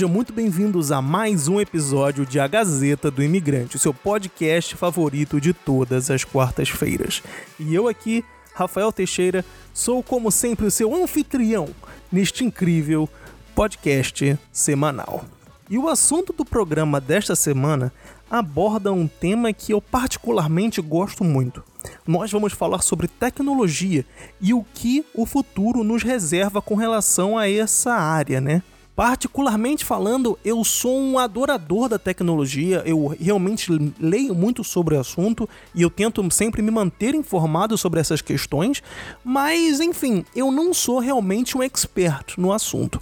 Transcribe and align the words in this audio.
Sejam 0.00 0.08
muito 0.08 0.32
bem-vindos 0.32 0.90
a 0.90 1.02
mais 1.02 1.46
um 1.46 1.60
episódio 1.60 2.24
de 2.24 2.40
A 2.40 2.46
Gazeta 2.46 3.10
do 3.10 3.22
Imigrante, 3.22 3.76
o 3.76 3.78
seu 3.78 3.92
podcast 3.92 4.74
favorito 4.74 5.38
de 5.38 5.52
todas 5.52 6.10
as 6.10 6.24
quartas-feiras. 6.24 7.22
E 7.58 7.74
eu 7.74 7.86
aqui, 7.86 8.24
Rafael 8.54 8.90
Teixeira, 8.90 9.44
sou 9.74 10.02
como 10.02 10.30
sempre 10.30 10.64
o 10.64 10.70
seu 10.70 10.94
anfitrião 10.94 11.68
neste 12.10 12.46
incrível 12.46 13.06
podcast 13.54 14.38
semanal. 14.50 15.22
E 15.68 15.76
o 15.76 15.86
assunto 15.86 16.32
do 16.32 16.46
programa 16.46 16.98
desta 16.98 17.36
semana 17.36 17.92
aborda 18.30 18.90
um 18.94 19.06
tema 19.06 19.52
que 19.52 19.74
eu 19.74 19.82
particularmente 19.82 20.80
gosto 20.80 21.22
muito. 21.22 21.62
Nós 22.06 22.32
vamos 22.32 22.54
falar 22.54 22.80
sobre 22.80 23.06
tecnologia 23.06 24.06
e 24.40 24.54
o 24.54 24.64
que 24.72 25.04
o 25.12 25.26
futuro 25.26 25.84
nos 25.84 26.02
reserva 26.02 26.62
com 26.62 26.74
relação 26.74 27.36
a 27.36 27.50
essa 27.50 27.92
área, 27.92 28.40
né? 28.40 28.62
Particularmente 29.00 29.82
falando, 29.82 30.38
eu 30.44 30.62
sou 30.62 31.00
um 31.00 31.18
adorador 31.18 31.88
da 31.88 31.98
tecnologia, 31.98 32.82
eu 32.84 33.06
realmente 33.06 33.72
leio 33.98 34.34
muito 34.34 34.62
sobre 34.62 34.94
o 34.94 35.00
assunto 35.00 35.48
e 35.74 35.80
eu 35.80 35.88
tento 35.88 36.22
sempre 36.30 36.60
me 36.60 36.70
manter 36.70 37.14
informado 37.14 37.78
sobre 37.78 37.98
essas 37.98 38.20
questões, 38.20 38.82
mas 39.24 39.80
enfim, 39.80 40.22
eu 40.36 40.52
não 40.52 40.74
sou 40.74 40.98
realmente 40.98 41.56
um 41.56 41.62
expert 41.62 42.34
no 42.36 42.52
assunto. 42.52 43.00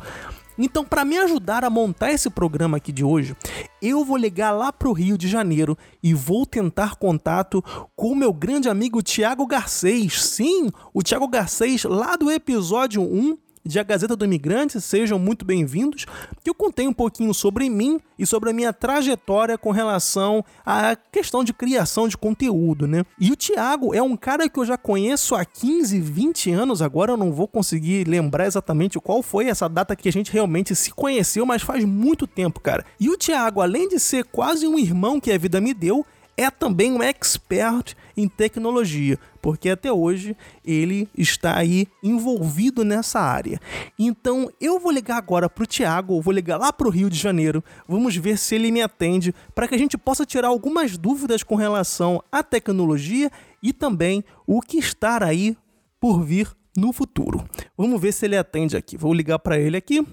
Então, 0.57 0.85
para 0.85 1.05
me 1.05 1.19
ajudar 1.19 1.65
a 1.65 1.71
montar 1.71 2.13
esse 2.13 2.31
programa 2.31 2.77
aqui 2.77 2.93
de 2.93 3.03
hoje, 3.03 3.37
eu 3.83 4.05
vou 4.05 4.17
ligar 4.17 4.53
lá 4.53 4.73
pro 4.73 4.93
Rio 4.93 5.19
de 5.19 5.27
Janeiro 5.27 5.77
e 6.01 6.15
vou 6.15 6.47
tentar 6.47 6.95
contato 6.95 7.61
com 7.97 8.13
o 8.13 8.17
meu 8.17 8.33
grande 8.33 8.69
amigo 8.69 9.03
Tiago 9.03 9.45
Garcês. 9.49 10.23
Sim, 10.23 10.71
o 10.95 11.03
Tiago 11.03 11.27
Garcês 11.27 11.83
lá 11.83 12.15
do 12.15 12.31
episódio 12.31 13.03
1 13.03 13.37
de 13.69 13.79
A 13.79 13.83
Gazeta 13.83 14.17
do 14.17 14.25
Imigrante, 14.25 14.81
sejam 14.81 15.19
muito 15.19 15.45
bem-vindos, 15.45 16.07
que 16.43 16.49
eu 16.49 16.55
contei 16.55 16.89
um 16.89 16.93
pouquinho 16.93 17.35
sobre 17.35 17.69
mim 17.69 18.01
e 18.19 18.25
sobre 18.25 18.49
a 18.49 18.53
minha 18.55 18.73
trajetória 18.73 19.59
com 19.59 19.71
relação 19.71 20.43
à 20.65 20.97
questão 20.97 21.45
de 21.45 21.53
criação 21.53 22.09
de 22.09 22.17
conteúdo, 22.17 22.89
né? 22.89 23.05
E 23.21 23.31
o 23.31 23.37
Thiago 23.37 23.95
é 23.95 24.01
um 24.01 24.17
cara 24.17 24.49
que 24.49 24.59
eu 24.59 24.65
já 24.65 24.79
conheço 24.79 25.35
há 25.35 25.45
15, 25.45 26.01
20 26.01 26.51
anos, 26.51 26.81
agora 26.81 27.13
eu 27.13 27.17
não 27.19 27.31
vou 27.31 27.47
conseguir 27.47 28.09
lembrar 28.09 28.47
exatamente 28.47 28.99
qual 28.99 29.23
foi 29.23 29.49
essa 29.49 29.69
data 29.69 29.95
que 29.95 30.09
a 30.09 30.13
gente 30.13 30.33
realmente 30.33 30.75
se 30.75 30.91
conheceu, 30.91 31.45
mas 31.45 31.61
faz 31.61 31.85
muito 31.85 32.27
tempo, 32.27 32.61
cara. 32.61 32.87
E 32.99 33.11
o 33.11 33.19
Thiago, 33.19 33.61
além 33.61 33.87
de 33.87 34.01
ser 34.01 34.25
quase 34.25 34.67
um 34.67 34.79
irmão 34.79 35.21
que 35.21 35.31
a 35.31 35.37
vida 35.37 35.61
me 35.61 35.75
deu, 35.75 36.07
é 36.39 36.51
também 36.51 36.93
um 36.93 37.03
expert 37.03 37.95
em 38.17 38.29
tecnologia, 38.29 39.19
porque 39.49 39.71
até 39.71 39.91
hoje 39.91 40.37
ele 40.63 41.09
está 41.17 41.57
aí 41.57 41.89
envolvido 42.03 42.85
nessa 42.85 43.19
área. 43.19 43.59
Então 43.99 44.53
eu 44.61 44.79
vou 44.79 44.93
ligar 44.93 45.17
agora 45.17 45.49
para 45.49 45.65
o 45.65 45.67
Tiago, 45.67 46.21
vou 46.21 46.35
ligar 46.35 46.59
lá 46.59 46.71
para 46.71 46.87
o 46.87 46.91
Rio 46.91 47.09
de 47.09 47.17
Janeiro, 47.17 47.65
vamos 47.89 48.15
ver 48.15 48.37
se 48.37 48.57
ele 48.57 48.71
me 48.71 48.83
atende 48.83 49.35
para 49.55 49.67
que 49.67 49.75
a 49.75 49.79
gente 49.79 49.97
possa 49.97 50.27
tirar 50.27 50.49
algumas 50.49 50.99
dúvidas 50.99 51.43
com 51.43 51.55
relação 51.55 52.23
à 52.31 52.43
tecnologia 52.43 53.31
e 53.63 53.73
também 53.73 54.23
o 54.47 54.61
que 54.61 54.77
está 54.77 55.25
aí 55.25 55.57
por 55.99 56.23
vir 56.23 56.55
no 56.77 56.93
futuro. 56.93 57.43
Vamos 57.75 57.99
ver 57.99 58.13
se 58.13 58.27
ele 58.27 58.37
atende 58.37 58.77
aqui. 58.77 58.99
Vou 58.99 59.15
ligar 59.15 59.39
para 59.39 59.59
ele 59.59 59.79
aqui. 59.79 60.07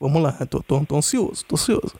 Vamos 0.00 0.20
lá, 0.20 0.32
tô, 0.44 0.60
tô, 0.60 0.84
tô 0.84 0.96
ansioso, 0.96 1.44
tô 1.44 1.54
ansioso. 1.54 1.94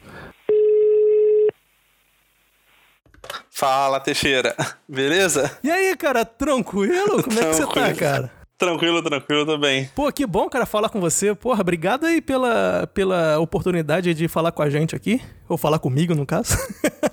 Fala, 3.58 3.98
Teixeira. 3.98 4.54
Beleza? 4.88 5.50
E 5.64 5.68
aí, 5.68 5.96
cara, 5.96 6.24
tranquilo? 6.24 7.20
Como 7.24 7.40
é 7.40 7.44
que 7.44 7.56
você 7.56 7.66
tá, 7.66 7.92
cara? 7.92 8.30
Tranquilo, 8.56 9.02
tranquilo, 9.02 9.44
tô 9.44 9.58
bem. 9.58 9.90
Pô, 9.96 10.12
que 10.12 10.24
bom, 10.24 10.48
cara, 10.48 10.64
falar 10.64 10.88
com 10.90 11.00
você. 11.00 11.34
Porra, 11.34 11.62
obrigado 11.62 12.06
aí 12.06 12.20
pela, 12.20 12.88
pela 12.94 13.40
oportunidade 13.40 14.14
de 14.14 14.28
falar 14.28 14.52
com 14.52 14.62
a 14.62 14.70
gente 14.70 14.94
aqui. 14.94 15.20
Ou 15.48 15.58
falar 15.58 15.80
comigo, 15.80 16.14
no 16.14 16.24
caso. 16.24 16.56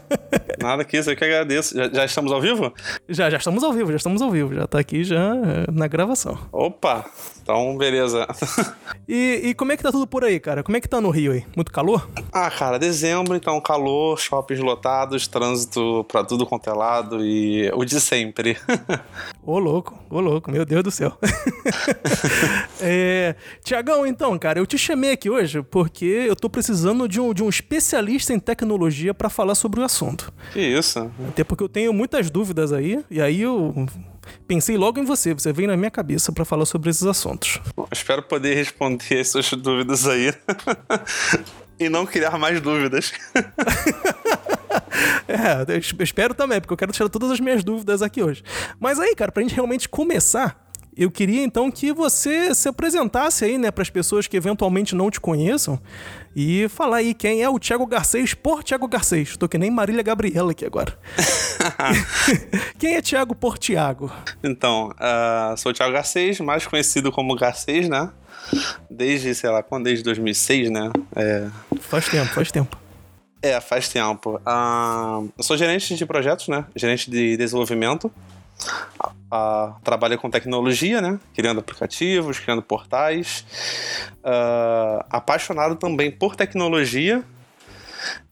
Nada 0.66 0.84
que 0.84 0.98
isso, 0.98 1.12
eu 1.12 1.16
que 1.16 1.24
agradeço. 1.24 1.78
Já, 1.78 1.88
já, 1.94 2.06
estamos 2.06 2.32
ao 2.32 2.42
vivo? 2.42 2.74
Já, 3.08 3.30
já 3.30 3.38
estamos 3.38 3.64
ao 3.64 3.72
vivo, 3.72 3.92
já 3.92 3.98
estamos 3.98 4.20
ao 4.20 4.32
vivo. 4.32 4.56
Já 4.56 4.66
tá 4.66 4.80
aqui 4.80 5.04
já 5.04 5.36
é, 5.36 5.72
na 5.72 5.88
gravação. 5.88 6.40
Opa, 6.52 7.06
então 7.40 7.78
beleza. 7.78 8.26
e, 9.08 9.42
e 9.44 9.54
como 9.54 9.72
é 9.72 9.78
que 9.78 9.84
tá 9.84 9.92
tudo 9.92 10.08
por 10.08 10.24
aí, 10.24 10.40
cara? 10.40 10.64
Como 10.64 10.76
é 10.76 10.82
que 10.82 10.90
tá 10.90 11.00
no 11.00 11.12
Rio 11.12 11.34
aí? 11.34 11.46
Muito 11.56 11.72
calor? 11.72 12.10
Ah, 12.34 12.50
cara, 12.50 12.80
dezembro, 12.80 13.36
então 13.36 13.62
calor, 13.62 14.20
shoppings 14.20 14.60
lotados, 14.60 15.28
trânsito 15.28 16.04
pra 16.06 16.24
tudo 16.24 16.48
quanto 16.48 16.68
é 16.68 16.74
lado 16.74 17.24
e 17.24 17.70
o 17.76 17.86
de 17.86 18.02
sempre. 18.02 18.58
ô 19.46 19.60
louco, 19.60 19.96
ô 20.10 20.20
louco, 20.20 20.50
meu 20.50 20.66
Deus 20.66 20.84
do 20.84 20.90
céu. 20.90 21.16
é, 22.82 23.36
Tiagão, 23.64 24.08
então, 24.08 24.36
cara, 24.40 24.58
eu 24.58 24.66
te 24.66 24.80
chamei 24.80 25.12
aqui 25.12 25.30
hoje 25.30 25.62
porque 25.62 26.06
eu 26.06 26.36
tô 26.36 26.50
precisando 26.50 27.08
de 27.08 27.22
um, 27.22 27.36
de 27.36 27.44
um 27.44 27.50
especialista 27.50 28.34
em 28.34 28.40
tecnologia 28.40 29.14
para 29.14 29.30
falar 29.30 29.54
sobre 29.54 29.80
o 29.80 29.84
assunto. 29.84 30.34
Que 30.56 30.62
isso? 30.62 31.12
Até 31.28 31.44
porque 31.44 31.62
eu 31.62 31.68
tenho 31.68 31.92
muitas 31.92 32.30
dúvidas 32.30 32.72
aí, 32.72 33.04
e 33.12 33.20
aí 33.20 33.42
eu 33.42 33.86
pensei 34.48 34.78
logo 34.78 34.98
em 34.98 35.04
você, 35.04 35.34
você 35.34 35.52
veio 35.52 35.68
na 35.68 35.76
minha 35.76 35.92
cabeça 35.92 36.32
para 36.32 36.46
falar 36.46 36.66
sobre 36.66 36.90
esses 36.90 37.04
assuntos. 37.04 37.60
Bom, 37.76 37.86
espero 37.92 38.24
poder 38.24 38.56
responder 38.56 39.20
essas 39.20 39.52
dúvidas 39.52 40.08
aí. 40.08 40.34
e 41.78 41.90
não 41.90 42.06
criar 42.06 42.38
mais 42.38 42.62
dúvidas. 42.62 43.12
é, 45.28 45.76
eu 45.76 46.04
espero 46.06 46.34
também, 46.34 46.62
porque 46.62 46.72
eu 46.72 46.78
quero 46.78 46.94
tirar 46.94 47.10
todas 47.10 47.32
as 47.32 47.42
minhas 47.42 47.62
dúvidas 47.62 48.02
aqui 48.02 48.24
hoje. 48.24 48.42
Mas 48.80 48.98
aí, 48.98 49.14
cara, 49.14 49.34
pra 49.34 49.44
gente 49.44 49.56
realmente 49.56 49.90
começar, 49.90 50.65
eu 50.98 51.12
queria 51.12 51.44
então 51.44 51.70
que 51.70 51.92
você 51.92 52.56
se 52.56 52.70
apresentasse 52.70 53.44
aí, 53.44 53.58
né, 53.58 53.70
para 53.70 53.82
as 53.82 53.90
pessoas 53.90 54.28
que 54.28 54.38
eventualmente 54.38 54.96
não 54.96 55.12
te 55.12 55.20
conheçam 55.20 55.80
e 56.36 56.68
falar 56.70 56.98
aí 56.98 57.14
quem 57.14 57.44
é 57.44 57.50
o 57.50 57.60
Thiago 57.60 57.86
Garcês 57.86 58.34
por 58.34 58.64
Thiago 58.64 58.88
Garcês. 58.88 59.36
Tô 59.36 59.48
que 59.48 59.58
nem 59.58 59.70
Marília 59.70 60.04
Gabriela 60.04 60.52
aqui 60.52 60.66
agora. 60.66 60.98
quem 62.78 62.96
é 62.96 63.02
Thiago 63.02 63.36
por 63.36 63.58
Thiago? 63.58 64.12
Então, 64.44 64.90
uh, 64.92 65.58
sou 65.58 65.72
o 65.72 65.76
Thiago 65.76 65.94
Garcês, 65.94 66.40
mais 66.40 66.66
conhecido 66.66 67.12
como 67.12 67.36
Garcês, 67.36 67.90
né? 67.90 68.10
Desde, 68.90 69.34
sei 69.36 69.50
lá, 69.50 69.64
quando? 69.64 69.86
Desde 69.86 70.04
2006, 70.04 70.70
né? 70.70 70.92
É... 71.16 71.48
Faz 71.80 72.08
tempo, 72.08 72.34
faz 72.34 72.52
tempo. 72.52 72.78
É, 73.42 73.60
faz 73.60 73.90
tempo. 73.90 74.40
Uh, 74.46 75.32
eu 75.38 75.44
sou 75.44 75.58
gerente 75.58 75.96
de 75.96 76.06
projetos, 76.06 76.48
né? 76.48 76.66
Gerente 76.76 77.10
de 77.10 77.38
desenvolvimento 77.38 78.12
a, 79.32 79.76
trabalha 79.84 80.18
com 80.18 80.30
tecnologia, 80.30 81.02
né? 81.02 81.20
Criando 81.34 81.60
aplicativos, 81.60 82.40
criando 82.40 82.62
portais. 82.62 83.46
Uh, 84.24 85.04
apaixonado 85.10 85.76
também 85.76 86.12
por 86.12 86.36
tecnologia 86.36 87.24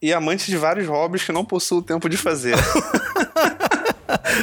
e 0.01 0.13
amante 0.13 0.49
de 0.49 0.57
vários 0.57 0.87
hobbies 0.87 1.23
que 1.23 1.31
não 1.31 1.45
possuo 1.45 1.81
tempo 1.81 2.09
de 2.09 2.17
fazer. 2.17 2.55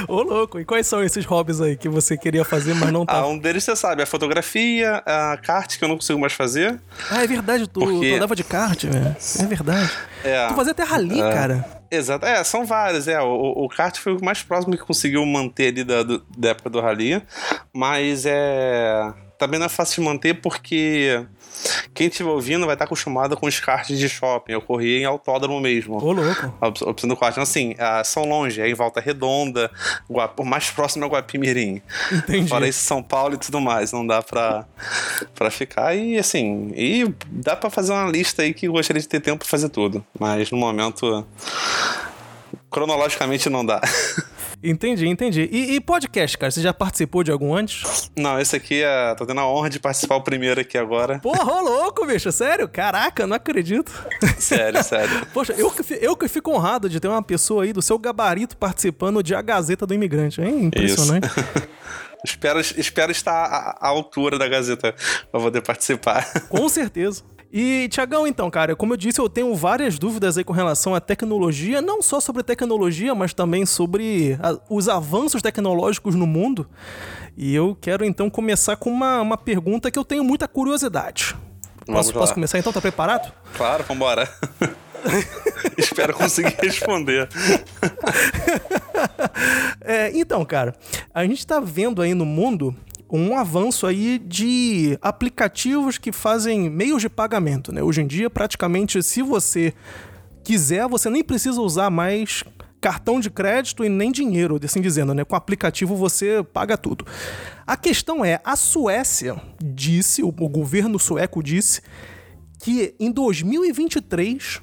Ô, 0.08 0.22
louco, 0.22 0.60
e 0.60 0.64
quais 0.64 0.86
são 0.86 1.02
esses 1.02 1.24
hobbies 1.24 1.60
aí 1.60 1.76
que 1.76 1.88
você 1.88 2.16
queria 2.16 2.44
fazer, 2.44 2.74
mas 2.74 2.92
não 2.92 3.04
tá? 3.06 3.18
Ah, 3.18 3.26
um 3.26 3.38
deles 3.38 3.64
você 3.64 3.76
sabe, 3.76 4.02
a 4.02 4.06
fotografia, 4.06 5.02
a 5.06 5.36
kart, 5.36 5.78
que 5.78 5.84
eu 5.84 5.88
não 5.88 5.96
consigo 5.96 6.18
mais 6.18 6.32
fazer. 6.32 6.80
Ah, 7.10 7.22
é 7.22 7.26
verdade, 7.26 7.66
tu, 7.66 7.80
porque... 7.80 8.10
tu 8.10 8.16
andava 8.16 8.36
de 8.36 8.44
kart, 8.44 8.84
velho. 8.84 9.16
É 9.38 9.46
verdade. 9.46 9.90
É, 10.24 10.46
tu 10.48 10.54
fazia 10.54 10.72
até 10.72 10.82
rally, 10.82 11.20
é, 11.20 11.32
cara. 11.32 11.80
Exato, 11.90 12.24
é, 12.24 12.42
são 12.44 12.64
vários, 12.64 13.08
é. 13.08 13.20
O, 13.20 13.64
o 13.64 13.68
kart 13.68 13.96
foi 13.98 14.16
o 14.16 14.24
mais 14.24 14.42
próximo 14.42 14.76
que 14.76 14.84
conseguiu 14.84 15.24
manter 15.26 15.68
ali 15.68 15.84
da, 15.84 16.02
do, 16.02 16.24
da 16.36 16.50
época 16.50 16.70
do 16.70 16.80
rally, 16.80 17.22
mas 17.72 18.24
é. 18.26 19.12
Também 19.38 19.58
não 19.58 19.66
é 19.66 19.70
fácil 19.70 20.02
de 20.02 20.08
manter 20.08 20.34
porque 20.34 21.24
quem 21.94 22.08
estiver 22.08 22.30
ouvindo 22.30 22.66
vai 22.66 22.74
estar 22.74 22.84
acostumado 22.84 23.36
com 23.36 23.46
os 23.46 23.60
karts 23.60 23.98
de 23.98 24.08
shopping. 24.08 24.52
Eu 24.52 24.62
corri 24.62 25.00
em 25.00 25.04
autódromo 25.04 25.60
mesmo. 25.60 26.02
Ô, 26.02 26.12
louco. 26.12 26.54
A 26.60 26.68
opção 26.68 27.08
do 27.08 27.16
kart. 27.16 27.32
Então, 27.32 27.42
assim, 27.42 27.72
uh, 27.72 28.04
são 28.04 28.24
longe. 28.24 28.60
É 28.60 28.68
em 28.68 28.74
Volta 28.74 29.00
Redonda, 29.00 29.70
o 30.08 30.44
mais 30.44 30.70
próximo 30.70 31.04
é 31.04 31.08
Guapimirim. 31.08 31.82
Entendi. 32.12 32.48
Fora 32.48 32.66
isso, 32.68 32.80
São 32.80 33.02
Paulo 33.02 33.34
e 33.34 33.38
tudo 33.38 33.60
mais. 33.60 33.92
Não 33.92 34.06
dá 34.06 34.22
pra, 34.22 34.66
pra 35.34 35.50
ficar. 35.50 35.94
E, 35.94 36.18
assim, 36.18 36.72
e 36.74 37.12
dá 37.26 37.56
pra 37.56 37.70
fazer 37.70 37.92
uma 37.92 38.10
lista 38.10 38.42
aí 38.42 38.54
que 38.54 38.66
eu 38.66 38.72
gostaria 38.72 39.00
de 39.00 39.08
ter 39.08 39.20
tempo 39.20 39.38
pra 39.38 39.48
fazer 39.48 39.68
tudo. 39.68 40.04
Mas, 40.18 40.50
no 40.50 40.58
momento, 40.58 41.26
cronologicamente 42.70 43.48
não 43.50 43.64
dá. 43.64 43.80
Entendi, 44.62 45.06
entendi. 45.06 45.48
E, 45.50 45.74
e, 45.74 45.80
podcast, 45.80 46.36
cara? 46.36 46.50
Você 46.50 46.60
já 46.60 46.72
participou 46.72 47.24
de 47.24 47.30
algum 47.30 47.54
antes? 47.54 48.10
Não, 48.16 48.38
esse 48.38 48.54
aqui 48.54 48.82
é. 48.82 49.14
tô 49.14 49.24
tendo 49.24 49.40
a 49.40 49.46
honra 49.46 49.70
de 49.70 49.80
participar 49.80 50.16
o 50.16 50.22
primeiro 50.22 50.60
aqui 50.60 50.76
agora. 50.76 51.18
Porra, 51.18 51.60
louco, 51.62 52.06
bicho. 52.06 52.30
Sério? 52.30 52.68
Caraca, 52.68 53.26
não 53.26 53.36
acredito. 53.36 53.90
Sério, 54.38 54.82
sério. 54.82 55.26
Poxa, 55.32 55.54
eu 55.56 55.70
que, 55.70 55.82
eu 56.00 56.16
que 56.16 56.28
fico 56.28 56.50
honrado 56.50 56.88
de 56.88 56.98
ter 57.00 57.08
uma 57.08 57.22
pessoa 57.22 57.64
aí 57.64 57.72
do 57.72 57.82
seu 57.82 57.98
gabarito 57.98 58.56
participando 58.56 59.22
de 59.22 59.34
A 59.34 59.42
Gazeta 59.42 59.86
do 59.86 59.94
Imigrante, 59.94 60.40
hein? 60.40 60.66
Impressionante. 60.66 61.28
espero, 62.24 62.60
espero 62.60 63.12
estar 63.12 63.32
à, 63.32 63.78
à 63.80 63.88
altura 63.88 64.38
da 64.38 64.48
Gazeta 64.48 64.94
pra 65.30 65.40
poder 65.40 65.62
participar. 65.62 66.26
Com 66.48 66.68
certeza. 66.68 67.22
E, 67.52 67.88
Tiagão, 67.88 68.26
então, 68.26 68.48
cara, 68.48 68.76
como 68.76 68.92
eu 68.92 68.96
disse, 68.96 69.20
eu 69.20 69.28
tenho 69.28 69.52
várias 69.56 69.98
dúvidas 69.98 70.38
aí 70.38 70.44
com 70.44 70.52
relação 70.52 70.94
à 70.94 71.00
tecnologia, 71.00 71.82
não 71.82 72.00
só 72.00 72.20
sobre 72.20 72.44
tecnologia, 72.44 73.12
mas 73.12 73.34
também 73.34 73.66
sobre 73.66 74.38
a, 74.40 74.56
os 74.68 74.88
avanços 74.88 75.42
tecnológicos 75.42 76.14
no 76.14 76.28
mundo. 76.28 76.68
E 77.36 77.52
eu 77.52 77.76
quero 77.80 78.04
então 78.04 78.30
começar 78.30 78.76
com 78.76 78.90
uma, 78.90 79.20
uma 79.20 79.36
pergunta 79.36 79.90
que 79.90 79.98
eu 79.98 80.04
tenho 80.04 80.22
muita 80.22 80.46
curiosidade. 80.46 81.34
Posso, 81.86 82.12
posso 82.12 82.34
começar 82.34 82.58
então? 82.58 82.72
Tá 82.72 82.80
preparado? 82.80 83.32
Claro, 83.56 83.82
vambora. 83.84 84.28
Espero 85.76 86.14
conseguir 86.14 86.56
responder. 86.62 87.28
é, 89.80 90.16
então, 90.16 90.44
cara, 90.44 90.74
a 91.12 91.24
gente 91.24 91.44
tá 91.44 91.58
vendo 91.58 92.00
aí 92.00 92.14
no 92.14 92.24
mundo 92.24 92.76
um 93.10 93.36
avanço 93.36 93.86
aí 93.86 94.18
de 94.18 94.98
aplicativos 95.02 95.98
que 95.98 96.12
fazem 96.12 96.70
meios 96.70 97.02
de 97.02 97.08
pagamento, 97.08 97.72
né? 97.72 97.82
Hoje 97.82 98.02
em 98.02 98.06
dia, 98.06 98.30
praticamente, 98.30 99.02
se 99.02 99.22
você 99.22 99.74
quiser, 100.44 100.86
você 100.88 101.10
nem 101.10 101.22
precisa 101.22 101.60
usar 101.60 101.90
mais 101.90 102.44
cartão 102.80 103.20
de 103.20 103.28
crédito 103.28 103.84
e 103.84 103.88
nem 103.88 104.10
dinheiro, 104.10 104.58
assim 104.62 104.80
dizendo, 104.80 105.12
né? 105.12 105.24
Com 105.24 105.36
aplicativo 105.36 105.94
você 105.96 106.42
paga 106.52 106.78
tudo. 106.78 107.04
A 107.66 107.76
questão 107.76 108.24
é, 108.24 108.40
a 108.44 108.56
Suécia 108.56 109.40
disse, 109.62 110.22
o 110.22 110.32
governo 110.32 110.98
sueco 110.98 111.42
disse 111.42 111.82
que 112.58 112.94
em 112.98 113.10
2023 113.10 114.62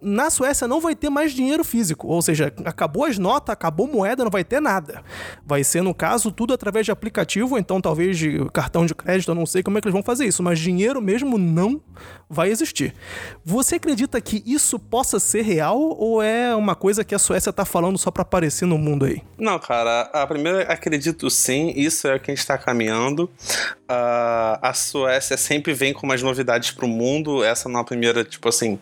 na 0.00 0.30
Suécia 0.30 0.68
não 0.68 0.80
vai 0.80 0.94
ter 0.94 1.10
mais 1.10 1.32
dinheiro 1.32 1.64
físico, 1.64 2.06
ou 2.06 2.22
seja, 2.22 2.52
acabou 2.64 3.04
as 3.04 3.18
notas, 3.18 3.52
acabou 3.52 3.86
moeda, 3.86 4.24
não 4.24 4.30
vai 4.30 4.44
ter 4.44 4.60
nada. 4.60 5.02
Vai 5.44 5.64
ser, 5.64 5.82
no 5.82 5.94
caso, 5.94 6.30
tudo 6.30 6.54
através 6.54 6.86
de 6.86 6.92
aplicativo, 6.92 7.58
então 7.58 7.80
talvez 7.80 8.16
de 8.16 8.44
cartão 8.52 8.86
de 8.86 8.94
crédito, 8.94 9.30
eu 9.30 9.34
não 9.34 9.46
sei 9.46 9.62
como 9.62 9.78
é 9.78 9.80
que 9.80 9.88
eles 9.88 9.92
vão 9.92 10.02
fazer 10.02 10.26
isso, 10.26 10.42
mas 10.42 10.58
dinheiro 10.58 11.00
mesmo 11.00 11.36
não 11.36 11.80
vai 12.28 12.50
existir. 12.50 12.94
Você 13.44 13.76
acredita 13.76 14.20
que 14.20 14.42
isso 14.46 14.78
possa 14.78 15.18
ser 15.18 15.42
real 15.42 15.78
ou 15.78 16.22
é 16.22 16.54
uma 16.54 16.74
coisa 16.74 17.04
que 17.04 17.14
a 17.14 17.18
Suécia 17.18 17.52
tá 17.52 17.64
falando 17.64 17.98
só 17.98 18.10
para 18.10 18.22
aparecer 18.22 18.66
no 18.66 18.78
mundo 18.78 19.04
aí? 19.04 19.22
Não, 19.38 19.58
cara, 19.58 20.02
a 20.12 20.26
primeira 20.26 20.62
acredito 20.62 21.28
sim, 21.30 21.72
isso 21.74 22.06
é 22.06 22.16
o 22.16 22.20
que 22.20 22.30
a 22.30 22.34
gente 22.34 22.46
tá 22.46 22.56
caminhando. 22.58 23.30
Uh, 23.90 24.60
a 24.60 24.74
Suécia 24.74 25.36
sempre 25.38 25.72
vem 25.72 25.94
com 25.94 26.04
umas 26.04 26.22
novidades 26.22 26.70
pro 26.70 26.86
mundo, 26.86 27.42
essa 27.42 27.70
não 27.70 27.78
é 27.78 27.82
a 27.82 27.84
primeira, 27.84 28.22
tipo 28.22 28.46
assim, 28.46 28.78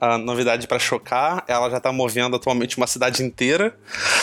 a 0.00 0.18
novidade 0.18 0.66
para 0.66 0.80
chocar, 0.80 1.44
ela 1.46 1.70
já 1.70 1.78
tá 1.78 1.92
movendo 1.92 2.34
atualmente 2.34 2.76
uma 2.76 2.88
cidade 2.88 3.22
inteira. 3.22 3.76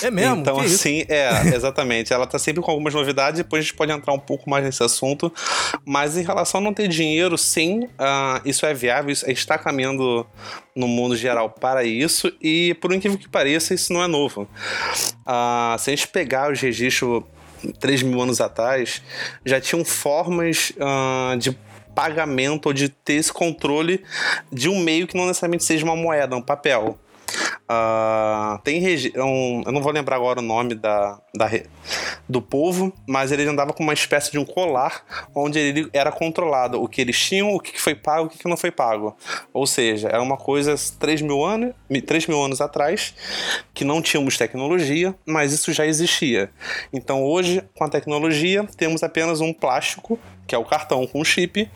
É 0.04 0.12
mesmo? 0.12 0.42
Então, 0.42 0.60
que 0.60 0.66
assim, 0.66 0.98
isso? 1.00 1.08
é, 1.10 1.56
exatamente. 1.56 2.12
ela 2.12 2.28
tá 2.28 2.38
sempre 2.38 2.62
com 2.62 2.70
algumas 2.70 2.94
novidades, 2.94 3.38
depois 3.38 3.62
a 3.62 3.64
gente 3.64 3.76
pode 3.76 3.94
entrar 3.94 4.12
um 4.12 4.20
pouco 4.20 4.50
mais 4.50 4.66
nesse 4.66 4.84
assunto. 4.84 5.34
Mas 5.86 6.18
em 6.18 6.24
relação 6.24 6.60
a 6.60 6.64
não 6.64 6.74
ter 6.74 6.90
dinheiro, 6.90 7.38
sim, 7.38 7.86
uh, 7.86 8.42
isso 8.44 8.66
é 8.66 8.74
viável, 8.74 9.12
isso 9.12 9.30
está 9.32 9.58
caminhando 9.58 10.28
no 10.76 10.88
mundo 10.88 11.16
geral 11.16 11.50
para 11.50 11.86
isso, 11.86 12.32
e 12.42 12.74
por 12.82 12.92
incrível 12.92 13.18
que 13.18 13.30
pareça, 13.30 13.74
isso 13.74 13.94
não 13.94 14.04
é 14.04 14.08
novo. 14.08 14.50
Uh, 15.26 15.80
se 15.80 15.90
a 15.90 15.96
gente 15.96 16.10
pegar 16.10 16.52
os 16.52 16.60
registros 16.60 17.24
3 17.74 18.04
mil 18.04 18.22
anos 18.22 18.42
atrás, 18.42 19.02
já 19.46 19.60
tinham 19.60 19.84
formas 19.84 20.72
uh, 20.72 21.38
de 21.38 21.58
pagamento 21.94 22.68
ou 22.68 22.74
de 22.74 22.90
ter 22.90 23.14
esse 23.14 23.32
controle 23.32 24.04
de 24.52 24.68
um 24.70 24.80
meio 24.80 25.08
que 25.08 25.16
não 25.16 25.26
necessariamente 25.26 25.64
seja 25.64 25.86
uma 25.86 25.96
moeda, 25.96 26.36
um 26.36 26.42
papel. 26.42 27.00
Uh, 27.66 28.62
tem 28.64 28.80
um, 29.18 29.64
eu 29.66 29.72
não 29.72 29.82
vou 29.82 29.92
lembrar 29.92 30.18
agora 30.18 30.40
o 30.40 30.44
nome 30.44 30.76
da, 30.76 31.20
da, 31.36 31.50
do 32.30 32.40
povo, 32.40 32.94
mas 33.08 33.32
ele 33.32 33.44
andava 33.44 33.74
com 33.74 33.82
uma 33.82 33.94
espécie 33.94 34.32
de 34.32 34.38
um 34.38 34.46
colar 34.46 35.04
onde 35.34 35.58
ele 35.58 35.90
era 35.92 36.12
controlado 36.12 36.82
o 36.82 36.88
que 36.88 37.02
eles 37.02 37.20
tinham, 37.20 37.54
o 37.54 37.60
que 37.60 37.82
foi 37.82 37.96
pago, 37.96 38.28
o 38.28 38.30
que 38.30 38.48
não 38.48 38.56
foi 38.56 38.70
pago. 38.70 39.18
Ou 39.52 39.66
seja, 39.66 40.10
era 40.10 40.22
uma 40.22 40.38
coisa 40.38 40.76
3 41.00 41.24
mil, 41.24 41.44
anos, 41.44 41.74
3 42.06 42.28
mil 42.28 42.44
anos 42.44 42.62
atrás 42.62 43.16
que 43.74 43.84
não 43.84 44.02
tínhamos 44.02 44.38
tecnologia, 44.38 45.16
mas 45.26 45.52
isso 45.52 45.74
já 45.74 45.88
existia. 45.88 46.52
Então 46.94 47.24
hoje, 47.24 47.64
com 47.76 47.84
a 47.84 47.90
tecnologia, 47.90 48.64
temos 48.78 49.02
apenas 49.02 49.42
um 49.42 49.52
plástico 49.52 50.20
que 50.48 50.54
é 50.54 50.58
o 50.58 50.66
cartão 50.66 51.06
com 51.08 51.24
chip, 51.24 51.70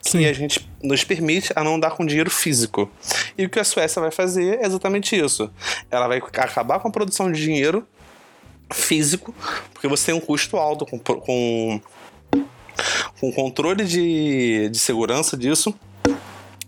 Sim. 0.00 0.18
que 0.18 0.26
a 0.26 0.32
gente 0.32 0.68
nos 0.82 1.04
permite 1.04 1.52
a 1.56 1.64
não 1.64 1.78
dar 1.78 1.92
com 1.92 2.06
dinheiro 2.06 2.30
físico. 2.30 2.90
E 3.36 3.44
o 3.44 3.50
que 3.50 3.58
a 3.58 3.64
Suécia 3.64 4.00
vai 4.00 4.10
fazer 4.10 4.60
é 4.60 4.66
exatamente 4.66 5.16
isso. 5.16 5.50
Ela 5.90 6.06
vai 6.06 6.18
acabar 6.18 6.78
com 6.80 6.88
a 6.88 6.90
produção 6.90 7.30
de 7.30 7.40
dinheiro 7.40 7.86
físico, 8.72 9.34
porque 9.72 9.88
você 9.88 10.06
tem 10.06 10.14
um 10.14 10.20
custo 10.20 10.56
alto 10.56 10.86
com, 10.86 10.98
com, 10.98 11.80
com 13.20 13.32
controle 13.32 13.84
de, 13.84 14.68
de 14.70 14.78
segurança 14.78 15.36
disso. 15.36 15.74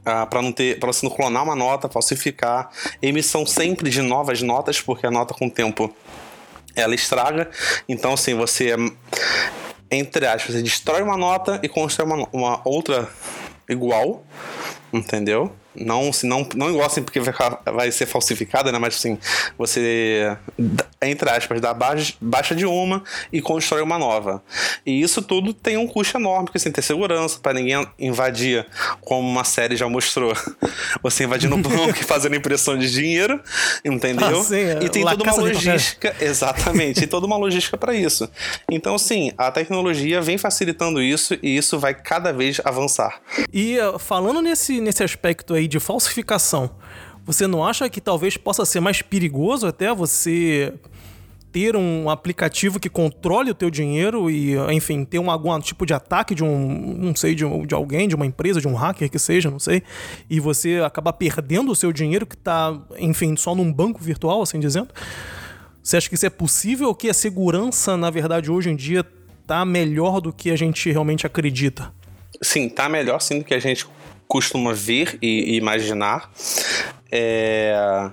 Ah, 0.06 0.26
para 0.26 0.42
não 0.42 0.52
ter 0.52 0.78
para 0.78 0.92
você 0.92 1.06
não 1.06 1.14
clonar 1.14 1.42
uma 1.42 1.56
nota, 1.56 1.88
falsificar, 1.88 2.68
emissão 3.00 3.46
sempre 3.46 3.88
de 3.88 4.02
novas 4.02 4.42
notas, 4.42 4.78
porque 4.78 5.06
a 5.06 5.10
nota 5.10 5.32
com 5.32 5.46
o 5.46 5.50
tempo 5.50 5.94
ela 6.76 6.94
estraga. 6.94 7.50
Então 7.88 8.12
assim, 8.12 8.34
você 8.34 8.76
entre 9.94 10.26
aspas, 10.26 10.54
você 10.54 10.62
destrói 10.62 11.02
uma 11.02 11.16
nota 11.16 11.60
e 11.62 11.68
constrói 11.68 12.06
uma, 12.06 12.28
uma 12.32 12.60
outra 12.64 13.08
igual, 13.68 14.24
entendeu? 14.92 15.52
Não, 15.74 16.12
se 16.12 16.26
não, 16.26 16.46
não 16.54 16.70
igual 16.70 16.86
assim 16.86 17.02
porque 17.02 17.20
vai, 17.20 17.34
vai 17.72 17.90
ser 17.90 18.06
falsificada, 18.06 18.70
né? 18.70 18.78
Mas 18.78 18.96
assim, 18.96 19.18
você, 19.58 20.36
entre 21.02 21.28
aspas, 21.30 21.60
dá 21.60 21.74
baixa, 21.74 22.14
baixa 22.20 22.54
de 22.54 22.64
uma 22.64 23.02
e 23.32 23.40
constrói 23.40 23.82
uma 23.82 23.98
nova. 23.98 24.42
E 24.86 25.00
isso 25.00 25.22
tudo 25.22 25.52
tem 25.52 25.76
um 25.76 25.86
custo 25.86 26.16
enorme, 26.16 26.46
porque 26.46 26.58
assim, 26.58 26.70
ter 26.70 26.82
segurança 26.82 27.38
para 27.40 27.54
ninguém 27.54 27.86
invadir, 27.98 28.66
como 29.00 29.28
uma 29.28 29.44
série 29.44 29.76
já 29.76 29.88
mostrou. 29.88 30.32
Você 31.02 31.24
invadindo 31.24 31.54
o 31.54 31.58
banco 31.58 31.98
e 32.00 32.04
fazendo 32.04 32.36
impressão 32.36 32.78
de 32.78 32.90
dinheiro, 32.90 33.40
entendeu? 33.84 34.40
Ah, 34.40 34.44
sim, 34.44 34.56
é. 34.56 34.78
e 34.82 34.88
tem 34.88 35.04
toda 35.04 35.24
uma 35.24 35.36
logística. 35.36 36.14
Exatamente, 36.20 37.00
tem 37.00 37.08
toda 37.08 37.26
uma 37.26 37.36
logística 37.36 37.76
para 37.76 37.94
isso. 37.94 38.28
Então, 38.70 38.96
sim, 38.98 39.32
a 39.36 39.50
tecnologia 39.50 40.20
vem 40.20 40.38
facilitando 40.38 41.02
isso 41.02 41.36
e 41.42 41.56
isso 41.56 41.78
vai 41.78 41.94
cada 41.94 42.32
vez 42.32 42.60
avançar. 42.64 43.20
E 43.52 43.78
uh, 43.78 43.98
falando 43.98 44.40
nesse, 44.40 44.80
nesse 44.80 45.02
aspecto 45.02 45.54
aí 45.54 45.63
aí 45.64 45.68
de 45.68 45.80
falsificação, 45.80 46.70
você 47.24 47.46
não 47.46 47.64
acha 47.64 47.88
que 47.88 48.00
talvez 48.00 48.36
possa 48.36 48.64
ser 48.64 48.80
mais 48.80 49.02
perigoso 49.02 49.66
até 49.66 49.92
você 49.94 50.74
ter 51.50 51.76
um 51.76 52.10
aplicativo 52.10 52.80
que 52.80 52.88
controle 52.88 53.50
o 53.52 53.54
teu 53.54 53.70
dinheiro 53.70 54.28
e, 54.28 54.56
enfim, 54.72 55.04
ter 55.04 55.20
um, 55.20 55.30
algum 55.30 55.58
tipo 55.60 55.86
de 55.86 55.94
ataque 55.94 56.34
de 56.34 56.42
um, 56.42 56.96
não 56.98 57.14
sei, 57.14 57.34
de, 57.34 57.44
de 57.64 57.74
alguém, 57.74 58.08
de 58.08 58.14
uma 58.16 58.26
empresa, 58.26 58.60
de 58.60 58.66
um 58.66 58.74
hacker 58.74 59.08
que 59.08 59.20
seja, 59.20 59.50
não 59.50 59.60
sei, 59.60 59.82
e 60.28 60.40
você 60.40 60.82
acabar 60.84 61.12
perdendo 61.12 61.70
o 61.70 61.76
seu 61.76 61.92
dinheiro 61.92 62.26
que 62.26 62.34
está, 62.34 62.76
enfim, 62.98 63.36
só 63.36 63.54
num 63.54 63.72
banco 63.72 64.02
virtual, 64.02 64.42
assim 64.42 64.58
dizendo? 64.58 64.88
Você 65.80 65.96
acha 65.96 66.08
que 66.08 66.16
isso 66.16 66.26
é 66.26 66.30
possível 66.30 66.88
ou 66.88 66.94
que 66.94 67.08
a 67.08 67.14
segurança, 67.14 67.96
na 67.96 68.10
verdade, 68.10 68.50
hoje 68.50 68.70
em 68.70 68.76
dia 68.76 69.06
tá 69.46 69.64
melhor 69.64 70.20
do 70.20 70.32
que 70.32 70.50
a 70.50 70.56
gente 70.56 70.90
realmente 70.90 71.24
acredita? 71.24 71.92
Sim, 72.42 72.68
tá 72.68 72.88
melhor 72.88 73.20
sim 73.20 73.38
do 73.38 73.44
que 73.44 73.54
a 73.54 73.60
gente 73.60 73.86
costuma 74.26 74.72
ver 74.72 75.18
e, 75.22 75.56
imaginar. 75.56 76.30
É... 77.10 78.10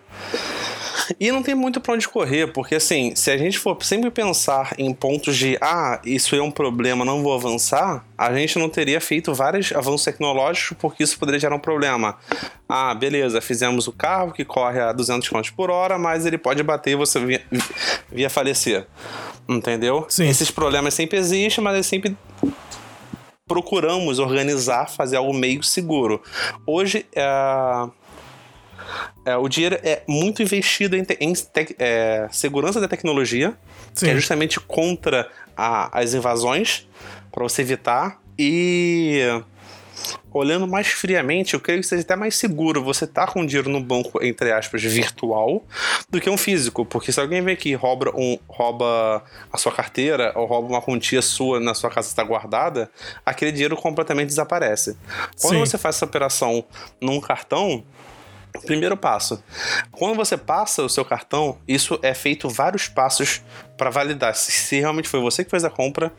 E 1.19 1.31
não 1.31 1.43
tem 1.43 1.55
muito 1.55 1.81
para 1.81 1.93
onde 1.93 2.07
correr, 2.07 2.47
porque 2.53 2.75
assim, 2.75 3.13
se 3.15 3.31
a 3.31 3.37
gente 3.37 3.57
for 3.57 3.77
sempre 3.83 4.09
pensar 4.09 4.73
em 4.77 4.93
pontos 4.93 5.35
de 5.35 5.57
ah, 5.59 5.99
isso 6.05 6.35
é 6.35 6.41
um 6.41 6.51
problema, 6.51 7.03
não 7.03 7.21
vou 7.21 7.33
avançar, 7.33 8.05
a 8.17 8.33
gente 8.33 8.57
não 8.57 8.69
teria 8.69 9.01
feito 9.01 9.33
vários 9.33 9.71
avanços 9.71 10.05
tecnológicos 10.05 10.77
porque 10.79 11.03
isso 11.03 11.17
poderia 11.17 11.39
gerar 11.39 11.55
um 11.55 11.59
problema. 11.59 12.17
Ah, 12.67 12.93
beleza, 12.93 13.41
fizemos 13.41 13.87
o 13.87 13.91
carro 13.91 14.31
que 14.31 14.45
corre 14.45 14.79
a 14.79 14.91
200 14.91 15.27
km 15.27 15.41
por 15.55 15.69
hora, 15.69 15.97
mas 15.97 16.25
ele 16.25 16.37
pode 16.37 16.63
bater 16.63 16.91
e 16.91 16.95
você 16.95 17.19
via, 17.19 17.41
via 18.11 18.29
falecer. 18.29 18.85
Entendeu? 19.49 20.05
Sim. 20.07 20.29
Esses 20.29 20.49
problemas 20.49 20.93
sempre 20.93 21.17
existem, 21.17 21.63
mas 21.63 21.77
é 21.77 21.83
sempre 21.83 22.15
procuramos 23.51 24.17
organizar, 24.17 24.89
fazer 24.89 25.17
algo 25.17 25.33
meio 25.33 25.61
seguro. 25.61 26.23
Hoje, 26.65 27.05
é, 27.13 27.89
é, 29.25 29.35
o 29.35 29.49
dinheiro 29.49 29.77
é 29.83 30.03
muito 30.07 30.41
investido 30.41 30.95
em, 30.95 31.03
te, 31.03 31.17
em 31.19 31.33
te, 31.33 31.75
é, 31.77 32.29
segurança 32.31 32.79
da 32.79 32.87
tecnologia, 32.87 33.53
Sim. 33.93 34.05
que 34.05 34.11
é 34.11 34.15
justamente 34.15 34.57
contra 34.57 35.29
a, 35.55 35.99
as 35.99 36.13
invasões, 36.13 36.87
para 37.29 37.43
você 37.43 37.61
evitar. 37.61 38.21
E 38.39 39.19
olhando 40.33 40.67
mais 40.67 40.87
friamente, 40.87 41.53
eu 41.53 41.59
creio 41.59 41.81
que 41.81 41.87
seja 41.87 42.01
até 42.01 42.15
mais 42.15 42.35
seguro 42.35 42.83
você 42.83 43.05
estar 43.05 43.27
tá 43.27 43.31
com 43.31 43.45
dinheiro 43.45 43.69
no 43.69 43.81
banco, 43.81 44.23
entre 44.23 44.51
aspas, 44.51 44.81
virtual, 44.81 45.63
do 46.09 46.19
que 46.19 46.29
um 46.29 46.37
físico. 46.37 46.85
Porque 46.85 47.11
se 47.11 47.19
alguém 47.19 47.41
vem 47.41 47.53
aqui 47.53 47.69
e 47.69 47.75
rouba, 47.75 48.11
um, 48.15 48.37
rouba 48.47 49.23
a 49.51 49.57
sua 49.57 49.71
carteira 49.71 50.31
ou 50.35 50.45
rouba 50.45 50.67
uma 50.67 50.81
quantia 50.81 51.21
sua 51.21 51.59
na 51.59 51.73
sua 51.73 51.89
casa 51.89 52.07
está 52.07 52.23
guardada, 52.23 52.89
aquele 53.25 53.51
dinheiro 53.51 53.75
completamente 53.75 54.27
desaparece. 54.27 54.97
Quando 55.39 55.55
Sim. 55.55 55.59
você 55.59 55.77
faz 55.77 55.95
essa 55.95 56.05
operação 56.05 56.63
num 56.99 57.19
cartão, 57.19 57.83
Primeiro 58.65 58.97
passo. 58.97 59.41
Quando 59.91 60.15
você 60.15 60.35
passa 60.35 60.83
o 60.83 60.89
seu 60.89 61.05
cartão, 61.05 61.57
isso 61.65 61.97
é 62.01 62.13
feito 62.13 62.49
vários 62.49 62.87
passos 62.87 63.41
para 63.77 63.89
validar 63.89 64.35
se 64.35 64.77
realmente 64.77 65.07
foi 65.07 65.21
você 65.21 65.43
que 65.43 65.49
fez 65.49 65.63
a 65.63 65.69
compra 65.69 66.11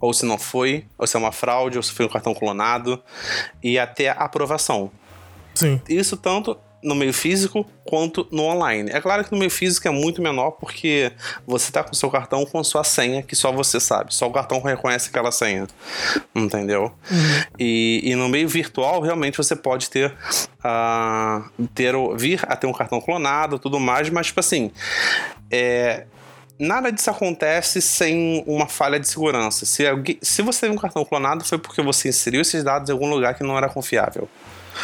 ou 0.00 0.12
se 0.12 0.24
não 0.24 0.38
foi, 0.38 0.84
ou 0.96 1.06
se 1.06 1.16
é 1.16 1.18
uma 1.18 1.32
fraude, 1.32 1.76
ou 1.76 1.82
se 1.82 1.92
foi 1.92 2.06
um 2.06 2.08
cartão 2.08 2.34
clonado, 2.34 3.02
e 3.62 3.78
até 3.78 4.10
a 4.10 4.14
aprovação. 4.14 4.90
Sim. 5.54 5.80
Isso 5.88 6.16
tanto 6.16 6.56
no 6.82 6.94
meio 6.94 7.12
físico 7.12 7.66
quanto 7.84 8.26
no 8.30 8.44
online. 8.44 8.90
É 8.92 9.00
claro 9.00 9.24
que 9.24 9.32
no 9.32 9.38
meio 9.38 9.50
físico 9.50 9.88
é 9.88 9.90
muito 9.90 10.22
menor 10.22 10.52
porque 10.52 11.12
você 11.46 11.70
está 11.70 11.82
com 11.82 11.92
seu 11.94 12.10
cartão 12.10 12.44
com 12.46 12.62
sua 12.62 12.84
senha 12.84 13.22
que 13.22 13.34
só 13.34 13.50
você 13.50 13.80
sabe, 13.80 14.14
só 14.14 14.28
o 14.28 14.32
cartão 14.32 14.60
reconhece 14.60 15.08
aquela 15.08 15.32
senha, 15.32 15.66
entendeu? 16.34 16.92
Uhum. 17.10 17.42
E, 17.58 18.00
e, 18.04 18.14
no 18.14 18.28
meio 18.28 18.48
virtual 18.48 19.00
realmente 19.00 19.36
você 19.36 19.56
pode 19.56 19.90
ter, 19.90 20.14
uh, 20.64 21.68
ter 21.74 21.94
vir 22.16 22.44
a 22.46 22.54
ter 22.54 22.66
um 22.66 22.72
cartão 22.72 23.00
clonado, 23.00 23.58
tudo 23.58 23.80
mais, 23.80 24.08
mas 24.10 24.28
tipo 24.28 24.40
assim, 24.40 24.70
é, 25.50 26.06
nada 26.58 26.90
disso 26.90 27.10
acontece 27.10 27.80
sem 27.80 28.42
uma 28.46 28.66
falha 28.66 28.98
de 28.98 29.08
segurança. 29.08 29.64
Se, 29.64 29.86
alguém, 29.86 30.18
se 30.20 30.42
você 30.42 30.62
teve 30.62 30.74
um 30.74 30.78
cartão 30.78 31.04
clonado, 31.04 31.44
foi 31.44 31.58
porque 31.58 31.82
você 31.82 32.08
inseriu 32.08 32.40
esses 32.40 32.64
dados 32.64 32.88
em 32.88 32.92
algum 32.92 33.08
lugar 33.08 33.34
que 33.34 33.44
não 33.44 33.56
era 33.56 33.68
confiável. 33.68 34.28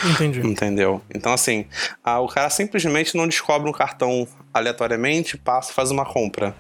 Entendi. 0.05 0.41
Entendeu? 0.41 1.01
Então, 1.15 1.33
assim, 1.33 1.67
a, 2.03 2.21
o 2.21 2.29
cara 2.29 2.51
simplesmente 2.51 3.17
não 3.17 3.27
descobre 3.27 3.69
um 3.69 3.73
cartão 3.73 4.27
aleatoriamente, 4.53 5.37
passa 5.37 5.71
e 5.71 5.75
faz 5.75 5.91
uma 5.91 6.05
compra. 6.05 6.55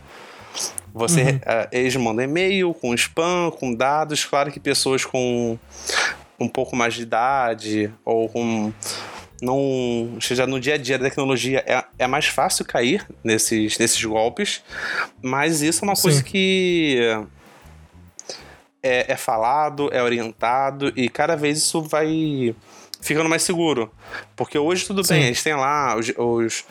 Você, 0.92 1.22
uhum. 1.22 1.36
uh, 1.36 1.68
eles 1.72 1.96
mandam 1.96 2.24
e-mail 2.24 2.72
com 2.74 2.94
spam, 2.94 3.50
com 3.50 3.74
dados. 3.74 4.24
Claro 4.24 4.52
que 4.52 4.60
pessoas 4.60 5.04
com 5.04 5.58
um 6.38 6.48
pouco 6.48 6.76
mais 6.76 6.94
de 6.94 7.02
idade 7.02 7.92
ou 8.04 8.28
com 8.28 8.72
não 9.44 10.18
seja 10.20 10.46
no 10.46 10.58
dia 10.58 10.74
a 10.74 10.78
dia 10.78 10.98
da 10.98 11.04
tecnologia 11.04 11.62
é, 11.66 11.84
é 11.98 12.06
mais 12.06 12.26
fácil 12.26 12.64
cair 12.64 13.06
nesses, 13.22 13.78
nesses 13.78 14.02
golpes, 14.04 14.62
mas 15.22 15.60
isso 15.60 15.84
é 15.84 15.88
uma 15.88 15.94
Sim. 15.94 16.02
coisa 16.02 16.22
que 16.22 16.98
é, 18.82 19.12
é 19.12 19.16
falado, 19.16 19.88
é 19.92 20.02
orientado 20.02 20.92
e 20.96 21.08
cada 21.08 21.36
vez 21.36 21.58
isso 21.58 21.82
vai 21.82 22.54
ficando 23.00 23.28
mais 23.28 23.42
seguro. 23.42 23.92
Porque 24.34 24.58
hoje 24.58 24.86
tudo 24.86 25.04
Sim. 25.04 25.14
bem, 25.14 25.24
eles 25.24 25.42
têm 25.42 25.54
lá 25.54 25.96
os, 25.96 26.12
os 26.16 26.64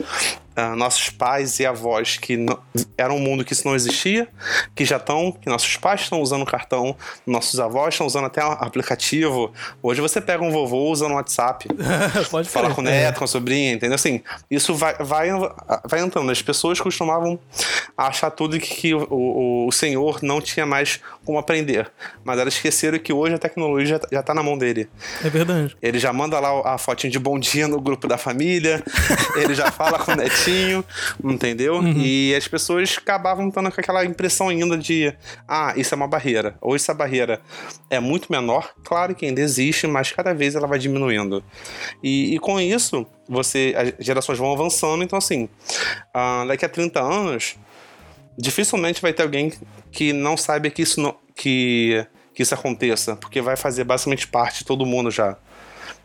uh, 0.56 0.76
nossos 0.76 1.10
pais 1.10 1.58
e 1.60 1.66
avós 1.66 2.16
que 2.16 2.36
não, 2.36 2.58
era 2.96 3.12
um 3.12 3.18
mundo 3.18 3.44
que 3.44 3.52
isso 3.52 3.66
não 3.66 3.74
existia, 3.74 4.28
que 4.74 4.84
já 4.84 4.96
estão, 4.96 5.32
que 5.32 5.48
nossos 5.48 5.76
pais 5.76 6.02
estão 6.02 6.20
usando 6.20 6.42
o 6.42 6.46
cartão, 6.46 6.96
nossos 7.26 7.58
avós 7.58 7.94
estão 7.94 8.06
usando 8.06 8.26
até 8.26 8.40
aplicativo. 8.40 9.52
Hoje 9.82 10.00
você 10.00 10.20
pega 10.20 10.42
um 10.42 10.50
vovô 10.50 10.90
usando 10.90 11.12
o 11.12 11.14
WhatsApp, 11.14 11.68
Pode 12.30 12.48
fala 12.48 12.74
com 12.74 12.80
o 12.80 12.84
neto, 12.84 13.18
com 13.18 13.24
a 13.24 13.28
sobrinha, 13.28 13.72
entendeu? 13.72 13.94
Assim, 13.94 14.22
isso 14.50 14.74
vai, 14.74 14.94
vai, 14.98 15.28
vai 15.88 16.00
entrando. 16.00 16.30
As 16.30 16.42
pessoas 16.42 16.80
costumavam 16.80 17.38
achar 17.96 18.30
tudo 18.30 18.58
que, 18.58 18.74
que 18.74 18.94
o, 18.94 19.06
o, 19.10 19.66
o, 19.68 19.72
senhor 19.72 20.20
não 20.22 20.40
tinha 20.40 20.66
mais 20.66 21.00
como 21.24 21.38
aprender, 21.38 21.90
mas 22.24 22.38
elas 22.38 22.54
esqueceram 22.54 22.98
que 22.98 23.12
hoje 23.12 23.34
a 23.34 23.38
tecnologia 23.38 23.86
já, 23.86 24.00
já 24.10 24.22
tá 24.22 24.34
na 24.34 24.42
mão 24.42 24.58
dele. 24.58 24.88
É 25.24 25.30
verdade. 25.30 25.76
Ele 25.80 25.98
já 25.98 26.12
manda 26.12 26.38
lá 26.40 26.74
a 26.74 26.78
fotinho 26.78 27.12
de 27.12 27.18
bom 27.18 27.38
dia 27.38 27.68
no 27.68 27.80
grupo 27.80 28.08
da 28.08 28.18
família, 28.18 28.82
ele 29.36 29.54
já 29.54 29.70
fala 29.70 29.98
com 29.98 30.12
o 30.12 30.16
netinho 30.16 30.43
certinho, 30.44 30.84
entendeu? 31.22 31.76
Uhum. 31.76 31.94
E 31.96 32.34
as 32.34 32.46
pessoas 32.46 32.96
acabavam 32.98 33.50
tendo 33.50 33.68
aquela 33.68 34.04
impressão 34.04 34.48
ainda 34.48 34.76
de, 34.76 35.12
ah, 35.48 35.72
isso 35.76 35.94
é 35.94 35.96
uma 35.96 36.06
barreira, 36.06 36.56
ou 36.60 36.76
essa 36.76 36.92
barreira 36.92 37.40
é 37.90 37.98
muito 37.98 38.30
menor, 38.30 38.72
claro 38.84 39.14
que 39.14 39.26
ainda 39.26 39.40
existe, 39.40 39.86
mas 39.86 40.12
cada 40.12 40.34
vez 40.34 40.54
ela 40.54 40.66
vai 40.66 40.78
diminuindo. 40.78 41.42
E, 42.02 42.34
e 42.34 42.38
com 42.38 42.60
isso, 42.60 43.06
você, 43.28 43.74
as 43.76 44.04
gerações 44.04 44.38
vão 44.38 44.52
avançando, 44.52 45.02
então 45.02 45.18
assim, 45.18 45.48
uh, 46.14 46.46
daqui 46.46 46.64
a 46.64 46.68
30 46.68 47.00
anos, 47.00 47.56
dificilmente 48.36 49.00
vai 49.00 49.12
ter 49.12 49.22
alguém 49.22 49.52
que 49.90 50.12
não 50.12 50.36
saiba 50.36 50.68
que 50.68 50.82
isso 50.82 51.00
não, 51.00 51.16
que, 51.34 52.06
que 52.34 52.42
isso 52.42 52.54
aconteça, 52.54 53.16
porque 53.16 53.40
vai 53.40 53.56
fazer 53.56 53.84
basicamente 53.84 54.26
parte 54.26 54.58
de 54.58 54.64
todo 54.64 54.84
mundo 54.84 55.10
já. 55.10 55.36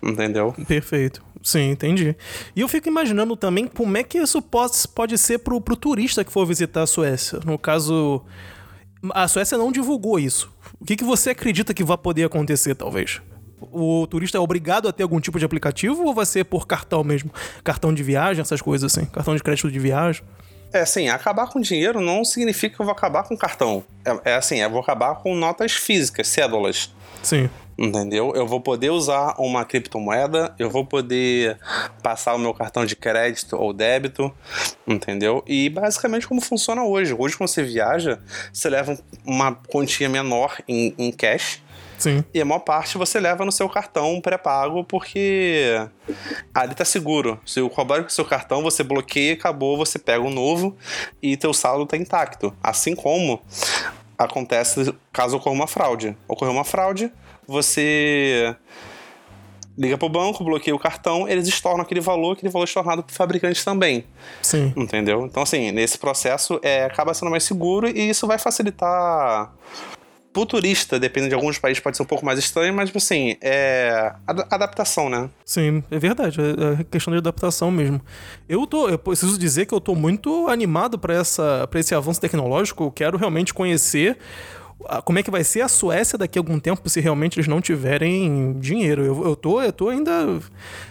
Entendeu? 0.02 0.54
Perfeito. 0.68 1.24
Sim, 1.42 1.72
entendi. 1.72 2.16
E 2.56 2.62
eu 2.62 2.68
fico 2.68 2.88
imaginando 2.88 3.36
também 3.36 3.66
como 3.68 3.98
é 3.98 4.04
que 4.04 4.18
isso 4.18 4.42
pode, 4.42 4.74
pode 4.94 5.18
ser 5.18 5.40
pro, 5.40 5.60
pro 5.62 5.76
turista 5.76 6.24
que 6.24 6.32
for 6.32 6.46
visitar 6.46 6.84
a 6.84 6.88
Suécia. 6.88 7.40
No 7.46 7.58
caso, 7.58 8.22
a 9.14 9.28
Suécia 9.28 9.58
não 9.58 9.72
divulgou 9.72 10.20
isso. 10.20 10.52
O 10.80 10.86
que, 10.86 10.96
que 10.96 11.04
você 11.04 11.32
acredita 11.32 11.74
que 11.74 11.84
vai 11.84 11.98
poder 11.98 12.26
acontecer, 12.26 12.76
talvez? 12.76 13.22
O 13.62 14.08
turista 14.08 14.38
é 14.38 14.42
obrigado 14.42 14.88
a 14.88 14.94
ter 14.94 15.04
algum 15.04 15.20
tipo 15.20 15.38
de 15.38 15.46
aplicativo 15.46 16.04
ou 16.06 16.14
vai 16.14 16.26
ser 16.26 16.46
por 16.46 16.66
cartão 16.66 17.04
mesmo? 17.04 17.32
Cartão 17.64 17.94
de 17.94 18.04
viagem, 18.04 18.42
essas 18.42 18.62
coisas 18.62 18.92
assim? 18.92 19.06
Cartão 19.06 19.36
de 19.36 19.44
crédito 19.44 19.72
de 19.72 19.80
viagem? 19.80 20.24
É 20.72 20.82
assim, 20.82 21.10
acabar 21.10 21.48
com 21.48 21.60
dinheiro 21.60 22.00
não 22.00 22.24
significa 22.24 22.76
que 22.76 22.82
eu 22.82 22.86
vou 22.86 22.94
acabar 22.94 23.24
com 23.24 23.36
cartão. 23.36 23.84
É, 24.06 24.32
é 24.32 24.36
assim, 24.36 24.60
eu 24.60 24.70
vou 24.70 24.82
acabar 24.82 25.16
com 25.16 25.36
notas 25.36 25.74
físicas, 25.74 26.28
cédulas. 26.28 26.92
Sim 27.24 27.50
entendeu? 27.80 28.34
Eu 28.36 28.46
vou 28.46 28.60
poder 28.60 28.90
usar 28.90 29.36
uma 29.38 29.64
criptomoeda, 29.64 30.54
eu 30.60 30.70
vou 30.70 30.86
poder 30.86 31.58
passar 32.04 32.36
o 32.36 32.38
meu 32.38 32.54
cartão 32.54 32.86
de 32.86 32.96
crédito 32.96 33.56
ou 33.56 33.72
débito, 33.72 34.32
entendeu? 34.86 35.42
E 35.48 35.70
basicamente 35.70 36.28
como 36.28 36.42
funciona 36.42 36.84
hoje. 36.84 37.16
Hoje, 37.18 37.38
quando 37.38 37.48
você 37.48 37.64
viaja, 37.64 38.20
você 38.52 38.70
leva 38.70 39.00
uma 39.26 39.56
quantia 39.56 40.10
menor 40.10 40.58
em, 40.68 40.94
em 40.98 41.12
cash. 41.12 41.62
Sim. 42.00 42.24
E 42.34 42.42
a 42.42 42.46
maior 42.46 42.62
parte 42.62 42.98
você 42.98 43.20
leva 43.20 43.46
no 43.46 43.52
seu 43.52 43.70
cartão 43.70 44.20
pré-pago, 44.22 44.84
porque 44.86 45.76
ali 46.56 46.74
tá 46.74 46.86
seguro. 46.86 47.40
Se 47.46 47.62
o 47.62 47.68
roubar 47.68 48.02
o 48.02 48.10
seu 48.10 48.26
cartão, 48.26 48.64
você 48.64 48.82
bloqueia, 48.84 49.34
acabou, 49.34 49.78
você 49.78 50.00
pega 50.00 50.24
um 50.24 50.32
novo 50.32 50.76
e 51.22 51.36
teu 51.38 51.54
saldo 51.54 51.86
tá 51.86 51.98
intacto. 51.98 52.56
Assim 52.64 52.96
como 52.96 53.42
acontece 54.18 54.94
caso 55.12 55.38
ocorra 55.38 55.56
uma 55.56 55.68
fraude. 55.68 56.16
Ocorreu 56.28 56.54
uma 56.54 56.64
fraude, 56.64 57.12
você 57.46 58.56
liga 59.78 59.98
pro 59.98 60.10
banco, 60.10 60.44
bloqueia 60.44 60.76
o 60.76 60.80
cartão, 60.80 61.28
eles 61.28 61.48
estornam 61.48 61.82
aquele 61.82 62.02
valor, 62.02 62.34
aquele 62.34 62.52
valor 62.52 62.66
é 62.66 62.68
estornado 62.68 63.02
pro 63.02 63.16
fabricante 63.16 63.64
também. 63.64 64.04
Sim. 64.42 64.74
Entendeu? 64.76 65.26
Então, 65.26 65.44
assim, 65.44 65.72
nesse 65.72 65.98
processo 65.98 66.60
é, 66.62 66.84
acaba 66.84 67.14
sendo 67.14 67.32
mais 67.32 67.44
seguro 67.44 67.88
e 67.88 68.10
isso 68.10 68.28
vai 68.28 68.38
facilitar 68.38 69.54
pro 70.32 70.46
turista, 70.46 71.00
dependendo 71.00 71.30
de 71.30 71.36
alguns 71.36 71.58
países, 71.58 71.82
pode 71.82 71.98
ser 71.98 72.04
um 72.04 72.06
pouco 72.06 72.26
mais 72.26 72.38
estranho, 72.40 72.74
mas, 72.74 72.92
assim, 72.96 73.36
é 73.42 74.14
adaptação, 74.28 75.10
né? 75.10 75.30
Sim, 75.46 75.84
é 75.90 76.00
verdade. 76.00 76.40
É, 76.40 76.82
é 76.82 76.84
questão 76.84 77.12
de 77.12 77.18
adaptação 77.18 77.72
mesmo. 77.72 78.02
Eu 78.48 78.66
tô, 78.68 78.90
eu 78.90 79.00
preciso 79.00 79.38
dizer 79.38 79.66
que 79.66 79.74
eu 79.74 79.82
tô 79.82 79.96
muito 79.96 80.48
animado 80.48 81.00
para 81.00 81.16
esse 81.76 81.96
avanço 81.96 82.22
tecnológico. 82.22 82.84
Eu 82.84 82.92
quero 82.92 83.18
realmente 83.18 83.54
conhecer 83.54 84.18
como 85.04 85.20
é 85.20 85.24
que 85.24 85.30
vai 85.30 85.44
ser 85.44 85.62
a 85.62 85.68
Suécia 85.68 86.18
daqui 86.18 86.40
a 86.40 86.42
algum 86.42 86.60
tempo 86.60 86.88
se 86.88 87.02
realmente 87.02 87.38
eles 87.38 87.48
não 87.48 87.60
tiverem 87.60 88.54
dinheiro. 88.60 89.04
Eu, 89.04 89.26
eu, 89.26 89.36
tô, 89.36 89.62
eu 89.62 89.74
tô 89.74 89.90
ainda. 89.90 90.40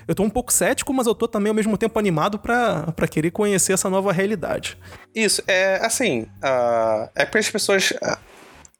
Eu 0.06 0.14
tô 0.14 0.22
um 0.22 0.30
pouco 0.30 0.52
cético, 0.52 0.92
mas 0.92 1.06
eu 1.06 1.14
tô 1.14 1.26
também 1.26 1.48
ao 1.48 1.54
mesmo 1.54 1.76
tempo 1.78 1.98
animado 1.98 2.38
para 2.38 3.08
querer 3.10 3.30
conhecer 3.30 3.72
essa 3.72 3.88
nova 3.88 4.12
realidade. 4.12 4.76
Isso, 5.14 5.42
é 5.46 5.76
assim. 5.84 6.22
Uh, 6.22 7.08
é 7.14 7.24
porque 7.24 7.38
as 7.38 7.50
pessoas. 7.50 7.90
Uh, 7.92 8.18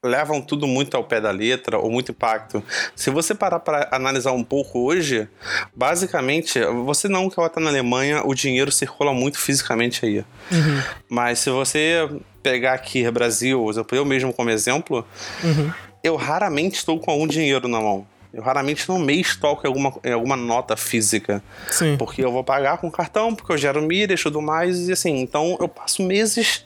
levam 0.03 0.41
tudo 0.41 0.65
muito 0.65 0.95
ao 0.95 1.03
pé 1.03 1.19
da 1.19 1.31
letra 1.31 1.77
ou 1.77 1.91
muito 1.91 2.11
impacto. 2.11 2.63
Se 2.95 3.09
você 3.09 3.35
parar 3.35 3.59
para 3.59 3.89
analisar 3.91 4.31
um 4.31 4.43
pouco 4.43 4.79
hoje, 4.79 5.27
basicamente, 5.75 6.59
você 6.85 7.09
não 7.09 7.29
que 7.29 7.39
ela 7.39 7.49
tá 7.49 7.59
na 7.59 7.69
Alemanha, 7.69 8.21
o 8.25 8.33
dinheiro 8.33 8.71
circula 8.71 9.13
muito 9.13 9.37
fisicamente 9.37 10.05
aí. 10.05 10.19
Uhum. 10.51 10.83
Mas 11.09 11.39
se 11.39 11.49
você 11.49 12.09
pegar 12.41 12.73
aqui 12.73 13.09
Brasil, 13.11 13.69
eu 13.91 14.05
mesmo 14.05 14.31
como 14.31 14.49
exemplo, 14.49 15.05
uhum. 15.43 15.71
eu 16.01 16.15
raramente 16.15 16.77
estou 16.77 16.97
com 16.99 17.11
algum 17.11 17.27
dinheiro 17.27 17.67
na 17.67 17.81
mão. 17.81 18.07
Eu 18.31 18.43
raramente 18.43 18.87
no 18.87 18.99
mês 18.99 19.35
toco 19.35 19.65
em 19.65 19.67
alguma, 19.67 19.93
em 20.03 20.13
alguma 20.13 20.35
nota 20.35 20.77
física. 20.77 21.43
Sim. 21.69 21.97
Porque 21.97 22.23
eu 22.23 22.31
vou 22.31 22.43
pagar 22.43 22.77
com 22.77 22.89
cartão, 22.89 23.33
porque 23.33 23.51
eu 23.51 23.57
gero 23.57 23.81
milhas 23.81 24.19
e 24.19 24.23
tudo 24.23 24.39
mais. 24.39 24.87
E 24.87 24.91
assim, 24.91 25.19
então 25.19 25.57
eu 25.59 25.67
passo 25.67 26.03
meses 26.03 26.63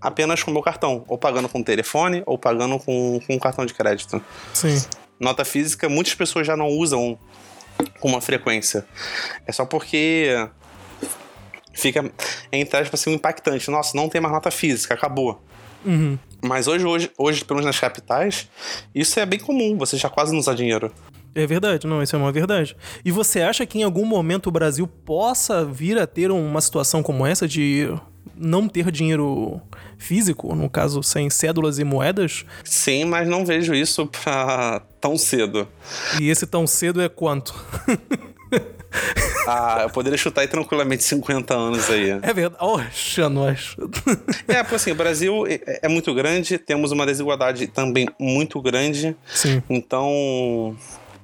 apenas 0.00 0.42
com 0.42 0.50
meu 0.50 0.62
cartão. 0.62 1.04
Ou 1.08 1.18
pagando 1.18 1.48
com 1.48 1.62
telefone, 1.62 2.22
ou 2.26 2.38
pagando 2.38 2.78
com, 2.78 3.20
com 3.26 3.38
cartão 3.38 3.66
de 3.66 3.74
crédito. 3.74 4.22
Sim. 4.54 4.82
Nota 5.18 5.44
física, 5.44 5.88
muitas 5.88 6.14
pessoas 6.14 6.46
já 6.46 6.56
não 6.56 6.68
usam 6.68 7.18
com 8.00 8.08
uma 8.08 8.20
frequência. 8.20 8.86
É 9.46 9.52
só 9.52 9.64
porque 9.64 10.48
fica, 11.72 12.10
entre 12.52 12.78
aspas, 12.78 13.00
assim, 13.00 13.10
um 13.10 13.14
impactante. 13.14 13.70
Nossa, 13.70 13.96
não 13.96 14.08
tem 14.08 14.20
mais 14.20 14.32
nota 14.32 14.50
física, 14.50 14.94
acabou. 14.94 15.40
Uhum. 15.84 16.18
Mas 16.42 16.66
hoje, 16.66 16.86
hoje, 16.86 17.10
hoje, 17.18 17.44
pelo 17.44 17.58
menos 17.58 17.66
nas 17.66 17.80
capitais, 17.80 18.48
isso 18.94 19.18
é 19.20 19.26
bem 19.26 19.38
comum, 19.38 19.76
você 19.76 19.96
já 19.96 20.08
quase 20.08 20.32
não 20.32 20.38
usa 20.38 20.54
dinheiro. 20.54 20.92
É 21.34 21.46
verdade, 21.46 21.86
não, 21.86 22.02
isso 22.02 22.16
é 22.16 22.18
uma 22.18 22.32
verdade. 22.32 22.76
E 23.04 23.12
você 23.12 23.40
acha 23.40 23.64
que 23.64 23.78
em 23.78 23.82
algum 23.82 24.04
momento 24.04 24.48
o 24.48 24.50
Brasil 24.50 24.86
possa 24.86 25.64
vir 25.64 25.98
a 25.98 26.06
ter 26.06 26.30
uma 26.30 26.60
situação 26.60 27.02
como 27.02 27.24
essa 27.24 27.46
de 27.46 27.88
não 28.36 28.68
ter 28.68 28.90
dinheiro 28.90 29.60
físico, 29.98 30.54
no 30.54 30.68
caso 30.68 31.02
sem 31.02 31.28
cédulas 31.28 31.78
e 31.78 31.84
moedas? 31.84 32.44
Sim, 32.64 33.04
mas 33.04 33.28
não 33.28 33.44
vejo 33.44 33.74
isso 33.74 34.06
pra 34.06 34.82
tão 35.00 35.16
cedo. 35.16 35.68
E 36.20 36.28
esse 36.28 36.46
tão 36.46 36.66
cedo 36.66 37.00
é 37.00 37.08
quanto? 37.08 37.54
Ah, 39.46 39.80
eu 39.82 39.90
poderia 39.90 40.18
chutar 40.18 40.42
aí 40.42 40.48
tranquilamente 40.48 41.02
50 41.04 41.54
anos 41.54 41.88
aí. 41.90 42.10
É 42.10 42.32
verdade. 42.32 42.56
Oxa, 42.62 43.28
nós. 43.28 43.76
É, 44.48 44.62
porque 44.62 44.74
assim, 44.74 44.90
o 44.90 44.94
Brasil 44.94 45.46
é, 45.46 45.80
é 45.82 45.88
muito 45.88 46.12
grande, 46.12 46.58
temos 46.58 46.92
uma 46.92 47.06
desigualdade 47.06 47.66
também 47.68 48.08
muito 48.18 48.60
grande. 48.60 49.16
Sim. 49.26 49.62
Então, 49.70 50.76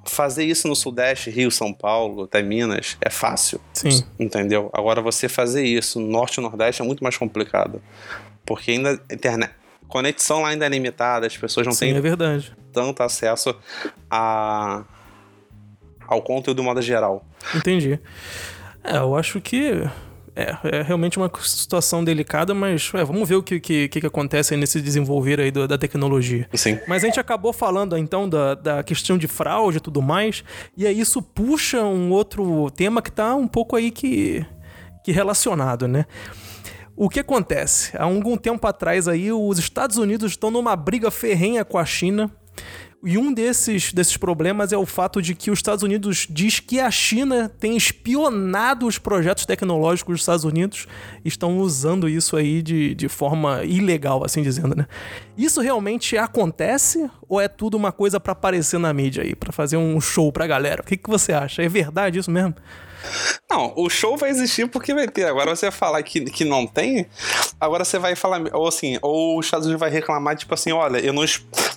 fazer 0.06 0.44
isso 0.44 0.68
no 0.68 0.76
Sudeste, 0.76 1.30
Rio, 1.30 1.50
São 1.50 1.72
Paulo, 1.72 2.24
até 2.24 2.42
Minas, 2.42 2.96
é 3.00 3.10
fácil. 3.10 3.60
Sim. 3.72 4.04
Entendeu? 4.18 4.70
Agora, 4.72 5.00
você 5.00 5.28
fazer 5.28 5.64
isso 5.64 6.00
no 6.00 6.08
Norte 6.08 6.38
e 6.38 6.42
Nordeste 6.42 6.82
é 6.82 6.84
muito 6.84 7.02
mais 7.02 7.16
complicado. 7.16 7.82
Porque 8.44 8.72
ainda 8.72 9.00
a 9.10 9.14
internet. 9.14 9.52
Conexão 9.88 10.42
lá 10.42 10.48
ainda 10.48 10.66
é 10.66 10.68
limitada, 10.68 11.26
as 11.26 11.36
pessoas 11.36 11.66
não 11.66 11.72
Sim, 11.72 11.86
têm 11.86 11.96
é 11.96 12.00
verdade. 12.00 12.52
tanto 12.72 13.02
acesso 13.02 13.54
a, 14.10 14.84
ao 16.06 16.22
conteúdo 16.22 16.58
de 16.58 16.62
modo 16.64 16.82
geral. 16.82 17.24
Entendi. 17.54 18.00
É, 18.82 18.96
eu 18.96 19.14
acho 19.16 19.40
que 19.40 19.88
é, 20.36 20.78
é 20.78 20.82
realmente 20.82 21.16
uma 21.18 21.30
situação 21.42 22.04
delicada, 22.04 22.52
mas 22.54 22.90
é, 22.94 23.02
vamos 23.02 23.26
ver 23.28 23.36
o 23.36 23.42
que, 23.42 23.58
que, 23.58 23.88
que 23.88 24.06
acontece 24.06 24.54
nesse 24.56 24.80
desenvolver 24.82 25.40
aí 25.40 25.50
do- 25.50 25.66
da 25.66 25.78
tecnologia. 25.78 26.46
Sim. 26.54 26.78
Mas 26.86 27.02
a 27.02 27.06
gente 27.06 27.18
acabou 27.18 27.52
falando 27.52 27.96
então 27.96 28.28
da, 28.28 28.54
da 28.54 28.82
questão 28.82 29.16
de 29.16 29.26
fraude 29.26 29.78
e 29.78 29.80
tudo 29.80 30.02
mais, 30.02 30.44
e 30.76 30.86
aí 30.86 31.00
isso 31.00 31.22
puxa 31.22 31.82
um 31.82 32.10
outro 32.10 32.70
tema 32.70 33.00
que 33.00 33.10
tá 33.10 33.34
um 33.34 33.48
pouco 33.48 33.74
aí 33.74 33.90
que, 33.90 34.44
que 35.02 35.10
relacionado, 35.10 35.88
né? 35.88 36.04
O 36.94 37.08
que 37.10 37.20
acontece? 37.20 37.96
Há 37.96 38.04
algum 38.04 38.36
tempo 38.36 38.66
atrás 38.66 39.06
aí, 39.08 39.30
os 39.32 39.58
Estados 39.58 39.96
Unidos 39.98 40.32
estão 40.32 40.50
numa 40.50 40.74
briga 40.76 41.10
ferrenha 41.10 41.64
com 41.64 41.76
a 41.78 41.84
China. 41.84 42.30
E 43.06 43.16
um 43.16 43.32
desses, 43.32 43.92
desses 43.92 44.16
problemas 44.16 44.72
é 44.72 44.76
o 44.76 44.84
fato 44.84 45.22
de 45.22 45.32
que 45.32 45.48
os 45.48 45.60
Estados 45.60 45.84
Unidos 45.84 46.26
diz 46.28 46.58
que 46.58 46.80
a 46.80 46.90
China 46.90 47.48
tem 47.48 47.76
espionado 47.76 48.84
os 48.84 48.98
projetos 48.98 49.46
tecnológicos 49.46 50.14
dos 50.14 50.22
Estados 50.22 50.42
Unidos 50.42 50.88
e 51.24 51.28
estão 51.28 51.58
usando 51.58 52.08
isso 52.08 52.36
aí 52.36 52.60
de, 52.60 52.96
de 52.96 53.08
forma 53.08 53.62
ilegal, 53.62 54.24
assim 54.24 54.42
dizendo, 54.42 54.74
né? 54.74 54.88
Isso 55.38 55.60
realmente 55.60 56.18
acontece 56.18 57.08
ou 57.28 57.40
é 57.40 57.46
tudo 57.46 57.76
uma 57.76 57.92
coisa 57.92 58.18
pra 58.18 58.32
aparecer 58.32 58.80
na 58.80 58.92
mídia 58.92 59.22
aí, 59.22 59.36
pra 59.36 59.52
fazer 59.52 59.76
um 59.76 60.00
show 60.00 60.32
pra 60.32 60.44
galera? 60.48 60.82
O 60.82 60.84
que, 60.84 60.96
que 60.96 61.08
você 61.08 61.32
acha? 61.32 61.62
É 61.62 61.68
verdade 61.68 62.18
isso 62.18 62.30
mesmo? 62.30 62.56
Não, 63.48 63.72
o 63.76 63.88
show 63.88 64.16
vai 64.16 64.30
existir 64.30 64.68
porque 64.68 64.92
vai 64.92 65.06
ter. 65.06 65.26
Agora 65.26 65.54
você 65.54 65.70
falar 65.70 66.02
que, 66.02 66.24
que 66.24 66.44
não 66.44 66.66
tem, 66.66 67.06
agora 67.60 67.84
você 67.84 67.98
vai 67.98 68.16
falar, 68.16 68.42
ou 68.54 68.66
assim, 68.66 68.98
ou 69.02 69.38
os 69.38 69.46
Estados 69.46 69.66
Unidos 69.66 69.80
vai 69.80 69.90
reclamar, 69.90 70.36
tipo 70.36 70.52
assim, 70.52 70.72
olha, 70.72 70.98
eu 70.98 71.12
não, 71.12 71.24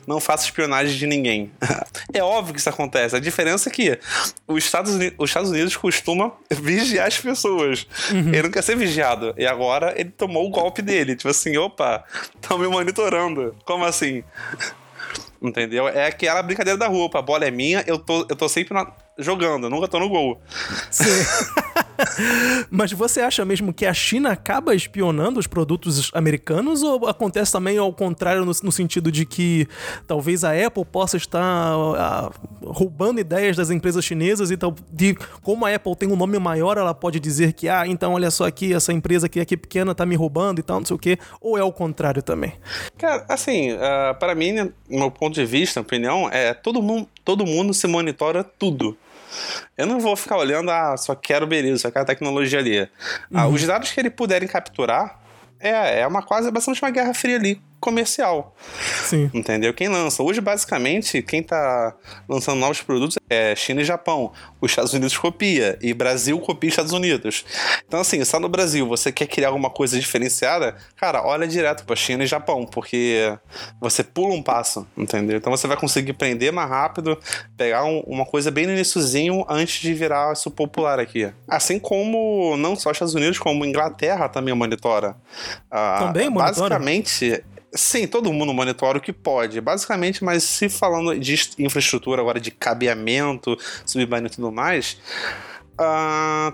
não 0.10 0.20
faço 0.20 0.46
espionagem 0.46 0.98
de 0.98 1.06
ninguém. 1.06 1.52
é 2.12 2.24
óbvio 2.24 2.56
que 2.56 2.60
isso 2.60 2.68
acontece. 2.68 3.16
A 3.16 3.20
diferença 3.20 3.70
é 3.70 3.72
que 3.72 4.00
os 4.48 4.64
Estados 4.64 4.96
Unidos, 4.96 5.16
os 5.20 5.30
Estados 5.30 5.52
Unidos 5.52 5.78
costumam 5.78 6.34
vigiar 6.50 7.08
as 7.08 7.20
pessoas. 7.20 7.86
Ele 8.10 8.42
não 8.42 8.50
quer 8.50 8.64
ser 8.64 8.76
vigiado. 8.76 9.36
E 9.38 9.46
agora 9.46 9.94
ele 9.96 10.10
tomou 10.10 10.48
o 10.48 10.50
golpe 10.50 10.82
dele. 10.82 11.16
Tipo 11.16 11.30
assim, 11.30 11.56
opa, 11.58 12.04
estão 12.36 12.58
me 12.58 12.68
monitorando. 12.68 13.56
Como 13.64 13.86
assim? 13.86 14.24
Entendeu? 15.40 15.88
É 15.88 16.08
aquela 16.08 16.42
brincadeira 16.42 16.78
da 16.78 16.88
rua. 16.88 17.08
A 17.14 17.22
bola 17.22 17.46
é 17.46 17.52
minha, 17.52 17.84
eu 17.86 18.00
tô, 18.00 18.26
eu 18.28 18.36
tô 18.36 18.50
sempre 18.50 18.74
na- 18.74 18.92
jogando, 19.20 19.70
nunca 19.70 19.88
tô 19.88 20.00
no 20.00 20.10
gol. 20.10 20.42
Mas 22.70 22.92
você 22.92 23.22
acha 23.22 23.44
mesmo 23.44 23.74
que 23.74 23.86
a 23.86 23.94
China 23.94 24.32
acaba 24.32 24.74
espionando 24.74 25.40
os 25.40 25.48
produtos 25.48 26.12
americanos 26.14 26.82
ou 26.84 27.08
acontece 27.08 27.52
também 27.52 27.78
ao 27.78 27.92
contrário 27.94 28.46
no, 28.46 28.52
no 28.64 28.72
sentido 28.72 29.12
de 29.12 29.26
que 29.26 29.68
talvez 30.08 30.44
a 30.44 30.52
Apple 30.52 30.86
possa 30.86 31.18
estar 31.18 31.42
ah, 31.42 32.32
roubando 32.64 33.20
ideias 33.20 33.58
das 33.58 33.70
empresas 33.70 34.04
chinesas 34.04 34.52
e 34.52 34.58
tal, 34.58 34.74
de 34.92 35.16
como 35.42 35.66
a 35.66 35.74
Apple 35.74 35.96
tem 35.96 36.10
um 36.10 36.16
nome 36.16 36.40
maior, 36.40 36.78
ela 36.78 36.94
pode 36.94 37.20
dizer 37.20 37.54
que 37.54 37.68
ah, 37.68 37.86
então 37.86 38.14
olha 38.14 38.32
só 38.32 38.46
aqui, 38.46 38.74
essa 38.74 38.94
empresa 38.94 39.26
aqui, 39.26 39.40
aqui 39.40 39.58
pequena 39.58 39.94
tá 39.94 40.06
me 40.06 40.16
roubando 40.16 40.60
e 40.60 40.64
tal, 40.64 40.80
não 40.80 40.86
sei 40.86 40.96
o 40.96 41.00
quê, 41.00 41.18
ou 41.42 41.58
é 41.58 41.64
o 41.64 41.72
contrário 41.72 42.22
também? 42.22 42.54
Cara, 42.98 43.26
assim, 43.28 43.72
ah, 43.72 44.16
para 44.18 44.34
mim, 44.36 44.54
né, 44.54 44.70
meu 44.90 45.12
ponto 45.12 45.34
de 45.34 45.46
vista, 45.46 45.82
opinião, 45.82 46.30
é 46.32 46.54
todo 46.54 46.82
mundo, 46.82 47.08
todo 47.26 47.46
mundo 47.46 47.74
se 47.74 47.88
monitora 47.88 48.44
tudo. 48.44 48.98
Eu 49.78 49.86
não 49.86 50.00
vou 50.00 50.16
ficar 50.16 50.38
olhando, 50.38 50.70
ah, 50.72 50.98
só 50.98 51.16
quero 51.16 51.48
beleza, 51.48 51.84
só 51.84 51.92
quero 51.92 52.06
tecnologia 52.06 52.60
ali. 52.60 52.90
Ah, 53.34 53.48
os 53.48 53.66
dados 53.66 53.92
que 53.92 54.00
eles 54.00 54.14
puderem 54.14 54.48
capturar 54.48 55.20
é, 55.60 56.02
é 56.02 56.08
uma 56.08 56.22
quase 56.22 56.50
bastante 56.52 56.82
uma 56.82 56.92
guerra 56.92 57.14
fria 57.14 57.36
ali, 57.36 57.62
comercial. 57.80 58.56
Sim. 59.04 59.30
Entendeu? 59.34 59.74
Quem 59.74 59.88
lança? 59.88 60.22
Hoje, 60.22 60.42
basicamente, 60.42 61.22
quem 61.22 61.42
tá 61.42 61.96
lançando 62.28 62.60
novos 62.60 62.82
produtos 62.82 63.18
é 63.30 63.56
China 63.56 63.82
e 63.82 63.86
Japão. 63.86 64.32
Os 64.62 64.72
Estados 64.72 64.94
Unidos 64.94 65.18
copia. 65.18 65.78
E 65.82 65.94
Brasil 65.94 66.40
copia 66.40 66.68
os 66.68 66.74
Estados 66.74 66.92
Unidos. 66.94 67.46
Então, 67.88 68.00
assim, 68.02 68.24
só 68.26 68.40
no 68.40 68.50
Brasil 68.50 68.88
você 68.88 69.12
quer 69.12 69.28
criar 69.28 69.48
alguma 69.50 69.70
coisa 69.70 70.00
diferenciada, 70.00 70.76
cara, 70.96 71.24
olha 71.26 71.48
direto 71.48 71.86
pra 71.86 71.96
China 71.96 72.24
e 72.24 72.28
Japão, 72.28 72.66
porque 72.66 73.38
você 73.80 74.04
pula 74.04 74.34
um 74.34 74.42
passo, 74.44 74.88
entendeu? 74.98 75.38
Então 75.38 75.52
você 75.56 75.68
vai 75.68 75.78
conseguir 75.78 76.14
prender 76.14 76.52
mais 76.52 76.70
rápido, 76.70 77.18
pegar 77.58 77.84
um- 77.86 78.02
uma 78.02 78.26
coisa 78.26 78.52
bem 78.52 78.66
no 78.66 78.74
iniciozinho 78.74 79.46
antes 79.50 79.82
de 79.82 79.94
virar 79.94 80.34
isso 80.34 80.52
popular 80.52 81.00
aqui. 81.00 81.32
Assim 81.48 81.80
como 81.80 82.56
não 82.58 82.76
só 82.76 82.90
os 82.90 82.96
Estados 82.96 83.16
Unidos, 83.16 83.38
como 83.40 83.66
Inglaterra 83.66 84.28
também 84.30 84.54
monitora. 84.54 85.16
Ah, 85.72 86.06
Também 86.08 86.30
monitora? 86.30 86.50
Basicamente, 86.52 87.44
Sim, 87.74 88.08
todo 88.08 88.34
mundo 88.34 88.54
monitora 88.54 88.98
o 88.98 89.02
que 89.02 89.14
pode, 89.14 89.62
basicamente, 89.62 90.24
mas 90.24 90.44
se 90.44 90.68
falando 90.70 91.18
de 91.20 91.34
est- 91.36 91.60
infraestrutura 91.60 92.22
agora, 92.22 92.40
de 92.40 92.50
cabeamento, 92.50 93.56
submarino 93.86 94.28
e 94.28 94.32
tudo 94.32 94.52
mais, 94.52 94.98
ah, 95.78 96.54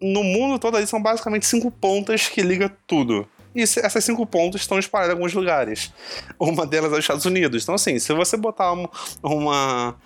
no 0.00 0.22
mundo 0.22 0.58
todo 0.58 0.76
ali 0.76 0.86
são 0.86 1.00
basicamente 1.02 1.46
cinco 1.46 1.70
pontas 1.70 2.28
que 2.28 2.42
ligam 2.42 2.70
tudo. 2.86 3.26
E 3.54 3.62
essas 3.62 4.04
cinco 4.04 4.26
pontas 4.26 4.60
estão 4.60 4.78
espalhadas 4.78 5.14
em 5.14 5.16
alguns 5.16 5.32
lugares. 5.32 5.90
Uma 6.38 6.66
delas 6.66 6.92
é 6.92 6.96
os 6.96 6.98
Estados 7.00 7.24
Unidos. 7.24 7.62
Então, 7.62 7.74
assim, 7.74 7.98
se 7.98 8.12
você 8.12 8.36
botar 8.36 8.72
um 8.74 8.86
uma 9.22 9.96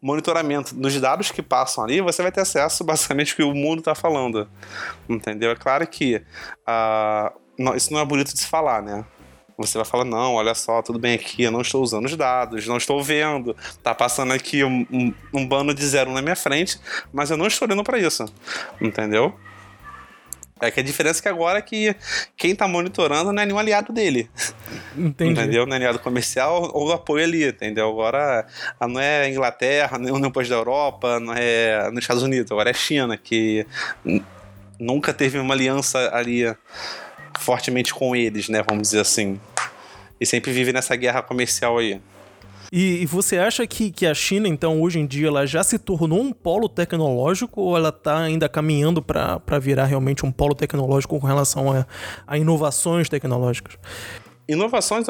monitoramento 0.00 0.74
dos 0.74 0.98
dados 1.00 1.30
que 1.30 1.42
passam 1.42 1.84
ali, 1.84 2.00
você 2.00 2.22
vai 2.22 2.32
ter 2.32 2.40
acesso 2.40 2.82
basicamente 2.82 3.32
ao 3.32 3.36
que 3.36 3.42
o 3.42 3.54
mundo 3.54 3.80
está 3.80 3.94
falando. 3.94 4.48
Entendeu? 5.06 5.50
É 5.50 5.54
claro 5.56 5.86
que 5.86 6.22
ah, 6.66 7.30
não- 7.58 7.74
isso 7.74 7.92
não 7.92 8.00
é 8.00 8.04
bonito 8.06 8.32
de 8.32 8.40
se 8.40 8.46
falar, 8.46 8.82
né? 8.82 9.04
Você 9.56 9.78
vai 9.78 9.84
falar, 9.84 10.04
não, 10.04 10.34
olha 10.34 10.54
só, 10.54 10.82
tudo 10.82 10.98
bem 10.98 11.14
aqui, 11.14 11.44
eu 11.44 11.50
não 11.50 11.60
estou 11.60 11.82
usando 11.82 12.06
os 12.06 12.16
dados, 12.16 12.66
não 12.66 12.76
estou 12.76 13.02
vendo, 13.02 13.56
tá 13.82 13.94
passando 13.94 14.32
aqui 14.32 14.64
um, 14.64 14.86
um, 14.90 15.14
um 15.32 15.46
bando 15.46 15.72
de 15.72 15.86
zero 15.86 16.10
na 16.12 16.20
minha 16.20 16.34
frente, 16.34 16.80
mas 17.12 17.30
eu 17.30 17.36
não 17.36 17.46
estou 17.46 17.66
olhando 17.66 17.84
para 17.84 17.98
isso, 17.98 18.24
entendeu? 18.80 19.32
É 20.60 20.70
que 20.70 20.80
a 20.80 20.82
diferença 20.82 21.20
é 21.20 21.22
que 21.22 21.28
agora 21.28 21.58
é 21.58 21.62
que 21.62 21.94
quem 22.36 22.54
tá 22.54 22.66
monitorando 22.66 23.32
não 23.32 23.42
é 23.42 23.46
nenhum 23.46 23.58
aliado 23.58 23.92
dele, 23.92 24.30
Entendi. 24.96 25.32
entendeu? 25.32 25.66
Não 25.66 25.74
é 25.74 25.76
aliado 25.76 25.98
comercial 25.98 26.70
ou 26.72 26.92
apoio 26.92 27.24
ali, 27.24 27.46
entendeu? 27.46 27.88
Agora 27.88 28.46
ah, 28.80 28.88
não 28.88 29.00
é 29.00 29.28
Inglaterra, 29.28 29.98
nem 29.98 30.12
nem 30.12 30.26
o 30.26 30.32
país 30.32 30.48
da 30.48 30.54
Europa, 30.54 31.20
não 31.20 31.34
é 31.34 31.90
nos 31.90 32.04
Estados 32.04 32.22
Unidos, 32.22 32.50
agora 32.50 32.70
é 32.70 32.74
China, 32.74 33.16
que 33.16 33.66
nunca 34.78 35.12
teve 35.12 35.38
uma 35.38 35.54
aliança 35.54 36.10
ali 36.14 36.44
fortemente 37.38 37.92
com 37.94 38.14
eles, 38.14 38.48
né? 38.48 38.62
Vamos 38.68 38.82
dizer 38.88 39.00
assim. 39.00 39.40
E 40.20 40.26
sempre 40.26 40.52
vive 40.52 40.72
nessa 40.72 40.94
guerra 40.96 41.22
comercial 41.22 41.78
aí. 41.78 42.00
E, 42.72 43.02
e 43.02 43.06
você 43.06 43.38
acha 43.38 43.64
que, 43.66 43.90
que 43.92 44.04
a 44.06 44.14
China, 44.14 44.48
então, 44.48 44.80
hoje 44.80 44.98
em 44.98 45.06
dia, 45.06 45.28
ela 45.28 45.46
já 45.46 45.62
se 45.62 45.78
tornou 45.78 46.20
um 46.20 46.32
polo 46.32 46.68
tecnológico 46.68 47.60
ou 47.60 47.76
ela 47.76 47.90
está 47.90 48.18
ainda 48.18 48.48
caminhando 48.48 49.00
para 49.02 49.58
virar 49.60 49.84
realmente 49.84 50.26
um 50.26 50.32
polo 50.32 50.54
tecnológico 50.54 51.20
com 51.20 51.26
relação 51.26 51.70
a, 51.72 51.86
a 52.26 52.36
inovações 52.38 53.08
tecnológicas? 53.08 53.76
Inovações, 54.48 55.06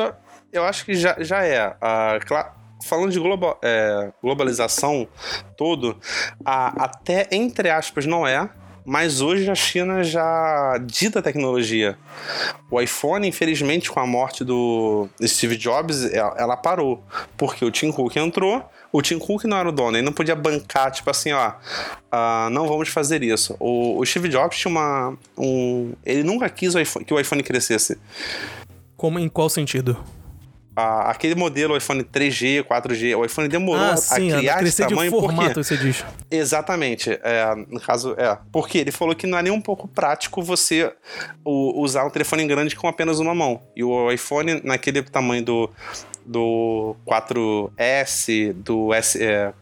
eu, 0.53 0.65
acho 0.65 0.85
que 0.85 0.95
já, 0.95 1.17
já 1.21 1.45
é. 1.45 1.75
Ah, 1.81 2.19
cla- 2.27 2.55
falando 2.85 3.13
de 3.13 3.19
globa- 3.19 3.57
é, 3.63 4.13
globalização 4.23 5.09
todo, 5.57 5.99
ah, 6.45 6.85
até 6.85 7.29
entre 7.33 7.71
aspas 7.71 8.05
não 8.05 8.27
é. 8.27 8.49
Mas 8.85 9.21
hoje 9.23 9.51
a 9.51 9.55
China 9.55 10.05
já 10.05 10.79
dita 10.85 11.21
a 11.21 11.23
tecnologia. 11.23 11.97
O 12.71 12.81
iPhone, 12.81 13.27
infelizmente, 13.27 13.91
com 13.91 13.99
a 13.99 14.07
morte 14.07 14.45
do 14.45 15.09
Steve 15.23 15.57
Jobs, 15.57 16.05
ela, 16.13 16.35
ela 16.37 16.57
parou. 16.57 17.03
Porque 17.37 17.65
o 17.65 17.71
Tim 17.71 17.91
Cook 17.91 18.17
entrou, 18.17 18.63
o 18.93 19.01
Tim 19.01 19.19
Cook 19.19 19.45
não 19.45 19.57
era 19.57 19.69
o 19.69 19.73
dono, 19.73 19.97
ele 19.97 20.05
não 20.05 20.13
podia 20.13 20.37
bancar, 20.37 20.91
tipo 20.91 21.09
assim, 21.09 21.33
ó, 21.33 21.53
ah, 22.13 22.49
não 22.53 22.69
vamos 22.69 22.91
fazer 22.91 23.23
isso. 23.23 23.57
O, 23.59 23.99
o 23.99 24.05
Steve 24.05 24.29
Jobs 24.29 24.59
tinha 24.59 24.71
uma. 24.71 25.17
Um, 25.37 25.93
ele 26.05 26.23
nunca 26.23 26.49
quis 26.51 26.75
o 26.75 26.81
iPhone- 26.81 27.05
que 27.07 27.15
o 27.15 27.19
iPhone 27.19 27.43
crescesse. 27.43 27.99
Como, 28.97 29.19
em 29.19 29.29
qual 29.29 29.49
sentido? 29.49 29.97
A, 30.77 31.11
aquele 31.11 31.35
modelo 31.35 31.77
iPhone 31.77 32.03
3G, 32.03 32.65
4G, 32.65 33.17
o 33.17 33.25
iPhone 33.25 33.49
demorou 33.49 33.85
ah, 33.85 33.97
sim, 33.97 34.33
a 34.33 34.39
criar 34.39 34.63
esse 34.63 34.83
tamanho 34.83 35.11
de 35.11 35.19
formato, 35.19 35.55
porque 35.55 35.65
você 35.65 35.77
diz. 35.77 36.05
exatamente, 36.31 37.11
é, 37.23 37.55
no 37.69 37.81
caso 37.81 38.15
é 38.19 38.37
porque 38.51 38.79
ele 38.79 38.91
falou 38.91 39.15
que 39.15 39.27
não 39.27 39.39
é 39.39 39.43
nem 39.43 39.53
um 39.53 39.61
pouco 39.61 39.87
prático 39.87 40.43
você 40.43 40.93
usar 41.45 42.05
um 42.05 42.11
telefone 42.11 42.47
grande 42.47 42.77
com 42.77 42.89
apenas 42.89 43.19
uma 43.19 43.35
mão 43.35 43.63
e 43.77 43.85
o 43.85 44.11
iPhone 44.11 44.61
naquele 44.65 45.03
tamanho 45.03 45.45
do 45.45 45.71
do 46.25 46.97
4S, 47.07 48.53
do, 48.55 48.95
S, 48.95 49.23
é, 49.23 49.53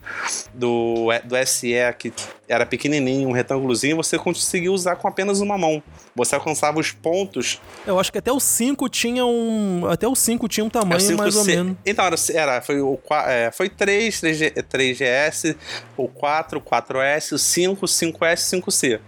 do, 0.55 1.09
do 1.25 1.47
SE, 1.47 1.75
que 1.99 2.13
era 2.49 2.67
pequenininho, 2.67 3.29
um 3.29 3.33
retângulozinho, 3.33 3.97
você 3.97 4.19
conseguia 4.19 4.71
usar 4.71 4.97
com 4.97 5.09
apenas 5.09 5.41
uma 5.41 5.57
mão. 5.57 5.83
Você 6.15 6.35
alcançava 6.35 6.79
os 6.79 6.93
pontos. 6.93 7.61
Eu 7.87 7.99
acho 7.99 8.13
que 8.13 8.19
até 8.19 8.31
o 8.31 8.39
5 8.39 8.89
tinha 8.89 9.25
um. 9.25 9.87
Até 9.87 10.07
o 10.07 10.15
5 10.15 10.47
tinha 10.49 10.65
um 10.65 10.69
tamanho 10.69 11.11
é 11.11 11.15
mais 11.15 11.37
ou 11.37 11.45
menos. 11.45 11.77
Então, 11.85 12.05
era, 12.05 12.17
era 12.33 12.61
foi 12.61 12.81
o 12.81 12.99
é, 13.27 13.51
foi 13.51 13.69
3, 13.69 14.21
3G, 14.21 14.53
3GS, 14.65 15.57
o 15.97 16.07
4, 16.09 16.61
4S, 16.61 17.33
o 17.33 17.39
5, 17.39 17.87
5S, 17.87 18.61
5C. 18.61 19.01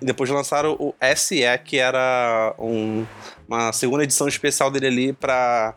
E 0.00 0.04
depois 0.04 0.30
lançaram 0.30 0.72
o 0.78 0.94
SE, 1.14 1.42
que 1.64 1.78
era 1.78 2.54
um 2.58 3.04
uma 3.48 3.72
segunda 3.72 4.02
edição 4.02 4.26
especial 4.26 4.70
dele 4.70 4.86
ali 4.86 5.12
para 5.12 5.74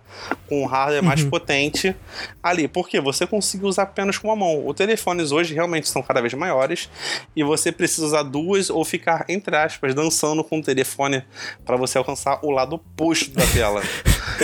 com 0.47 0.63
um 0.63 0.65
hardware 0.65 1.03
mais 1.03 1.21
uhum. 1.21 1.29
potente 1.29 1.95
ali. 2.41 2.67
Porque 2.67 2.99
você 2.99 3.27
consegue 3.27 3.65
usar 3.65 3.83
apenas 3.83 4.17
com 4.17 4.27
uma 4.27 4.35
mão. 4.35 4.67
Os 4.67 4.75
telefones 4.75 5.31
hoje 5.31 5.53
realmente 5.53 5.87
são 5.87 6.01
cada 6.01 6.21
vez 6.21 6.33
maiores 6.33 6.89
e 7.35 7.43
você 7.43 7.71
precisa 7.71 8.07
usar 8.07 8.23
duas 8.23 8.69
ou 8.69 8.83
ficar 8.83 9.25
entre 9.29 9.55
aspas 9.55 9.93
dançando 9.93 10.43
com 10.43 10.59
o 10.59 10.63
telefone 10.63 11.23
para 11.65 11.77
você 11.77 11.97
alcançar 11.97 12.39
o 12.43 12.51
lado 12.51 12.75
oposto 12.75 13.31
da 13.31 13.45
tela. 13.47 13.81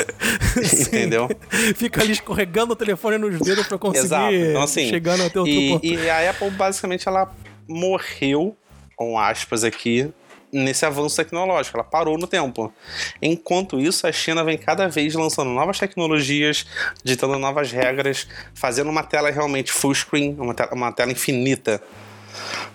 Entendeu? 0.88 1.28
Fica 1.76 2.02
ali 2.02 2.12
escorregando 2.12 2.74
o 2.74 2.76
telefone 2.76 3.18
nos 3.18 3.40
dedos 3.40 3.68
para 3.68 3.78
conseguir 3.78 4.06
Exato. 4.06 4.34
Então, 4.34 4.62
assim, 4.62 4.90
chegar 4.90 5.18
no 5.18 5.30
teu 5.30 5.48
e, 5.48 5.80
e 5.84 6.10
a 6.10 6.30
Apple 6.30 6.50
basicamente 6.52 7.08
ela 7.08 7.34
morreu 7.68 8.56
com 8.96 9.20
aspas 9.20 9.64
aqui 9.64 10.14
nesse 10.56 10.86
avanço 10.86 11.16
tecnológico, 11.18 11.78
ela 11.78 11.84
parou 11.84 12.18
no 12.18 12.26
tempo. 12.26 12.74
Enquanto 13.22 13.80
isso, 13.80 14.08
a 14.08 14.12
China 14.12 14.44
vem 14.44 14.58
cada 14.58 14.88
vez 14.88 15.14
lançando 15.14 15.50
novas 15.50 15.78
tecnologias, 15.78 16.66
ditando 17.04 17.38
novas 17.38 17.72
regras, 17.72 18.28
fazendo 18.54 18.90
uma 18.90 19.04
tela 19.04 19.30
realmente 19.30 19.72
full 19.72 19.94
screen, 19.94 20.36
uma 20.40 20.54
tela, 20.54 20.74
uma 20.74 20.92
tela 20.92 21.12
infinita. 21.12 21.82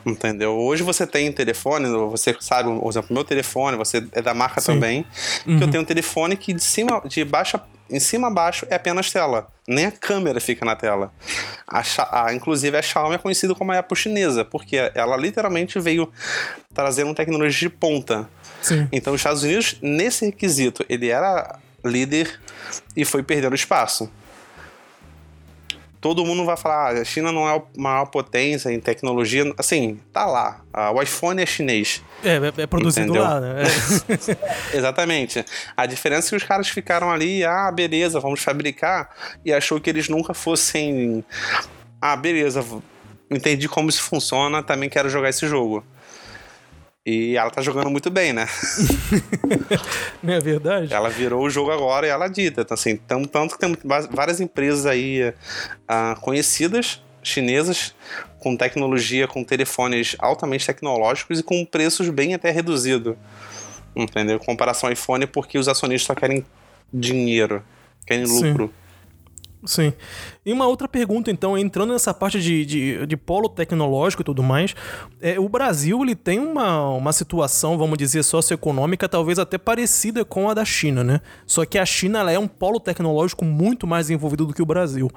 Entendeu? 0.05 0.57
Hoje 0.57 0.83
você 0.83 1.07
tem 1.07 1.31
telefone, 1.33 1.88
você 1.88 2.35
sabe, 2.40 2.68
por 2.79 2.88
exemplo, 2.90 3.14
meu 3.14 3.25
telefone, 3.25 3.77
você 3.77 4.05
é 4.12 4.23
da 4.23 4.35
marca 4.35 4.61
Sim. 4.61 4.75
também, 4.75 5.07
uhum. 5.46 5.59
que 5.59 5.64
eu 5.64 5.70
tenho 5.70 5.83
um 5.83 5.87
telefone 5.87 6.37
que 6.37 6.53
de 6.53 6.62
cima, 6.62 7.03
de 7.07 7.25
baixa 7.25 7.61
em 7.90 7.99
cima 7.99 8.29
a 8.29 8.31
baixo 8.31 8.66
é 8.70 8.77
apenas 8.77 9.11
tela. 9.11 9.49
Nem 9.66 9.87
a 9.87 9.90
câmera 9.90 10.40
fica 10.40 10.64
na 10.64 10.77
tela. 10.77 11.12
A, 11.66 11.83
a, 12.27 12.33
inclusive 12.33 12.77
a 12.77 12.83
Xiaomi 12.83 13.16
é 13.16 13.18
conhecida 13.18 13.55
como 13.55 13.73
a 13.73 13.79
Apple 13.79 13.96
chinesa, 13.96 14.44
porque 14.44 14.77
ela 14.94 15.16
literalmente 15.16 15.79
veio 15.81 16.11
trazendo 16.73 17.12
tecnologia 17.14 17.68
de 17.68 17.75
ponta. 17.75 18.29
Sim. 18.62 18.88
Então 18.92 19.12
os 19.12 19.20
Estados 19.20 19.42
Unidos, 19.42 19.77
nesse 19.83 20.25
requisito, 20.25 20.85
ele 20.88 21.09
era 21.09 21.59
líder 21.85 22.38
e 22.96 23.05
foi 23.05 23.23
perdendo 23.23 23.55
espaço 23.55 24.11
todo 26.00 26.24
mundo 26.24 26.44
vai 26.44 26.56
falar, 26.56 26.96
ah, 26.96 27.00
a 27.00 27.04
China 27.04 27.30
não 27.30 27.48
é 27.48 27.56
a 27.56 27.62
maior 27.76 28.06
potência 28.06 28.72
em 28.72 28.80
tecnologia. 28.80 29.52
Assim, 29.58 30.00
tá 30.12 30.24
lá. 30.24 30.62
Ah, 30.72 30.90
o 30.90 31.02
iPhone 31.02 31.42
é 31.42 31.46
chinês. 31.46 32.02
É, 32.24 32.36
é, 32.36 32.62
é 32.62 32.66
produzido 32.66 33.06
entendeu? 33.06 33.22
lá, 33.22 33.40
né? 33.40 33.62
É. 34.72 34.76
Exatamente. 34.76 35.44
A 35.76 35.84
diferença 35.86 36.28
é 36.28 36.30
que 36.30 36.36
os 36.36 36.44
caras 36.44 36.68
ficaram 36.68 37.10
ali, 37.10 37.44
ah, 37.44 37.70
beleza, 37.70 38.18
vamos 38.18 38.40
fabricar, 38.40 39.10
e 39.44 39.52
achou 39.52 39.80
que 39.80 39.90
eles 39.90 40.08
nunca 40.08 40.32
fossem. 40.32 41.24
Ah, 42.00 42.16
beleza, 42.16 42.64
entendi 43.30 43.68
como 43.68 43.90
isso 43.90 44.02
funciona, 44.02 44.62
também 44.62 44.88
quero 44.88 45.10
jogar 45.10 45.28
esse 45.28 45.46
jogo. 45.46 45.84
E 47.11 47.37
ela 47.37 47.51
tá 47.51 47.61
jogando 47.61 47.90
muito 47.90 48.09
bem, 48.09 48.33
né? 48.33 48.46
Não 50.23 50.33
é 50.33 50.38
verdade? 50.38 50.94
Ela 50.94 51.09
virou 51.09 51.42
o 51.42 51.51
jogo 51.51 51.73
agora 51.73 52.07
e 52.07 52.11
ela 52.11 52.29
dita. 52.29 52.61
Então, 52.61 52.75
assim, 52.75 52.96
tanto, 52.96 53.29
tanto 53.29 53.55
que 53.55 53.59
tem 53.59 53.77
várias 54.12 54.40
empresas 54.40 54.87
aí 54.87 55.29
uh, 55.29 56.20
conhecidas, 56.20 57.03
chinesas, 57.20 57.96
com 58.38 58.57
tecnologia, 58.57 59.27
com 59.27 59.42
telefones 59.42 60.14
altamente 60.20 60.64
tecnológicos 60.64 61.40
e 61.40 61.42
com 61.42 61.64
preços 61.64 62.09
bem 62.11 62.33
até 62.33 62.53
reduzidos. 62.53 63.16
Entendeu? 63.96 64.37
Em 64.37 64.44
comparação 64.46 64.88
ao 64.88 64.92
iPhone, 64.92 65.27
porque 65.27 65.59
os 65.59 65.66
acionistas 65.66 66.07
só 66.07 66.14
querem 66.14 66.46
dinheiro, 66.94 67.64
querem 68.07 68.25
lucro. 68.25 68.66
Sim. 68.68 68.79
Sim. 69.64 69.92
E 70.44 70.53
uma 70.53 70.66
outra 70.66 70.88
pergunta, 70.88 71.31
então, 71.31 71.57
entrando 71.57 71.92
nessa 71.92 72.14
parte 72.14 72.40
de, 72.40 72.64
de, 72.64 73.07
de 73.07 73.16
polo 73.16 73.46
tecnológico 73.46 74.23
e 74.23 74.25
tudo 74.25 74.42
mais, 74.42 74.75
é, 75.20 75.38
o 75.38 75.51
Brasil 75.51 76.03
ele 76.03 76.14
tem 76.14 76.38
uma, 76.38 76.88
uma 76.88 77.12
situação, 77.12 77.77
vamos 77.77 77.99
dizer, 77.99 78.23
socioeconômica 78.23 79.07
talvez 79.07 79.38
até 79.38 79.59
parecida 79.59 80.25
com 80.25 80.49
a 80.49 80.55
da 80.55 80.64
China, 80.64 81.05
né? 81.05 81.20
Só 81.46 81.66
que 81.66 81.79
a 81.79 81.85
China 81.85 82.20
ela 82.20 82.33
é 82.33 82.38
um 82.38 82.49
polo 82.49 82.81
tecnológico 82.81 83.44
muito 83.44 83.87
mais 83.87 84.09
envolvido 84.09 84.46
do 84.46 84.55
que 84.55 84.62
o 84.62 84.66
Brasil. 84.66 85.11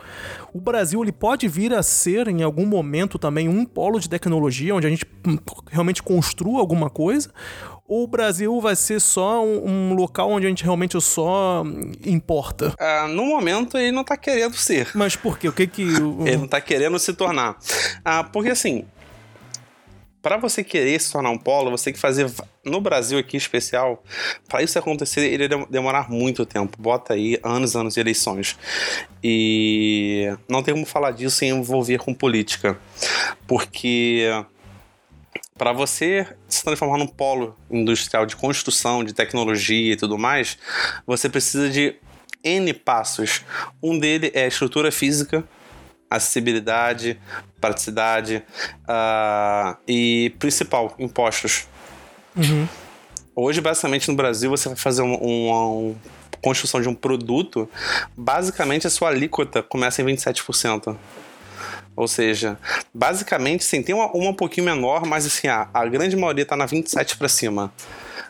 O 0.53 0.59
Brasil 0.59 1.01
ele 1.01 1.13
pode 1.13 1.47
vir 1.47 1.73
a 1.73 1.81
ser, 1.81 2.27
em 2.27 2.43
algum 2.43 2.65
momento, 2.65 3.17
também 3.17 3.47
um 3.47 3.65
polo 3.65 3.97
de 3.97 4.09
tecnologia, 4.09 4.75
onde 4.75 4.87
a 4.87 4.89
gente 4.89 5.05
hum, 5.25 5.37
realmente 5.71 6.03
construa 6.03 6.59
alguma 6.59 6.89
coisa, 6.89 7.29
o 7.87 8.07
Brasil 8.07 8.59
vai 8.61 8.75
ser 8.75 8.99
só 8.99 9.43
um, 9.43 9.91
um 9.91 9.93
local 9.93 10.29
onde 10.29 10.45
a 10.45 10.49
gente 10.49 10.63
realmente 10.63 10.99
só 11.01 11.63
importa? 12.05 12.73
Uh, 12.79 13.07
no 13.09 13.25
momento 13.25 13.77
ele 13.77 13.91
não 13.91 14.03
tá 14.03 14.15
querendo 14.15 14.55
ser. 14.55 14.89
Mas 14.95 15.15
por 15.15 15.37
quê? 15.37 15.47
O 15.47 15.53
que 15.53 15.67
que... 15.67 15.83
ele 16.25 16.37
não 16.37 16.47
tá 16.47 16.61
querendo 16.61 16.97
se 16.97 17.13
tornar. 17.13 17.51
Uh, 17.51 18.29
porque 18.31 18.49
assim, 18.49 18.85
para 20.23 20.37
você 20.37 20.63
querer 20.63 20.99
se 21.01 21.11
tornar 21.11 21.29
um 21.29 21.37
polo, 21.37 21.69
você 21.69 21.85
tem 21.85 21.93
que 21.93 21.99
fazer 21.99 22.31
no 22.65 22.79
Brasil 22.79 23.19
aqui 23.19 23.35
especial. 23.35 24.01
Para 24.47 24.63
isso 24.63 24.79
acontecer, 24.79 25.25
ele 25.25 25.49
demorar 25.69 26.09
muito 26.09 26.45
tempo. 26.45 26.81
Bota 26.81 27.13
aí 27.13 27.37
anos, 27.43 27.75
anos 27.75 27.95
de 27.95 27.99
eleições. 27.99 28.57
E 29.21 30.33
não 30.47 30.63
tem 30.63 30.73
como 30.73 30.85
falar 30.85 31.11
disso 31.11 31.35
sem 31.35 31.49
envolver 31.49 31.97
com 31.97 32.13
política, 32.13 32.79
porque 33.45 34.29
para 35.57 35.71
você 35.71 36.27
se 36.47 36.63
transformar 36.63 36.97
num 36.97 37.07
polo 37.07 37.55
industrial 37.69 38.25
de 38.25 38.35
construção, 38.35 39.03
de 39.03 39.13
tecnologia 39.13 39.93
e 39.93 39.95
tudo 39.95 40.17
mais, 40.17 40.57
você 41.05 41.29
precisa 41.29 41.69
de 41.69 41.95
N 42.43 42.73
passos. 42.73 43.41
Um 43.81 43.97
deles 43.97 44.31
é 44.33 44.45
a 44.45 44.47
estrutura 44.47 44.91
física, 44.91 45.43
acessibilidade, 46.09 47.19
praticidade 47.61 48.43
uh, 48.83 49.77
e, 49.87 50.33
principal, 50.39 50.93
impostos. 50.99 51.67
Uhum. 52.35 52.67
Hoje, 53.35 53.61
basicamente, 53.61 54.09
no 54.09 54.15
Brasil, 54.15 54.49
você 54.49 54.69
vai 54.69 54.77
fazer 54.77 55.01
uma, 55.01 55.17
uma, 55.17 55.65
uma 55.67 55.95
construção 56.41 56.81
de 56.81 56.89
um 56.89 56.93
produto, 56.93 57.69
basicamente 58.15 58.85
a 58.85 58.89
sua 58.89 59.09
alíquota 59.09 59.63
começa 59.63 60.01
em 60.01 60.05
27%. 60.05 60.95
Ou 61.95 62.07
seja, 62.07 62.57
basicamente, 62.93 63.63
sim, 63.63 63.83
tem 63.83 63.93
uma, 63.93 64.07
uma 64.11 64.31
um 64.31 64.33
pouquinho 64.33 64.65
menor, 64.65 65.05
mas 65.05 65.25
assim, 65.25 65.47
a, 65.47 65.69
a 65.73 65.85
grande 65.85 66.15
maioria 66.15 66.43
está 66.43 66.55
na 66.55 66.65
27 66.65 67.17
para 67.17 67.27
cima. 67.29 67.71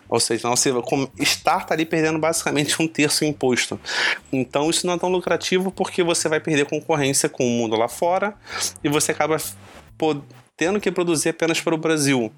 Ou 0.10 0.20
seja, 0.20 0.48
não, 0.48 0.56
você 0.56 0.72
estar 1.18 1.66
tá 1.66 1.74
ali 1.74 1.86
perdendo 1.86 2.20
basicamente 2.20 2.80
um 2.82 2.88
terço 2.88 3.26
imposto. 3.26 3.80
Então 4.32 4.70
isso 4.70 4.86
não 4.86 4.94
é 4.94 4.98
tão 5.00 5.10
lucrativo 5.10 5.72
porque 5.72 6.04
você 6.04 6.30
vai 6.30 6.40
perder 6.40 6.66
concorrência 6.66 7.28
com 7.30 7.46
o 7.46 7.50
mundo 7.50 7.76
lá 7.76 7.88
fora 7.88 8.36
e 8.84 8.90
você 8.90 9.12
acaba 9.12 9.38
tendo 10.56 10.80
que 10.80 10.92
produzir 10.92 11.30
apenas 11.30 11.60
para 11.62 11.74
o 11.74 11.78
Brasil 11.78 12.32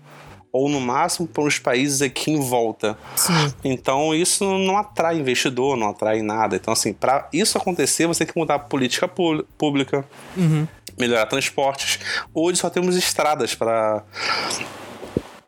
ou 0.56 0.70
no 0.70 0.80
máximo 0.80 1.28
para 1.28 1.44
os 1.44 1.60
países 1.60 2.02
aqui 2.02 2.32
em 2.32 2.40
volta. 2.40 2.98
Sim. 3.14 3.34
Então 3.62 4.16
isso 4.16 4.46
não 4.60 4.78
atrai 4.78 5.20
investidor, 5.20 5.76
não 5.76 5.90
atrai 5.90 6.22
nada. 6.22 6.56
Então 6.56 6.72
assim, 6.72 6.94
para 6.94 7.28
isso 7.34 7.58
acontecer, 7.58 8.08
você 8.08 8.24
tem 8.24 8.34
que 8.34 8.40
mudar 8.40 8.56
a 8.56 8.60
política 8.60 9.06
pública, 9.06 10.06
uhum. 10.38 10.66
Melhorar 10.98 11.26
transportes. 11.26 12.00
Hoje 12.34 12.60
só 12.60 12.70
temos 12.70 12.96
estradas 12.96 13.56
para 13.56 14.04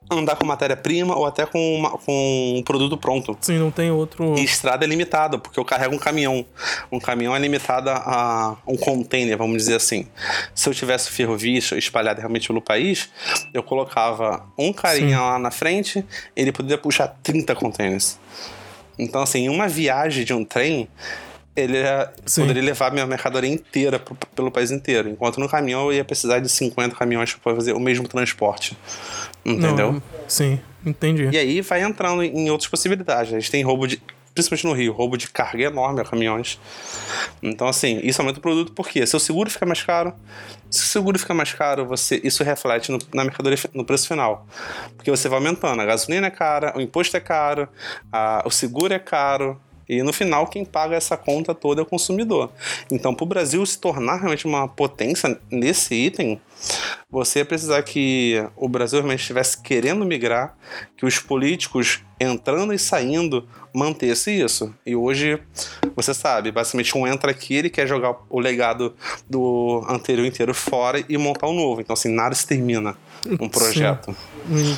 andar 0.09 0.35
com 0.35 0.45
matéria-prima 0.45 1.15
ou 1.15 1.25
até 1.25 1.45
com, 1.45 1.75
uma, 1.75 1.91
com 1.91 2.55
um 2.57 2.63
produto 2.63 2.97
pronto. 2.97 3.37
Sim, 3.41 3.57
não 3.59 3.71
tem 3.71 3.91
outro. 3.91 4.37
E 4.37 4.43
estrada 4.43 4.85
é 4.85 4.87
limitada, 4.87 5.37
porque 5.37 5.59
eu 5.59 5.65
carrego 5.65 5.95
um 5.95 5.99
caminhão. 5.99 6.45
Um 6.91 6.99
caminhão 6.99 7.35
é 7.35 7.39
limitado 7.39 7.89
a 7.89 8.57
um 8.65 8.77
container, 8.77 9.37
vamos 9.37 9.57
dizer 9.57 9.75
assim. 9.75 10.07
Se 10.55 10.69
eu 10.69 10.73
tivesse 10.73 11.11
ferrovia 11.11 11.59
espalhada 11.59 12.19
realmente 12.19 12.47
pelo 12.47 12.61
país, 12.61 13.09
eu 13.53 13.61
colocava 13.61 14.45
um 14.57 14.71
carinha 14.71 15.17
Sim. 15.17 15.23
lá 15.23 15.39
na 15.39 15.51
frente, 15.51 16.05
ele 16.35 16.51
poderia 16.51 16.77
puxar 16.77 17.07
30 17.21 17.55
containers. 17.55 18.17
Então, 18.97 19.21
assim, 19.21 19.47
uma 19.49 19.67
viagem 19.67 20.25
de 20.25 20.33
um 20.33 20.43
trem, 20.43 20.87
ele 21.57 21.77
poderia 22.35 22.61
levar 22.61 22.87
a 22.87 22.91
minha 22.91 23.05
mercadoria 23.05 23.51
inteira 23.51 23.97
pro, 23.99 24.15
pelo 24.35 24.51
país 24.51 24.71
inteiro. 24.71 25.09
Enquanto 25.09 25.39
no 25.39 25.49
caminhão 25.49 25.85
eu 25.87 25.93
ia 25.93 26.05
precisar 26.05 26.39
de 26.39 26.49
50 26.49 26.95
caminhões 26.95 27.33
para 27.33 27.55
fazer 27.55 27.73
o 27.73 27.79
mesmo 27.79 28.07
transporte. 28.07 28.77
Entendeu? 29.43 29.93
Não, 29.93 30.03
sim, 30.27 30.59
entendi. 30.85 31.29
E 31.31 31.37
aí 31.37 31.61
vai 31.61 31.81
entrando 31.81 32.23
em 32.23 32.49
outras 32.49 32.69
possibilidades. 32.69 33.33
A 33.33 33.39
gente 33.39 33.49
tem 33.49 33.63
roubo 33.63 33.87
de 33.87 34.01
principalmente 34.37 34.65
no 34.67 34.73
Rio, 34.73 34.93
roubo 34.93 35.17
de 35.17 35.27
carga 35.27 35.63
enorme 35.63 35.99
a 35.99 36.03
caminhões. 36.03 36.59
Então, 37.41 37.67
assim, 37.67 37.99
isso 38.03 38.21
aumenta 38.21 38.37
o 38.37 38.41
produto 38.41 38.71
porque 38.71 39.05
seu 39.07 39.19
seguro 39.19 39.49
fica 39.49 39.65
mais 39.65 39.81
caro. 39.81 40.13
Se 40.69 40.83
o 40.83 40.85
seguro 40.85 41.17
fica 41.17 41.33
mais 41.33 41.53
caro, 41.53 41.87
você, 41.87 42.21
isso 42.23 42.43
reflete 42.43 42.91
no, 42.91 42.99
na 43.13 43.23
mercadoria 43.23 43.57
no 43.73 43.83
preço 43.83 44.07
final. 44.07 44.45
Porque 44.95 45.09
você 45.09 45.27
vai 45.27 45.39
aumentando. 45.39 45.81
A 45.81 45.85
gasolina 45.85 46.27
é 46.27 46.29
cara, 46.29 46.71
o 46.77 46.81
imposto 46.81 47.17
é 47.17 47.19
caro, 47.19 47.67
a, 48.11 48.43
o 48.45 48.51
seguro 48.51 48.93
é 48.93 48.99
caro, 48.99 49.59
e 49.87 50.03
no 50.03 50.11
final, 50.11 50.47
quem 50.47 50.65
paga 50.65 50.95
essa 50.95 51.15
conta 51.15 51.55
toda 51.55 51.81
é 51.81 51.83
o 51.83 51.85
consumidor. 51.85 52.51
Então, 52.91 53.13
para 53.13 53.23
o 53.23 53.27
Brasil 53.27 53.65
se 53.65 53.79
tornar 53.79 54.17
realmente 54.17 54.45
uma 54.45 54.67
potência 54.67 55.39
nesse 55.49 55.95
item, 55.95 56.41
você 57.09 57.39
ia 57.39 57.45
precisar 57.45 57.81
que 57.83 58.43
o 58.55 58.67
Brasil 58.67 58.99
realmente 58.99 59.21
estivesse 59.21 59.61
querendo 59.61 60.05
migrar, 60.05 60.55
que 60.97 61.05
os 61.05 61.19
políticos 61.19 62.03
entrando 62.19 62.73
e 62.73 62.79
saindo 62.79 63.47
mantesse 63.73 64.31
isso. 64.31 64.73
E 64.85 64.95
hoje, 64.95 65.39
você 65.95 66.13
sabe, 66.13 66.51
basicamente 66.51 66.97
um 66.97 67.07
entra 67.07 67.31
aqui, 67.31 67.55
ele 67.55 67.69
quer 67.69 67.87
jogar 67.87 68.15
o 68.29 68.39
legado 68.39 68.93
do 69.29 69.85
anterior 69.87 70.25
inteiro 70.25 70.53
fora 70.53 71.03
e 71.07 71.17
montar 71.17 71.47
um 71.47 71.53
novo. 71.53 71.79
Então, 71.79 71.93
assim, 71.93 72.09
nada 72.09 72.35
se 72.35 72.45
termina 72.45 72.97
um 73.39 73.49
projeto. 73.49 74.15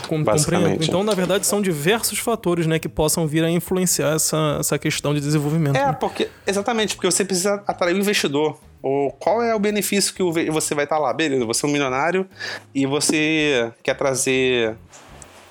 Com, 0.07 0.23
basicamente. 0.23 0.87
Então, 0.87 1.03
na 1.03 1.13
verdade, 1.13 1.45
são 1.45 1.61
diversos 1.61 2.19
fatores 2.19 2.65
né, 2.65 2.79
que 2.79 2.89
possam 2.89 3.27
vir 3.27 3.43
a 3.43 3.49
influenciar 3.49 4.15
essa, 4.15 4.57
essa 4.59 4.79
questão 4.79 5.13
de 5.13 5.19
desenvolvimento. 5.19 5.75
É, 5.75 5.87
né? 5.87 5.93
porque, 5.93 6.29
exatamente, 6.45 6.95
porque 6.95 7.09
você 7.09 7.23
precisa 7.23 7.63
atrair 7.67 7.95
o 7.95 7.99
investidor. 7.99 8.59
Ou 8.81 9.11
qual 9.11 9.41
é 9.41 9.53
o 9.53 9.59
benefício 9.59 10.13
que 10.13 10.23
você 10.49 10.73
vai 10.73 10.85
estar 10.85 10.97
lá? 10.97 11.13
Beleza, 11.13 11.45
você 11.45 11.65
é 11.65 11.69
um 11.69 11.71
milionário 11.71 12.27
e 12.73 12.85
você 12.85 13.71
quer 13.83 13.93
trazer. 13.95 14.77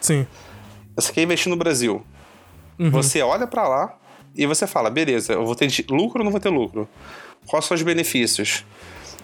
Sim. 0.01 0.27
Você 0.97 1.13
quer 1.13 1.23
investir 1.23 1.51
no 1.51 1.57
Brasil. 1.57 2.03
Uhum. 2.79 2.91
Você 2.91 3.21
olha 3.21 3.47
para 3.47 3.69
lá 3.69 3.99
e 4.35 4.47
você 4.47 4.67
fala: 4.67 4.89
beleza, 4.89 5.35
eu 5.35 5.45
vou 5.45 5.55
ter 5.55 5.71
lucro 5.91 6.21
ou 6.21 6.25
não 6.25 6.31
vou 6.31 6.41
ter 6.41 6.49
lucro? 6.49 6.89
Quais 7.47 7.67
são 7.67 7.75
os 7.75 7.83
benefícios? 7.83 8.65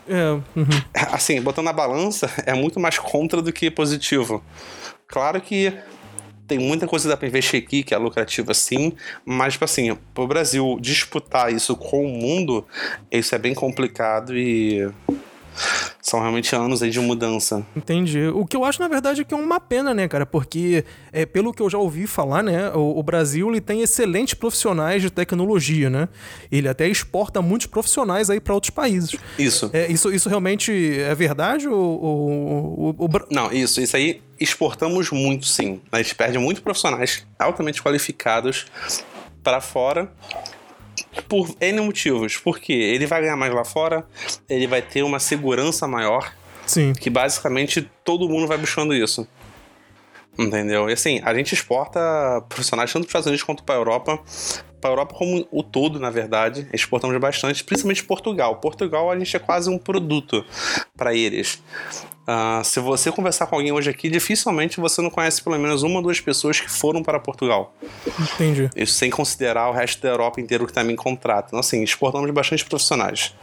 É, 0.09 0.31
uhum. 0.57 0.67
Assim, 1.13 1.41
botando 1.41 1.67
na 1.67 1.73
balança, 1.73 2.31
é 2.47 2.55
muito 2.55 2.79
mais 2.79 2.99
contra 2.99 3.41
do 3.41 3.53
que 3.53 3.71
positivo. 3.71 4.43
Claro 5.07 5.41
que 5.41 5.73
tem 6.47 6.59
muita 6.59 6.87
coisa 6.87 7.09
que 7.09 7.21
dá 7.21 7.27
investir 7.27 7.63
aqui 7.63 7.83
que 7.83 7.95
é 7.95 7.99
lucrativa 7.99 8.53
sim, 8.53 8.93
mas, 9.25 9.55
tipo 9.55 9.65
assim, 9.65 9.97
pro 10.13 10.27
Brasil 10.27 10.79
disputar 10.81 11.53
isso 11.53 11.75
com 11.75 12.05
o 12.05 12.09
mundo, 12.09 12.67
isso 13.11 13.35
é 13.35 13.39
bem 13.39 13.55
complicado 13.55 14.37
e 14.37 14.91
são 16.01 16.21
realmente 16.21 16.55
anos 16.55 16.83
aí 16.83 16.91
de 16.91 17.01
mudança. 17.01 17.65
Entendi. 17.75 18.27
O 18.29 18.45
que 18.45 18.57
eu 18.57 18.65
acho, 18.65 18.81
na 18.81 18.89
verdade, 18.89 19.23
é 19.23 19.25
que 19.25 19.35
é 19.35 19.37
uma 19.37 19.61
pena, 19.61 19.95
né, 19.95 20.07
cara? 20.09 20.27
Porque, 20.27 20.85
é, 21.13 21.25
pelo 21.25 21.53
que 21.53 21.63
eu 21.63 21.71
já 21.71 21.79
ouvi 21.79 22.07
falar, 22.07 22.43
né, 22.43 22.71
o, 22.71 22.99
o, 22.99 23.03
Brasil 23.03 23.49
ele 23.49 23.61
tem 23.61 23.83
excelentes 23.83 24.35
profissionais 24.35 25.03
de 25.03 25.11
tecnologia, 25.11 25.89
né? 25.89 26.09
Ele 26.51 26.69
até 26.69 26.89
exporta 26.89 27.41
muitos 27.41 27.67
profissionais 27.67 28.31
aí 28.31 28.41
para 28.41 28.55
outros 28.55 28.71
países. 28.71 29.17
Isso. 29.39 29.71
É, 29.73 29.91
isso. 29.91 30.13
Isso 30.13 30.29
realmente 30.29 30.73
é 31.01 31.15
verdade? 31.15 31.69
Ou, 31.69 32.03
ou, 32.03 32.97
ou, 32.99 33.11
Não, 33.31 33.53
isso. 33.53 33.81
Isso 33.81 33.97
aí 33.97 34.23
exportamos 34.39 35.11
muito, 35.11 35.47
sim. 35.47 35.81
A 35.91 36.03
gente 36.03 36.15
perde 36.15 36.39
muitos 36.39 36.63
profissionais 36.63 37.27
altamente 37.39 37.83
qualificados 37.83 38.67
para 39.43 39.61
fora 39.61 40.11
por 41.29 41.55
N 41.61 41.81
motivos. 41.81 42.37
Porque 42.37 42.73
ele 42.73 43.07
vai 43.07 43.21
ganhar 43.21 43.37
mais 43.37 43.53
lá 43.55 43.65
fora, 43.65 44.07
ele 44.49 44.67
vai 44.67 44.83
ter 44.83 45.03
uma 45.03 45.19
segurança 45.19 45.87
maior. 45.87 46.33
Sim. 46.67 46.93
Que 46.93 47.11
basicamente 47.11 47.89
todo 48.05 48.29
mundo 48.29 48.47
vai 48.47 48.57
buscando 48.57 48.95
isso. 48.95 49.27
Entendeu? 50.39 50.89
E 50.91 50.93
assim, 50.93 51.21
a 51.25 51.33
gente 51.35 51.55
exporta 51.55 52.01
profissionais 52.49 52.93
tanto 52.93 53.03
para 53.03 53.09
os 53.09 53.11
Estados 53.11 53.27
Unidos 53.27 53.43
quanto 53.43 53.63
para 53.63 53.75
a 53.75 53.79
Europa. 53.79 54.19
Para 54.81 54.91
a 54.91 54.93
Europa 54.93 55.15
como 55.15 55.47
o 55.51 55.63
todo, 55.63 55.99
na 55.99 56.11
verdade, 56.11 56.69
exportamos 56.73 57.17
bastante, 57.19 57.65
principalmente 57.65 58.05
Portugal. 58.05 58.57
Portugal 58.57 59.11
a 59.11 59.19
gente 59.19 59.35
é 59.35 59.39
quase 59.39 59.71
um 59.71 59.79
produto 59.79 60.45
para 60.97 61.15
eles. 61.15 61.63
Uh, 62.27 62.65
se 62.65 62.81
você 62.81 63.13
conversar 63.13 63.47
com 63.47 63.57
alguém 63.57 63.73
hoje 63.73 63.89
aqui, 63.91 64.11
dificilmente 64.11 64.81
você 64.81 65.01
não 65.01 65.11
conhece 65.11 65.43
pelo 65.43 65.59
menos 65.59 65.83
uma 65.83 65.97
ou 65.97 66.03
duas 66.03 66.21
pessoas 66.21 66.61
que 66.61 66.71
foram 66.71 67.03
para 67.03 67.19
Portugal. 67.21 67.75
Entendi. 68.35 68.69
Isso 68.77 68.95
sem 68.95 69.11
considerar 69.11 69.69
o 69.69 69.73
resto 69.73 70.03
da 70.03 70.09
Europa 70.09 70.41
inteiro 70.41 70.67
que 70.67 70.73
também 70.73 70.97
contrata. 70.97 71.49
Então, 71.49 71.61
assim, 71.61 71.83
exportamos 71.83 72.31
bastante 72.31 72.65
profissionais 72.65 73.35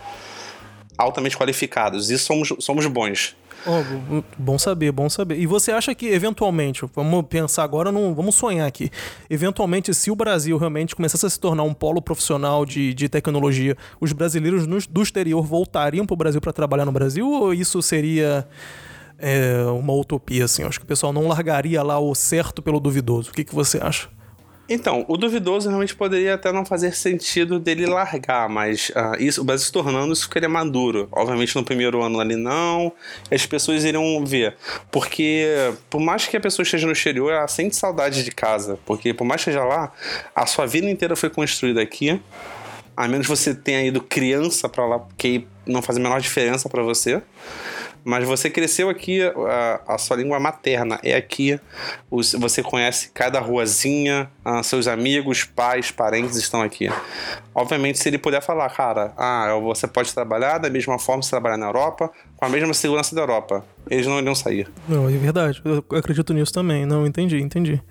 altamente 0.98 1.36
qualificados 1.36 2.10
e 2.10 2.18
somos, 2.18 2.54
somos 2.60 2.86
bons. 2.86 3.36
Oh, 3.66 4.24
bom 4.38 4.58
saber, 4.58 4.92
bom 4.92 5.10
saber. 5.10 5.40
E 5.40 5.46
você 5.46 5.72
acha 5.72 5.94
que, 5.94 6.08
eventualmente, 6.08 6.84
vamos 6.96 7.26
pensar 7.28 7.64
agora, 7.64 7.92
não, 7.92 8.14
vamos 8.16 8.36
sonhar 8.36 8.68
aqui. 8.68 8.90
Eventualmente, 9.30 9.94
se 9.94 10.10
o 10.10 10.16
Brasil 10.16 10.58
realmente 10.58 10.96
começasse 10.96 11.26
a 11.26 11.30
se 11.30 11.40
tornar 11.40 11.64
um 11.64 11.74
polo 11.74 12.02
profissional 12.02 12.66
de, 12.66 12.94
de 12.94 13.08
tecnologia, 13.08 13.78
os 14.00 14.14
brasileiros 14.14 14.66
no, 14.66 14.80
do 14.90 15.02
exterior 15.04 15.46
voltariam 15.46 16.06
para 16.06 16.14
o 16.14 16.18
Brasil 16.18 16.42
para 16.42 16.54
trabalhar 16.54 16.86
no 16.86 16.92
Brasil? 16.92 17.30
Ou 17.30 17.54
isso 17.54 17.82
seria 17.82 18.48
é, 19.20 19.64
uma 19.66 19.94
utopia, 19.94 20.46
assim? 20.46 20.64
Acho 20.64 20.80
que 20.80 20.86
o 20.86 20.88
pessoal 20.88 21.14
não 21.14 21.28
largaria 21.28 21.84
lá 21.84 22.00
o 22.00 22.16
certo 22.16 22.62
pelo 22.62 22.80
duvidoso. 22.80 23.30
O 23.30 23.34
que, 23.34 23.44
que 23.44 23.54
você 23.54 23.78
acha? 23.78 24.10
Então, 24.74 25.04
o 25.10 25.18
duvidoso 25.18 25.68
realmente 25.68 25.94
poderia 25.94 26.36
até 26.36 26.50
não 26.50 26.66
fazer 26.66 26.96
sentido 26.96 27.60
dele 27.60 27.86
largar, 27.86 28.48
mas 28.48 28.90
uh, 28.92 29.22
isso, 29.22 29.44
Brasil 29.44 29.66
se 29.66 29.72
tornando, 29.72 30.14
isso 30.14 30.24
ficaria 30.24 30.48
maduro. 30.48 31.10
Obviamente 31.12 31.54
no 31.58 31.64
primeiro 31.66 32.02
ano 32.02 32.22
ali 32.22 32.38
não, 32.38 32.94
as 33.30 33.46
pessoas 33.46 33.84
iriam 33.84 34.24
ver. 34.24 34.56
Porque, 34.90 35.74
por 35.90 36.00
mais 36.00 36.26
que 36.26 36.38
a 36.38 36.40
pessoa 36.40 36.64
esteja 36.64 36.88
no 36.88 36.94
exterior, 36.94 37.34
ela 37.34 37.50
sente 37.50 37.76
saudade 37.76 38.24
de 38.24 38.32
casa. 38.32 38.80
Porque, 38.86 39.14
por 39.14 39.26
mais 39.26 39.44
que 39.44 39.50
esteja 39.50 39.66
lá, 39.66 39.92
a 40.34 40.46
sua 40.46 40.66
vida 40.66 40.90
inteira 40.90 41.18
foi 41.18 41.30
construída 41.30 41.82
aqui. 41.82 42.22
A 42.96 43.10
menos 43.10 43.28
você 43.28 43.54
tenha 43.54 43.84
ido 43.84 44.00
criança 44.00 44.70
para 44.70 44.86
lá, 44.86 45.00
porque 45.00 45.44
não 45.66 45.82
faz 45.82 45.98
a 45.98 46.02
menor 46.02 46.22
diferença 46.22 46.70
para 46.70 46.82
você 46.82 47.22
mas 48.04 48.28
você 48.28 48.50
cresceu 48.50 48.90
aqui, 48.90 49.22
a, 49.24 49.82
a 49.96 49.98
sua 49.98 50.18
língua 50.18 50.40
materna 50.40 51.00
é 51.04 51.16
aqui, 51.16 51.60
os, 52.10 52.34
você 52.34 52.64
conhece 52.64 53.12
cada 53.14 53.40
ruazinha, 53.40 54.30
ah, 54.44 54.64
seus 54.64 54.88
amigos, 54.88 55.44
pais, 55.44 55.92
parentes 55.92 56.36
estão 56.36 56.62
aqui. 56.62 56.90
Obviamente, 57.54 58.00
se 58.00 58.10
ele 58.10 58.18
puder 58.18 58.42
falar, 58.42 58.70
cara, 58.70 59.14
ah, 59.18 59.56
você 59.62 59.88
pode 59.88 60.14
trabalhar 60.14 60.58
da 60.58 60.70
mesma 60.70 60.98
forma 60.98 61.22
que 61.22 61.28
você 61.28 61.40
na 61.40 61.66
Europa, 61.66 62.12
com 62.38 62.46
a 62.46 62.50
mesma 62.50 62.74
segurança 62.74 63.16
da 63.16 63.22
Europa, 63.22 63.66
eles 63.90 64.08
não 64.08 64.20
iriam 64.20 64.36
sair. 64.36 64.68
Não, 64.88 65.08
é 65.10 65.12
verdade, 65.14 65.62
eu 65.64 65.84
acredito 65.98 66.34
nisso 66.34 66.54
também, 66.54 66.86
não, 66.86 67.06
entendi, 67.06 67.40
entendi. 67.42 67.82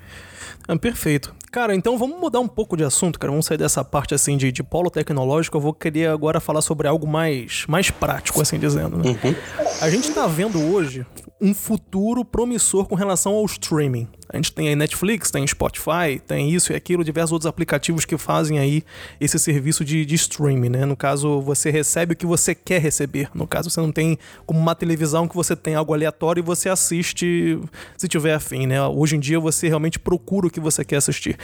Ah, 0.67 0.77
perfeito. 0.77 1.35
Cara, 1.51 1.75
então 1.75 1.99
vamos 1.99 2.21
mudar 2.21 2.39
um 2.39 2.47
pouco 2.47 2.77
de 2.77 2.85
assunto, 2.85 3.19
cara. 3.19 3.31
Vamos 3.33 3.47
sair 3.47 3.59
dessa 3.59 3.85
parte 3.85 4.15
assim 4.15 4.37
de, 4.37 4.53
de 4.53 4.63
polo 4.63 4.89
tecnológico. 4.89 5.57
Eu 5.57 5.61
vou 5.61 5.75
querer 5.75 6.09
agora 6.09 6.39
falar 6.39 6.63
sobre 6.63 6.87
algo 6.87 7.07
mais, 7.07 7.65
mais 7.69 7.91
prático, 7.91 8.41
assim 8.41 8.59
dizendo. 8.59 8.99
Né? 8.99 9.11
Uhum. 9.11 9.35
A 9.81 9.91
gente 9.91 10.13
tá 10.13 10.27
vendo 10.29 10.61
hoje 10.73 11.05
um 11.41 11.55
futuro 11.55 12.25
promissor 12.25 12.87
com 12.87 12.95
relação 12.95 13.33
ao 13.33 13.45
streaming. 13.47 14.07
A 14.29 14.37
gente 14.37 14.53
tem 14.53 14.69
aí 14.69 14.77
Netflix, 14.77 15.31
tem 15.31 15.45
Spotify, 15.47 16.21
tem 16.25 16.51
isso 16.51 16.73
e 16.73 16.77
aquilo, 16.77 17.03
diversos 17.03 17.33
outros 17.33 17.47
aplicativos 17.47 18.05
que 18.05 18.17
fazem 18.17 18.59
aí 18.59 18.85
esse 19.21 19.39
serviço 19.39 19.85
de, 19.85 20.05
de 20.05 20.15
streaming, 20.15 20.69
né? 20.69 20.85
No 20.85 20.97
caso, 20.97 21.41
você 21.41 21.71
recebe 21.71 22.13
o 22.13 22.17
que 22.17 22.27
você 22.27 22.55
quer 22.55 22.81
receber. 22.81 23.29
No 23.35 23.47
caso, 23.47 23.71
você 23.71 23.81
não 23.81 23.91
tem 23.91 24.19
como 24.47 24.61
uma 24.61 24.75
televisão 24.75 25.27
que 25.27 25.35
você 25.35 25.57
tem 25.57 25.75
algo 25.75 25.95
aleatório 25.95 26.41
e 26.41 26.45
você 26.45 26.69
assiste 26.69 27.59
se 27.97 28.07
tiver 28.07 28.35
afim, 28.35 28.67
né? 28.67 28.81
Hoje 28.87 29.17
em 29.17 29.21
dia 29.21 29.41
você 29.41 29.67
realmente 29.67 29.99
procura 29.99 30.47
o 30.47 30.51
que 30.51 30.61
você 30.61 30.85
quer 30.85 30.97
assistir. 30.97 31.37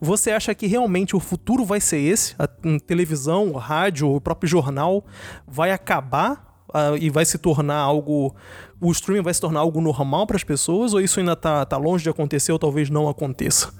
Você 0.00 0.30
acha 0.30 0.54
que 0.54 0.66
realmente 0.66 1.14
o 1.14 1.20
futuro 1.20 1.64
vai 1.64 1.80
ser 1.80 1.98
esse? 1.98 2.34
A 2.38 2.46
televisão, 2.86 3.52
rádio, 3.52 4.14
o 4.14 4.20
próprio 4.20 4.48
jornal 4.48 5.04
vai 5.46 5.72
acabar 5.72 6.48
Uh, 6.70 6.96
e 7.00 7.10
vai 7.10 7.24
se 7.24 7.36
tornar 7.36 7.78
algo. 7.78 8.32
O 8.80 8.90
streaming 8.92 9.22
vai 9.22 9.34
se 9.34 9.40
tornar 9.40 9.60
algo 9.60 9.80
normal 9.80 10.26
para 10.26 10.36
as 10.36 10.44
pessoas 10.44 10.94
ou 10.94 11.00
isso 11.00 11.20
ainda 11.20 11.34
está 11.34 11.66
tá 11.66 11.76
longe 11.76 12.02
de 12.02 12.08
acontecer 12.08 12.50
ou 12.50 12.58
talvez 12.58 12.88
não 12.88 13.08
aconteça? 13.08 13.72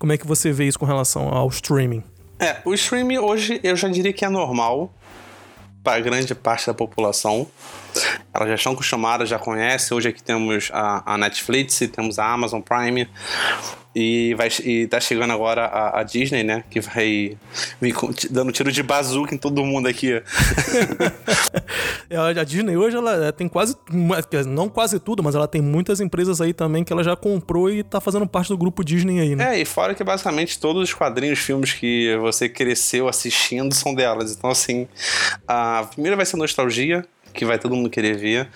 Como 0.00 0.12
é 0.12 0.16
que 0.16 0.26
você 0.26 0.50
vê 0.50 0.66
isso 0.66 0.78
com 0.78 0.86
relação 0.86 1.28
ao 1.28 1.48
streaming? 1.48 2.02
É, 2.38 2.58
o 2.64 2.72
streaming 2.72 3.18
hoje 3.18 3.60
eu 3.62 3.76
já 3.76 3.88
diria 3.88 4.12
que 4.12 4.24
é 4.24 4.28
normal 4.28 4.92
para 5.82 6.00
grande 6.00 6.34
parte 6.34 6.66
da 6.66 6.74
população. 6.74 7.46
Elas 8.34 8.48
já 8.48 8.54
estão 8.56 8.72
acostumadas, 8.72 9.28
já 9.28 9.38
conhecem. 9.38 9.96
Hoje 9.96 10.08
aqui 10.08 10.22
temos 10.22 10.70
a, 10.72 11.14
a 11.14 11.18
Netflix, 11.18 11.78
temos 11.94 12.18
a 12.18 12.26
Amazon 12.26 12.60
Prime, 12.60 13.08
e, 13.98 14.34
vai, 14.34 14.50
e 14.62 14.86
tá 14.86 15.00
chegando 15.00 15.32
agora 15.32 15.64
a, 15.64 16.00
a 16.00 16.02
Disney, 16.02 16.44
né? 16.44 16.62
Que 16.68 16.80
vai 16.80 17.34
vir 17.80 17.94
dando 18.30 18.52
tiro 18.52 18.70
de 18.70 18.82
bazuca 18.82 19.34
em 19.34 19.38
todo 19.38 19.64
mundo 19.64 19.88
aqui. 19.88 20.22
É, 22.08 22.16
a 22.16 22.44
Disney 22.44 22.76
hoje 22.76 22.96
ela 22.96 23.32
tem 23.32 23.48
quase. 23.48 23.76
Não 24.46 24.68
quase 24.68 25.00
tudo, 25.00 25.24
mas 25.24 25.34
ela 25.34 25.48
tem 25.48 25.60
muitas 25.60 26.00
empresas 26.00 26.40
aí 26.40 26.52
também 26.52 26.84
que 26.84 26.92
ela 26.92 27.02
já 27.02 27.16
comprou 27.16 27.68
e 27.68 27.82
tá 27.82 28.00
fazendo 28.00 28.26
parte 28.28 28.48
do 28.48 28.56
grupo 28.56 28.84
Disney 28.84 29.20
aí, 29.20 29.34
né? 29.34 29.56
É, 29.56 29.60
e 29.60 29.64
fora 29.64 29.92
que 29.92 30.04
basicamente 30.04 30.58
todos 30.60 30.84
os 30.84 30.94
quadrinhos, 30.94 31.40
filmes 31.40 31.72
que 31.72 32.16
você 32.18 32.48
cresceu 32.48 33.08
assistindo 33.08 33.74
são 33.74 33.92
delas. 33.92 34.36
Então, 34.36 34.50
assim, 34.50 34.86
a 35.48 35.84
primeira 35.90 36.16
vai 36.16 36.24
ser 36.24 36.36
nostalgia, 36.36 37.04
que 37.36 37.44
vai 37.44 37.58
todo 37.58 37.76
mundo 37.76 37.90
querer 37.90 38.16
ver, 38.16 38.48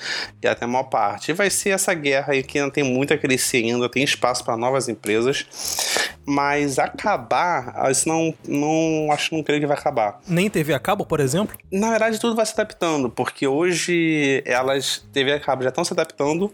e 0.43 0.49
até 0.49 0.64
a 0.64 0.69
maior 0.69 0.85
parte. 0.85 1.31
E 1.31 1.35
vai 1.35 1.51
ser 1.51 1.71
essa 1.71 1.95
guerra 1.95 2.33
aí 2.33 2.43
que 2.43 2.59
ainda 2.59 2.73
tem 2.73 2.83
muito 2.83 3.14
a 3.14 3.19
crescer 3.19 3.59
ainda, 3.59 3.88
tem 3.88 4.03
espaço 4.03 4.45
para 4.45 4.57
novas 4.57 4.88
empresas, 4.88 5.47
mas 6.27 6.79
acabar, 6.79 7.88
isso 7.90 8.09
não, 8.09 8.35
não 8.49 9.12
acho 9.12 9.35
não 9.35 9.43
creio 9.43 9.61
que 9.61 9.66
vai 9.66 9.77
acabar. 9.77 10.21
Nem 10.27 10.49
TV 10.49 10.73
a 10.75 10.79
cabo, 10.79 11.05
por 11.05 11.21
exemplo? 11.21 11.57
Na 11.71 11.90
verdade, 11.90 12.19
tudo 12.19 12.35
vai 12.35 12.47
se 12.47 12.53
adaptando, 12.53 13.11
porque 13.11 13.47
hoje 13.47 14.43
elas, 14.47 15.05
TV 15.12 15.33
a 15.33 15.40
cabo, 15.40 15.62
já 15.62 15.69
estão 15.69 15.85
se 15.85 15.93
adaptando. 15.93 16.53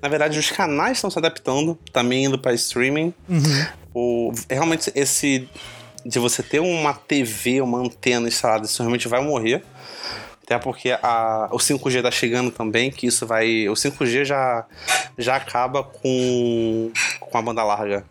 Na 0.00 0.08
verdade, 0.08 0.38
os 0.38 0.50
canais 0.50 0.98
estão 0.98 1.10
se 1.10 1.18
adaptando, 1.18 1.76
também 1.92 2.24
indo 2.24 2.38
para 2.38 2.54
streaming. 2.54 3.12
Uhum. 3.28 3.66
O, 3.92 4.32
realmente, 4.48 4.92
esse 4.94 5.48
de 6.06 6.18
você 6.18 6.42
ter 6.42 6.60
uma 6.60 6.94
TV, 6.94 7.60
uma 7.60 7.78
antena 7.78 8.28
instalada, 8.28 8.64
isso 8.64 8.80
realmente 8.80 9.08
vai 9.08 9.20
morrer. 9.20 9.62
Até 10.48 10.58
porque 10.58 10.92
a, 11.02 11.50
o 11.52 11.58
5G 11.58 12.00
tá 12.00 12.10
chegando 12.10 12.50
também, 12.50 12.90
que 12.90 13.06
isso 13.06 13.26
vai. 13.26 13.68
O 13.68 13.74
5G 13.74 14.24
já, 14.24 14.64
já 15.18 15.36
acaba 15.36 15.84
com, 15.84 16.90
com 17.20 17.36
a 17.36 17.42
banda 17.42 17.62
larga. 17.62 18.06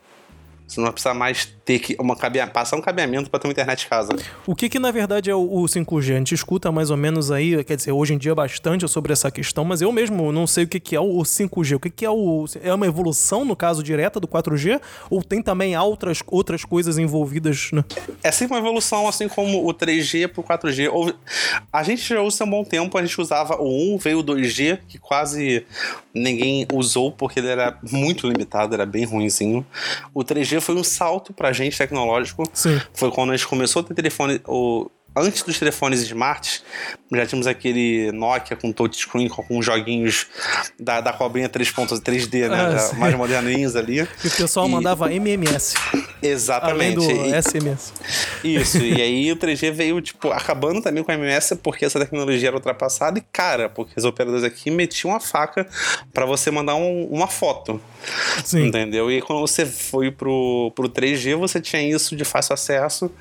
Você 0.68 0.80
não 0.80 0.86
vai 0.86 0.94
precisar 0.94 1.16
mais 1.16 1.57
ter 1.68 1.80
que 1.80 1.98
uma 2.00 2.16
passar 2.48 2.78
um 2.78 2.82
cabeamento 2.82 3.30
para 3.30 3.42
ter 3.42 3.48
uma 3.50 3.52
internet 3.52 3.80
de 3.80 3.88
casa. 3.88 4.16
O 4.46 4.56
que 4.56 4.70
que 4.70 4.80
na 4.80 4.90
verdade 4.90 5.30
é 5.30 5.36
o, 5.36 5.42
o 5.42 5.66
5G? 5.66 6.14
A 6.14 6.18
gente 6.18 6.34
escuta 6.34 6.72
mais 6.72 6.90
ou 6.90 6.96
menos 6.96 7.30
aí, 7.30 7.62
quer 7.66 7.76
dizer, 7.76 7.92
hoje 7.92 8.14
em 8.14 8.18
dia 8.18 8.34
bastante 8.34 8.88
sobre 8.88 9.12
essa 9.12 9.30
questão, 9.30 9.66
mas 9.66 9.82
eu 9.82 9.92
mesmo 9.92 10.32
não 10.32 10.48
sei 10.48 10.64
o 10.64 10.68
que 10.68 10.80
que 10.80 10.96
é 10.96 11.00
o 11.02 11.18
5G. 11.18 11.76
O 11.76 11.80
que 11.82 11.90
que 11.90 12.06
é 12.06 12.10
o 12.10 12.46
é 12.64 12.74
uma 12.74 12.88
evolução 12.88 13.44
no 13.44 13.54
caso 13.54 13.84
direta 13.84 14.18
do 14.18 14.30
4G 14.30 14.80
ou 15.10 15.22
tem 15.22 15.42
também 15.42 15.78
outras 15.78 16.20
outras 16.28 16.64
coisas 16.64 16.98
envolvidas, 16.98 17.70
né? 17.74 17.84
É 18.24 18.32
sempre 18.32 18.56
uma 18.56 18.62
evolução 18.62 19.06
assim 19.06 19.28
como 19.28 19.68
o 19.68 19.74
3G 19.74 20.30
pro 20.30 20.44
4G. 20.44 21.14
A 21.74 21.84
gente 21.84 22.08
já 22.08 22.22
usa 22.22 22.46
há 22.46 22.48
um 22.48 22.50
bom 22.50 22.64
tempo, 22.64 22.98
a 22.98 23.06
gente 23.06 23.20
usava 23.20 23.58
o 23.62 23.96
1, 23.96 23.98
veio 23.98 24.20
o 24.20 24.24
2G, 24.24 24.80
que 24.88 24.98
quase 24.98 25.66
ninguém 26.14 26.66
usou 26.72 27.12
porque 27.12 27.40
ele 27.42 27.50
era 27.50 27.78
muito 27.92 28.26
limitado, 28.26 28.74
era 28.74 28.86
bem 28.86 29.04
ruinzinho. 29.04 29.66
O 30.14 30.24
3G 30.24 30.62
foi 30.62 30.76
um 30.76 30.84
salto 30.84 31.34
pra 31.34 31.52
gente 31.58 31.78
tecnológico. 31.78 32.44
Sim. 32.54 32.80
Foi 32.94 33.12
quando 33.12 33.32
a 33.32 33.36
gente 33.36 33.48
começou 33.48 33.82
a 33.82 33.86
ter 33.86 33.94
telefone, 33.94 34.42
o, 34.48 34.90
antes 35.20 35.44
dos 35.44 35.58
telefones 35.58 36.02
smarts, 36.02 36.64
já 37.12 37.26
tínhamos 37.26 37.48
aquele 37.48 38.12
Nokia 38.12 38.58
com 38.58 38.72
touchscreen, 38.72 39.30
com 39.30 39.62
joguinhos 39.62 40.28
da, 40.80 41.00
da 41.00 41.14
cobrinha 41.14 41.48
3.3D, 41.48 42.50
né? 42.50 42.78
Ah, 42.78 42.96
mais 42.96 43.16
moderninhos 43.16 43.76
ali. 43.76 43.98
E 44.24 44.28
o 44.28 44.32
pessoal 44.32 44.68
e... 44.68 44.72
mandava 44.72 45.12
MMS. 45.14 45.76
Exatamente. 46.22 47.00
Além 47.00 47.30
do 47.30 47.36
e... 47.36 47.42
SMS. 47.42 47.94
Isso, 48.44 48.78
e 48.80 49.02
aí 49.02 49.32
o 49.32 49.38
3G 49.38 49.72
veio, 49.72 50.02
tipo, 50.02 50.32
acabando 50.32 50.82
também 50.82 51.04
com 51.04 51.12
a 51.12 51.16
MMS 51.16 51.56
porque 51.58 51.86
essa 51.86 52.00
tecnologia 52.00 52.50
era 52.50 52.58
ultrapassada 52.58 53.20
e 53.20 53.24
cara, 53.32 53.70
porque 53.70 53.94
os 53.96 54.04
operadores 54.04 54.44
aqui 54.44 54.70
metiam 54.70 55.16
a 55.16 55.20
faca 55.20 55.68
para 56.14 56.26
você 56.26 56.52
mandar 56.52 56.76
um, 56.76 57.06
uma 57.06 57.28
foto. 57.28 57.80
Sim. 58.44 58.68
Entendeu? 58.68 59.12
E 59.12 59.22
quando 59.22 59.40
você 59.40 59.66
foi 59.66 60.12
pro, 60.12 60.72
pro 60.76 60.90
3G, 60.90 61.36
você 61.36 61.62
tinha 61.62 61.82
isso 61.82 62.16
de 62.16 62.26
fácil 62.26 62.54
acesso 62.54 63.12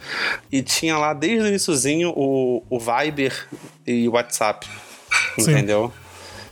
e 0.50 0.62
tinha 0.62 0.96
lá 0.96 1.12
desde 1.12 1.48
o 1.48 1.52
iníciozinho 1.86 2.12
o, 2.16 2.62
o 2.68 2.78
Viber 2.78 3.46
e 3.86 4.08
o 4.08 4.12
WhatsApp. 4.12 4.66
Sim. 5.38 5.52
Entendeu? 5.52 5.92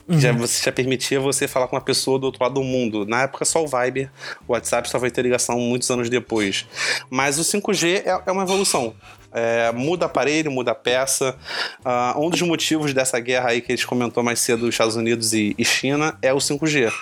Uhum. 0.06 0.20
Já, 0.20 0.32
você 0.32 0.62
já 0.62 0.70
permitia 0.72 1.18
você 1.18 1.48
falar 1.48 1.66
com 1.66 1.76
uma 1.76 1.82
pessoa 1.82 2.18
do 2.18 2.24
outro 2.24 2.42
lado 2.42 2.54
do 2.54 2.62
mundo. 2.62 3.06
Na 3.06 3.22
época 3.22 3.44
só 3.44 3.64
o 3.64 3.66
Viber, 3.66 4.10
o 4.46 4.52
WhatsApp 4.52 4.88
só 4.88 4.98
vai 4.98 5.10
ter 5.10 5.22
ligação 5.22 5.58
muitos 5.58 5.90
anos 5.90 6.10
depois. 6.10 6.66
Mas 7.08 7.38
o 7.38 7.42
5G 7.42 8.02
é, 8.04 8.22
é 8.26 8.32
uma 8.32 8.42
evolução. 8.42 8.94
É, 9.34 9.72
muda 9.72 10.06
aparelho, 10.06 10.50
muda 10.50 10.74
peça. 10.74 11.36
Uh, 11.84 12.20
um 12.20 12.30
dos 12.30 12.40
motivos 12.42 12.94
dessa 12.94 13.18
guerra 13.18 13.50
aí 13.50 13.60
que 13.60 13.72
a 13.72 13.76
gente 13.76 13.86
comentou 13.86 14.22
mais 14.22 14.38
cedo, 14.38 14.68
Estados 14.68 14.94
Unidos 14.94 15.32
e, 15.32 15.54
e 15.58 15.64
China, 15.64 16.16
é 16.22 16.32
o 16.32 16.38
5G. 16.38 16.92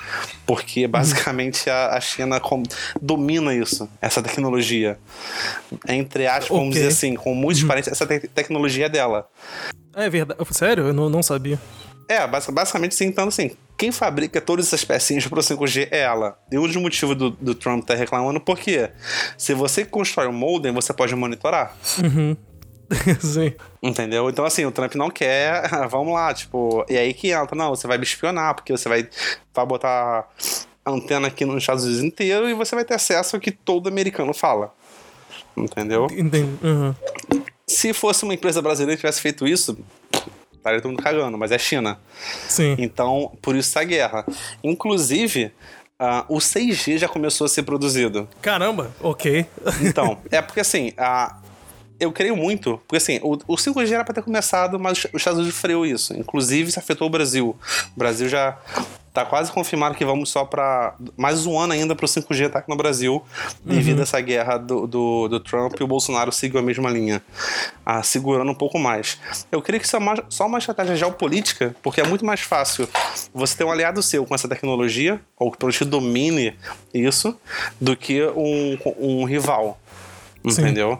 Porque 0.46 0.86
basicamente 0.88 1.68
a, 1.68 1.94
a 1.94 2.00
China 2.00 2.40
com, 2.40 2.62
domina 3.00 3.54
isso, 3.54 3.88
essa 4.00 4.22
tecnologia. 4.22 4.98
Entre 5.86 6.26
aspas, 6.26 6.46
okay. 6.46 6.56
vamos 6.56 6.74
dizer 6.74 6.88
assim, 6.88 7.14
com 7.14 7.34
muitos 7.34 7.62
uhum. 7.62 7.68
parentes, 7.68 7.92
essa 7.92 8.06
te 8.06 8.20
tecnologia 8.28 8.86
é 8.86 8.88
dela. 8.88 9.28
É 9.94 10.08
verdade. 10.08 10.40
Sério? 10.52 10.86
Eu 10.86 10.94
não, 10.94 11.10
não 11.10 11.22
sabia. 11.22 11.58
É, 12.08 12.26
basicamente 12.26 12.94
sim, 12.94 13.06
então 13.06 13.28
assim, 13.28 13.52
quem 13.76 13.90
fabrica 13.90 14.40
todas 14.40 14.66
essas 14.66 14.84
pecinhas 14.84 15.26
para 15.26 15.38
o 15.38 15.42
5G 15.42 15.88
é 15.90 16.00
ela. 16.00 16.38
E 16.50 16.58
um 16.58 16.66
dos 16.66 16.76
motivos 16.76 17.16
do, 17.16 17.30
do 17.30 17.54
Trump 17.54 17.84
tá 17.84 17.94
reclamando, 17.94 18.40
porque 18.40 18.90
se 19.36 19.54
você 19.54 19.84
constrói 19.84 20.28
um 20.28 20.32
modem, 20.32 20.72
você 20.72 20.92
pode 20.92 21.14
monitorar. 21.14 21.76
Uhum. 22.02 22.36
Sim. 23.20 23.54
Entendeu? 23.82 24.28
Então, 24.28 24.44
assim, 24.44 24.64
o 24.64 24.70
Trump 24.70 24.94
não 24.94 25.10
quer. 25.10 25.68
Vamos 25.88 26.12
lá, 26.12 26.32
tipo. 26.32 26.84
E 26.88 26.96
aí 26.96 27.14
que 27.14 27.30
entra, 27.30 27.56
não, 27.56 27.70
você 27.70 27.86
vai 27.86 27.98
me 27.98 28.04
espionar, 28.04 28.54
porque 28.54 28.72
você 28.72 28.88
vai, 28.88 29.08
vai 29.54 29.66
botar 29.66 30.28
antena 30.84 31.28
aqui 31.28 31.44
nos 31.44 31.56
Estados 31.56 31.84
Unidos 31.84 32.02
inteiro 32.02 32.48
e 32.48 32.54
você 32.54 32.74
vai 32.74 32.84
ter 32.84 32.94
acesso 32.94 33.36
ao 33.36 33.40
que 33.40 33.50
todo 33.50 33.88
americano 33.88 34.34
fala. 34.34 34.72
Entendeu? 35.56 36.06
Entendi. 36.10 36.48
Uhum. 36.62 36.94
Se 37.66 37.92
fosse 37.92 38.24
uma 38.24 38.34
empresa 38.34 38.60
brasileira 38.60 38.96
que 38.96 39.00
tivesse 39.00 39.20
feito 39.20 39.46
isso, 39.46 39.78
estaria 40.62 40.80
todo 40.80 40.92
mundo 40.92 41.02
cagando, 41.02 41.36
mas 41.36 41.50
é 41.50 41.58
China. 41.58 41.98
Sim. 42.48 42.76
Então, 42.78 43.36
por 43.42 43.56
isso 43.56 43.70
essa 43.70 43.84
guerra. 43.84 44.24
Inclusive, 44.62 45.52
uh, 46.00 46.24
o 46.28 46.38
6G 46.38 46.98
já 46.98 47.08
começou 47.08 47.44
a 47.44 47.48
ser 47.48 47.64
produzido. 47.64 48.28
Caramba, 48.40 48.92
ok. 49.00 49.44
então, 49.82 50.18
é 50.30 50.40
porque 50.40 50.60
assim, 50.60 50.90
uh, 50.90 51.41
eu 52.02 52.12
creio 52.12 52.36
muito, 52.36 52.78
porque 52.86 52.96
assim, 52.96 53.18
o, 53.22 53.34
o 53.46 53.56
5G 53.56 53.92
era 53.92 54.04
para 54.04 54.14
ter 54.14 54.22
começado, 54.22 54.78
mas 54.78 54.98
os 54.98 55.14
Estados 55.14 55.40
Unidos 55.40 55.58
freou 55.58 55.86
isso. 55.86 56.14
Inclusive, 56.14 56.68
isso 56.68 56.78
afetou 56.78 57.06
o 57.06 57.10
Brasil. 57.10 57.56
O 57.94 57.98
Brasil 57.98 58.28
já 58.28 58.58
Tá 59.12 59.26
quase 59.26 59.52
confirmado 59.52 59.94
que 59.94 60.06
vamos 60.06 60.30
só 60.30 60.42
para 60.42 60.94
mais 61.18 61.44
um 61.44 61.58
ano 61.58 61.74
ainda 61.74 61.94
para 61.94 62.06
o 62.06 62.08
5G 62.08 62.46
estar 62.46 62.60
aqui 62.60 62.70
no 62.70 62.76
Brasil, 62.76 63.22
devido 63.62 63.96
uhum. 63.96 64.00
a 64.00 64.02
essa 64.04 64.18
guerra 64.22 64.56
do, 64.56 64.86
do, 64.86 65.28
do, 65.28 65.38
Trump 65.38 65.78
e 65.78 65.82
o 65.84 65.86
Bolsonaro 65.86 66.32
seguiu 66.32 66.58
a 66.58 66.62
mesma 66.62 66.88
linha, 66.88 67.22
ah, 67.84 68.02
segurando 68.02 68.50
um 68.50 68.54
pouco 68.54 68.78
mais. 68.78 69.18
Eu 69.50 69.60
creio 69.60 69.82
que 69.82 69.86
isso 69.86 69.96
é 69.96 69.98
uma, 69.98 70.14
só 70.30 70.46
uma 70.46 70.56
estratégia 70.56 70.96
geopolítica, 70.96 71.76
porque 71.82 72.00
é 72.00 72.06
muito 72.06 72.24
mais 72.24 72.40
fácil 72.40 72.88
você 73.34 73.54
ter 73.54 73.64
um 73.64 73.70
aliado 73.70 74.02
seu 74.02 74.24
com 74.24 74.34
essa 74.34 74.48
tecnologia, 74.48 75.20
ou 75.38 75.52
que 75.52 75.58
pelo 75.58 75.72
domine 75.84 76.56
isso, 76.94 77.36
do 77.78 77.94
que 77.94 78.24
um, 78.28 78.78
um 78.98 79.24
rival. 79.24 79.78
Entendeu? 80.42 80.98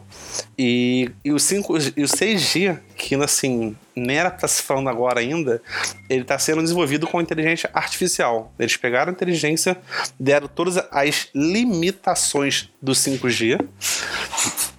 E, 0.57 1.11
e, 1.25 1.33
o 1.33 1.39
5, 1.39 1.77
e 1.97 2.03
o 2.03 2.07
6G, 2.07 2.79
que 2.97 3.15
assim, 3.17 3.77
nem 3.95 4.17
era 4.17 4.31
pra 4.31 4.49
se 4.49 4.63
falando 4.63 4.89
agora 4.89 5.21
ainda, 5.21 5.63
ele 6.09 6.23
está 6.23 6.39
sendo 6.39 6.63
desenvolvido 6.63 7.07
com 7.07 7.21
inteligência 7.21 7.71
artificial. 7.73 8.53
Eles 8.59 8.77
pegaram 8.77 9.11
a 9.11 9.13
inteligência, 9.13 9.77
deram 10.19 10.49
todas 10.49 10.79
as 10.91 11.29
limitações 11.35 12.71
do 12.81 12.93
5G. 12.93 13.61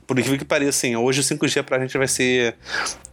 Por 0.05 0.19
incrível 0.19 0.37
que 0.37 0.45
pareça, 0.45 0.69
assim, 0.69 0.95
hoje 0.95 1.21
o 1.21 1.23
5G 1.23 1.63
pra 1.63 1.79
gente 1.79 1.97
vai 1.97 2.07
ser 2.07 2.55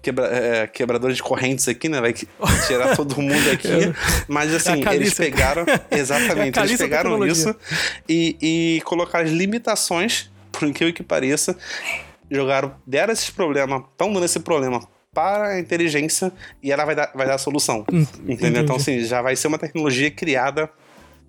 quebra, 0.02 0.26
é, 0.26 0.66
quebrador 0.66 1.12
de 1.12 1.22
correntes 1.22 1.68
aqui, 1.68 1.88
né? 1.88 2.00
Vai 2.00 2.12
tirar 2.12 2.94
todo 2.96 3.20
mundo 3.20 3.50
aqui. 3.50 3.68
Mas 4.26 4.52
assim, 4.52 4.84
é 4.84 4.94
eles 4.94 5.14
pegaram. 5.14 5.64
Exatamente, 5.90 6.58
é 6.58 6.62
eles 6.64 6.76
pegaram 6.78 7.24
isso 7.24 7.54
e, 8.08 8.36
e 8.42 8.80
colocaram 8.82 9.24
as 9.24 9.30
limitações 9.30 10.30
por 10.50 10.68
incrível 10.68 10.92
que 10.92 11.02
pareça, 11.02 11.56
jogaram, 12.30 12.74
deram 12.86 13.12
esses 13.12 13.30
problemas, 13.30 13.82
estão 13.90 14.12
dando 14.12 14.24
esse 14.24 14.40
problema 14.40 14.86
para 15.12 15.48
a 15.48 15.60
inteligência 15.60 16.32
e 16.62 16.70
ela 16.70 16.84
vai 16.84 16.94
dar, 16.94 17.10
vai 17.14 17.26
dar 17.26 17.34
a 17.34 17.38
solução. 17.38 17.84
Hum, 17.92 18.06
entendeu? 18.26 18.26
Então, 18.26 18.34
entendi. 18.34 18.58
Então, 18.60 18.76
assim, 18.76 19.00
já 19.00 19.20
vai 19.20 19.34
ser 19.34 19.48
uma 19.48 19.58
tecnologia 19.58 20.10
criada 20.10 20.70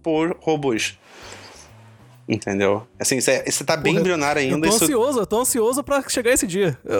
por 0.03 0.37
robôs. 0.39 0.97
Entendeu? 2.31 2.87
Assim, 2.97 3.19
você 3.19 3.63
tá 3.65 3.75
bem 3.75 3.91
Porra, 3.91 3.99
embrionário 3.99 4.41
ainda. 4.41 4.55
Eu 4.55 4.61
tô 4.61 4.75
isso... 4.77 4.85
ansioso, 4.85 5.19
eu 5.19 5.25
tô 5.25 5.41
ansioso 5.41 5.83
pra 5.83 6.01
chegar 6.07 6.31
esse 6.31 6.47
dia. 6.47 6.77
Eu, 6.85 6.97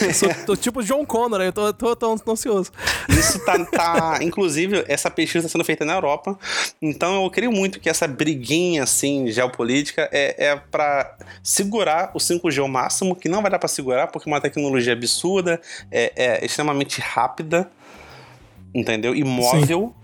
eu 0.00 0.14
sou, 0.14 0.34
tô 0.46 0.56
tipo 0.56 0.82
John 0.82 1.04
Connor, 1.04 1.42
eu 1.42 1.52
tô, 1.52 1.74
tô, 1.74 1.94
tô, 1.94 2.18
tô 2.18 2.32
ansioso. 2.32 2.72
Isso 3.06 3.44
tá, 3.44 3.62
tá. 3.66 4.18
Inclusive, 4.22 4.82
essa 4.88 5.10
pesquisa 5.10 5.46
tá 5.46 5.52
sendo 5.52 5.62
feita 5.62 5.84
na 5.84 5.92
Europa. 5.92 6.38
Então 6.80 7.22
eu 7.22 7.30
creio 7.30 7.52
muito 7.52 7.78
que 7.78 7.90
essa 7.90 8.08
briguinha, 8.08 8.84
assim, 8.84 9.30
geopolítica 9.30 10.08
é, 10.10 10.46
é 10.46 10.56
pra 10.56 11.18
segurar 11.42 12.10
o 12.14 12.18
5G 12.18 12.62
ao 12.62 12.68
máximo, 12.68 13.14
que 13.14 13.28
não 13.28 13.42
vai 13.42 13.50
dar 13.50 13.58
pra 13.58 13.68
segurar, 13.68 14.06
porque 14.06 14.26
é 14.26 14.32
uma 14.32 14.40
tecnologia 14.40 14.94
absurda, 14.94 15.60
é, 15.90 16.12
é 16.16 16.46
extremamente 16.46 16.98
rápida, 16.98 17.70
entendeu? 18.74 19.14
E 19.14 19.22
móvel. 19.22 19.92
Sim 19.94 20.01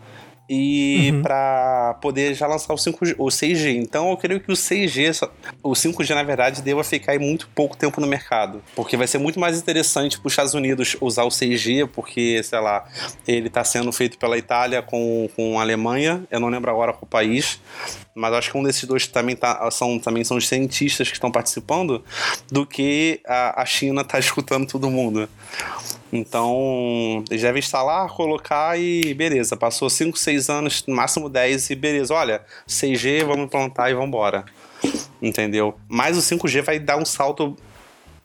e 0.49 1.11
uhum. 1.13 1.23
para 1.23 1.99
poder 2.01 2.35
já 2.35 2.47
lançar 2.47 2.73
o, 2.73 2.77
5G, 2.77 3.15
o 3.19 3.27
6G. 3.27 3.77
Então 3.77 4.11
eu 4.11 4.17
creio 4.17 4.41
que 4.41 4.51
o 4.51 4.55
6G, 4.55 5.29
o 5.63 5.73
5G 5.73 6.15
na 6.15 6.23
verdade, 6.23 6.63
deva 6.63 6.83
ficar 6.83 7.13
aí 7.13 7.19
muito 7.19 7.49
pouco 7.55 7.77
tempo 7.77 8.01
no 8.01 8.07
mercado, 8.07 8.63
porque 8.75 8.97
vai 8.97 9.07
ser 9.07 9.19
muito 9.19 9.39
mais 9.39 9.59
interessante 9.59 10.19
para 10.19 10.27
os 10.27 10.33
Estados 10.33 10.55
Unidos 10.55 10.97
usar 11.01 11.25
o 11.25 11.29
6G, 11.29 11.89
porque, 11.89 12.43
sei 12.43 12.61
lá, 12.61 12.87
ele 13.27 13.49
está 13.49 13.63
sendo 13.63 13.93
feito 13.93 14.19
pela 14.19 14.39
Itália 14.39 14.81
com, 14.81 15.29
com 15.37 15.59
a 15.59 15.63
Alemanha, 15.63 16.23
eu 16.31 16.41
não 16.41 16.49
lembro 16.49 16.71
agora 16.71 16.93
qual 16.93 17.07
país, 17.07 17.61
mas 18.15 18.33
acho 18.33 18.51
que 18.51 18.57
um 18.59 18.63
desses 18.63 18.85
dois 18.85 19.07
também, 19.07 19.37
tá, 19.37 19.71
são, 19.71 19.99
também 19.99 20.25
são 20.25 20.37
os 20.37 20.49
cientistas 20.49 21.09
que 21.09 21.15
estão 21.15 21.31
participando, 21.31 22.03
do 22.51 22.67
que 22.67 23.21
a, 23.27 23.63
a 23.63 23.67
China 23.67 24.01
está 24.01 24.19
escutando 24.19 24.67
todo 24.67 24.91
mundo. 24.91 25.29
Então, 26.13 27.23
eles 27.31 27.43
devem 27.43 27.59
instalar, 27.59 28.09
colocar 28.09 28.79
e 28.79 29.13
beleza. 29.15 29.57
Passou 29.57 29.91
5, 29.91 30.19
6 30.19 30.49
anos, 30.49 30.85
no 30.87 30.95
máximo 30.95 31.29
10 31.29 31.71
e 31.71 31.75
beleza. 31.75 32.15
Olha, 32.15 32.43
6G, 32.67 33.25
vamos 33.25 33.45
implantar 33.45 33.91
e 33.91 33.95
vamos 33.95 34.09
embora. 34.09 34.45
Entendeu? 35.21 35.75
Mas 35.89 36.17
o 36.17 36.21
5G 36.21 36.63
vai 36.63 36.79
dar 36.79 36.97
um 36.97 37.05
salto 37.05 37.57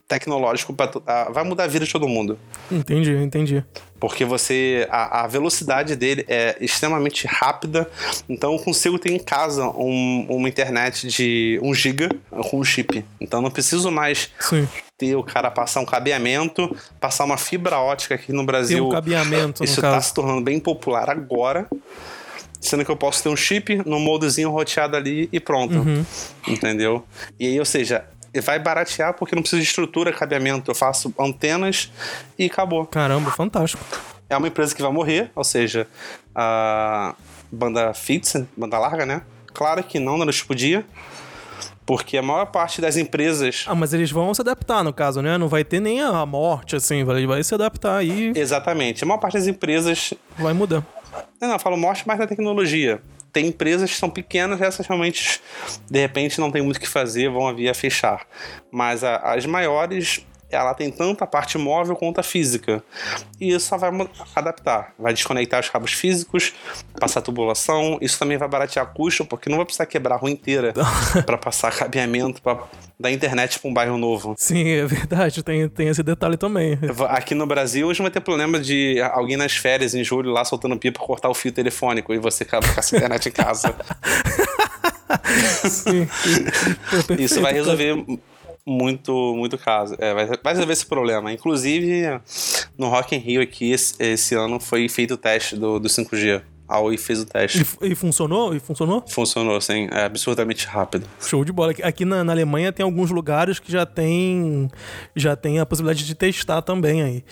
tecnológico 0.07 0.73
para 0.73 0.91
vai 1.31 1.43
mudar 1.43 1.63
a 1.63 1.67
vida 1.67 1.85
de 1.85 1.91
todo 1.91 2.07
mundo. 2.07 2.37
Entendi, 2.71 3.11
entendi. 3.11 3.63
Porque 3.99 4.25
você 4.25 4.87
a, 4.91 5.23
a, 5.23 5.27
velocidade 5.27 5.95
dele 5.95 6.25
é 6.27 6.57
extremamente 6.59 7.25
rápida, 7.25 7.89
então 8.27 8.53
eu 8.53 8.59
consigo 8.59 8.99
ter 8.99 9.11
em 9.11 9.19
casa 9.19 9.67
um, 9.69 10.25
uma 10.29 10.49
internet 10.49 11.07
de 11.07 11.59
1 11.63 11.73
GB 11.73 12.09
com 12.49 12.59
um 12.59 12.63
chip. 12.63 13.03
Então 13.19 13.41
não 13.41 13.49
preciso 13.49 13.89
mais 13.89 14.29
Sim. 14.39 14.67
Ter 15.03 15.15
o 15.15 15.23
cara 15.23 15.51
passar 15.51 15.81
um 15.81 15.85
cabeamento, 15.85 16.75
passar 16.99 17.25
uma 17.25 17.37
fibra 17.37 17.79
ótica 17.79 18.15
aqui 18.15 18.31
no 18.31 18.45
Brasil. 18.45 18.77
Tem 18.77 18.87
um 18.87 18.91
cabeamento, 18.91 19.63
Isso 19.63 19.79
está 19.79 19.99
se 19.99 20.13
tornando 20.13 20.41
bem 20.41 20.59
popular 20.59 21.09
agora 21.09 21.67
sendo 22.59 22.85
que 22.85 22.89
eu 22.89 22.95
posso 22.95 23.21
ter 23.21 23.27
um 23.27 23.35
chip 23.35 23.81
no 23.85 23.99
moldezinho 23.99 24.49
roteado 24.49 24.95
ali 24.95 25.27
e 25.33 25.39
pronto. 25.39 25.79
Uhum. 25.79 26.05
Entendeu? 26.47 27.05
E 27.37 27.45
aí, 27.45 27.59
ou 27.59 27.65
seja, 27.65 28.05
vai 28.41 28.57
baratear 28.57 29.13
porque 29.15 29.35
não 29.35 29.41
precisa 29.41 29.61
de 29.61 29.67
estrutura, 29.67 30.13
cabeamento. 30.13 30.71
Eu 30.71 30.75
faço 30.75 31.13
antenas 31.19 31.91
e 32.39 32.45
acabou. 32.45 32.85
Caramba, 32.85 33.31
fantástico. 33.31 33.83
É 34.29 34.37
uma 34.37 34.47
empresa 34.47 34.73
que 34.73 34.81
vai 34.81 34.93
morrer, 34.93 35.29
ou 35.35 35.43
seja, 35.43 35.85
a 36.33 37.13
banda 37.51 37.93
fix, 37.93 38.41
banda 38.55 38.79
larga, 38.79 39.05
né? 39.05 39.23
Claro 39.53 39.83
que 39.83 39.99
não 39.99 40.17
na 40.17 40.23
noite 40.23 40.45
pro 40.45 40.55
dia. 40.55 40.85
Porque 41.85 42.17
a 42.17 42.21
maior 42.21 42.45
parte 42.45 42.79
das 42.79 42.95
empresas. 42.95 43.65
Ah, 43.67 43.75
mas 43.75 43.93
eles 43.93 44.11
vão 44.11 44.33
se 44.33 44.41
adaptar, 44.41 44.83
no 44.83 44.93
caso, 44.93 45.21
né? 45.21 45.37
Não 45.37 45.47
vai 45.47 45.63
ter 45.63 45.79
nem 45.79 46.01
a 46.01 46.25
morte, 46.25 46.75
assim, 46.75 47.03
vai, 47.03 47.25
vai 47.25 47.43
se 47.43 47.53
adaptar 47.53 47.97
aí. 47.97 48.31
Exatamente. 48.35 49.03
A 49.03 49.07
maior 49.07 49.19
parte 49.19 49.33
das 49.33 49.47
empresas. 49.47 50.13
Vai 50.37 50.53
mudar. 50.53 50.85
Não, 51.39 51.47
não, 51.49 51.55
eu 51.55 51.59
falo 51.59 51.77
morte 51.77 52.07
mais 52.07 52.19
da 52.19 52.25
tecnologia 52.25 53.01
tem 53.33 53.47
empresas 53.47 53.89
que 53.89 53.97
são 53.97 54.11
pequenas, 54.11 54.61
essas 54.61 54.85
realmente, 54.85 55.41
de 55.89 55.99
repente, 55.99 56.39
não 56.39 56.51
tem 56.51 56.61
muito 56.61 56.77
o 56.77 56.79
que 56.79 56.87
fazer, 56.87 57.29
vão 57.29 57.53
vir 57.53 57.67
a 57.67 57.73
fechar. 57.73 58.27
Mas 58.71 59.03
a, 59.03 59.15
as 59.33 59.43
maiores, 59.47 60.23
ela 60.53 60.73
tem 60.73 60.91
tanto 60.91 61.23
a 61.23 61.27
parte 61.27 61.57
móvel 61.57 61.95
quanto 61.95 62.19
a 62.19 62.23
física. 62.23 62.83
E 63.39 63.53
isso 63.53 63.67
só 63.67 63.77
vai 63.77 63.91
adaptar. 64.35 64.93
Vai 64.97 65.13
desconectar 65.13 65.59
os 65.59 65.69
cabos 65.69 65.93
físicos, 65.93 66.53
passar 66.99 67.21
tubulação. 67.21 67.97
Isso 68.01 68.17
também 68.17 68.37
vai 68.37 68.47
baratear 68.47 68.93
custo, 68.93 69.25
porque 69.25 69.49
não 69.49 69.57
vai 69.57 69.65
precisar 69.65 69.85
quebrar 69.85 70.15
a 70.15 70.17
rua 70.17 70.31
inteira 70.31 70.73
para 71.25 71.37
passar 71.37 71.71
cabeamento 71.71 72.41
para 72.41 72.63
da 72.99 73.11
internet 73.11 73.59
para 73.59 73.69
um 73.69 73.73
bairro 73.73 73.97
novo. 73.97 74.33
Sim, 74.37 74.69
é 74.69 74.85
verdade. 74.85 75.43
Tem, 75.43 75.67
tem 75.67 75.89
esse 75.89 76.01
detalhe 76.01 76.37
também. 76.37 76.79
Aqui 77.09 77.35
no 77.35 77.45
Brasil, 77.45 77.87
hoje 77.87 78.01
vai 78.01 78.11
ter 78.11 78.21
problema 78.21 78.59
de 78.59 79.01
alguém 79.01 79.35
nas 79.35 79.53
férias, 79.53 79.93
em 79.93 80.03
julho, 80.03 80.31
lá 80.31 80.45
soltando 80.45 80.77
pipa, 80.77 80.99
cortar 80.99 81.29
o 81.29 81.33
fio 81.33 81.51
telefônico 81.51 82.13
e 82.13 82.17
você 82.17 82.45
ficar 82.45 82.81
sem 82.81 82.97
internet 82.97 83.27
em 83.27 83.31
casa. 83.31 83.75
Sim. 85.69 86.07
Pô, 87.07 87.13
Isso 87.17 87.41
vai 87.41 87.53
resolver 87.53 87.95
muito, 88.65 89.35
muito 89.35 89.57
caso. 89.57 89.95
É, 89.99 90.13
vai, 90.13 90.25
vai 90.25 90.53
resolver 90.53 90.73
esse 90.73 90.85
problema. 90.85 91.31
Inclusive, 91.31 92.19
no 92.77 92.87
Rock 92.89 93.15
in 93.15 93.19
Rio 93.19 93.41
aqui, 93.41 93.71
esse, 93.71 93.95
esse 93.99 94.35
ano 94.35 94.59
foi 94.59 94.87
feito 94.87 95.15
o 95.15 95.17
teste 95.17 95.55
do, 95.55 95.79
do 95.79 95.87
5G. 95.87 96.41
A 96.65 96.79
Oi 96.79 96.97
fez 96.97 97.19
o 97.19 97.25
teste. 97.25 97.65
E, 97.81 97.91
e, 97.91 97.95
funcionou? 97.95 98.55
E 98.55 98.59
funcionou? 98.59 99.03
Funcionou, 99.07 99.59
sim. 99.59 99.89
É 99.91 100.05
absurdamente 100.05 100.65
rápido. 100.65 101.05
Show 101.19 101.43
de 101.43 101.51
bola. 101.51 101.73
Aqui 101.83 102.05
na, 102.05 102.23
na, 102.23 102.31
Alemanha 102.31 102.71
tem 102.71 102.83
alguns 102.83 103.11
lugares 103.11 103.59
que 103.59 103.71
já 103.71 103.85
tem, 103.85 104.69
já 105.15 105.35
tem 105.35 105.59
a 105.59 105.65
possibilidade 105.65 106.05
de 106.05 106.15
testar 106.15 106.61
também 106.61 107.03
aí. 107.03 107.23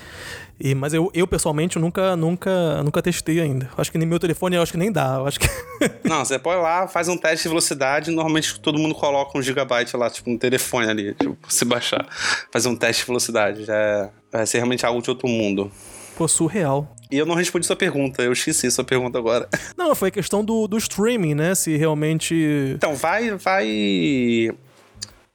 E, 0.64 0.76
mas 0.76 0.94
eu, 0.94 1.10
eu 1.14 1.26
pessoalmente 1.26 1.80
nunca, 1.80 2.16
nunca, 2.16 2.84
nunca 2.84 3.02
testei 3.02 3.40
ainda. 3.40 3.68
Acho 3.76 3.92
que 3.92 3.98
nem 3.98 4.08
meu 4.08 4.20
telefone 4.20 4.56
eu 4.56 4.62
acho 4.62 4.72
que 4.72 4.78
nem 4.78 4.92
dá. 4.92 5.16
Eu 5.16 5.26
acho 5.26 5.40
que... 5.40 5.48
Não, 6.08 6.24
você 6.24 6.38
põe 6.38 6.56
lá, 6.58 6.88
faz 6.88 7.08
um 7.08 7.18
teste 7.18 7.44
de 7.44 7.50
velocidade. 7.50 8.12
Normalmente 8.12 8.60
todo 8.60 8.78
mundo 8.78 8.94
coloca 8.94 9.36
um 9.38 9.42
gigabyte 9.42 9.98
lá, 9.98 10.08
tipo, 10.10 10.30
no 10.30 10.38
telefone 10.38 10.88
ali, 10.88 11.14
tipo, 11.16 11.36
se 11.50 11.66
baixar. 11.66 12.08
Fazer 12.52 12.70
um 12.70 12.76
teste 12.76 13.02
de 13.02 13.08
velocidade. 13.08 13.66
Já 13.66 13.76
é, 13.76 14.10
vai 14.32 14.46
ser 14.46 14.58
realmente 14.58 14.86
algo 14.86 15.02
de 15.02 15.10
outro 15.10 15.28
mundo. 15.28 15.72
Pô, 16.16 16.28
surreal. 16.28 16.96
E 17.12 17.18
eu 17.18 17.26
não 17.26 17.34
respondi 17.34 17.66
sua 17.66 17.76
pergunta, 17.76 18.22
eu 18.22 18.32
esqueci 18.32 18.70
sua 18.70 18.84
pergunta 18.84 19.18
agora. 19.18 19.50
Não, 19.76 19.94
foi 19.96 20.10
a 20.10 20.12
questão 20.12 20.46
do, 20.46 20.66
do 20.68 20.78
streaming, 20.78 21.34
né? 21.34 21.56
Se 21.56 21.76
realmente. 21.76 22.36
Então, 22.76 22.96
vai. 22.96 23.32
vai. 23.32 24.50